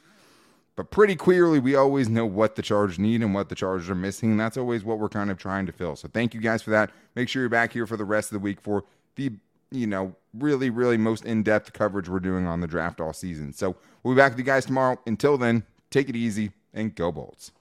but 0.76 0.92
pretty 0.92 1.16
clearly 1.16 1.60
we 1.60 1.76
always 1.76 2.08
know 2.08 2.26
what 2.26 2.56
the 2.56 2.62
Chargers 2.62 3.00
need 3.00 3.22
and 3.22 3.34
what 3.34 3.50
the 3.50 3.56
Chargers 3.56 3.90
are 3.90 3.96
missing. 3.96 4.32
And 4.32 4.40
that's 4.40 4.58
always 4.58 4.84
what 4.84 5.00
we're 5.00 5.10
kind 5.10 5.32
of 5.32 5.38
trying 5.38 5.66
to 5.66 5.72
fill. 5.72 5.96
So 5.96 6.08
thank 6.08 6.34
you 6.34 6.42
guys 6.42 6.62
for 6.62 6.70
that. 6.72 6.92
Make 7.16 7.28
sure 7.28 7.42
you're 7.42 7.50
back 7.50 7.74
here 7.74 7.88
for 7.88 7.98
the 7.98 8.06
rest 8.06 8.30
of 8.32 8.34
the 8.34 8.44
week 8.44 8.62
for 8.62 8.86
the, 9.16 9.32
you 9.72 9.88
know, 9.88 10.16
really, 10.34 10.70
really 10.70 10.98
most 10.98 11.26
in 11.26 11.42
depth 11.42 11.74
coverage 11.74 12.08
we're 12.08 12.20
doing 12.20 12.46
on 12.46 12.62
the 12.62 12.68
draft 12.68 13.02
all 13.02 13.14
season. 13.14 13.52
So 13.52 13.76
we'll 14.04 14.14
be 14.14 14.20
back 14.20 14.34
with 14.34 14.40
you 14.40 14.46
guys 14.46 14.66
tomorrow. 14.66 15.00
Until 15.08 15.38
then, 15.38 15.64
take 15.90 16.08
it 16.08 16.16
easy 16.16 16.52
and 16.80 16.96
go 16.96 17.12
Bolts. 17.12 17.52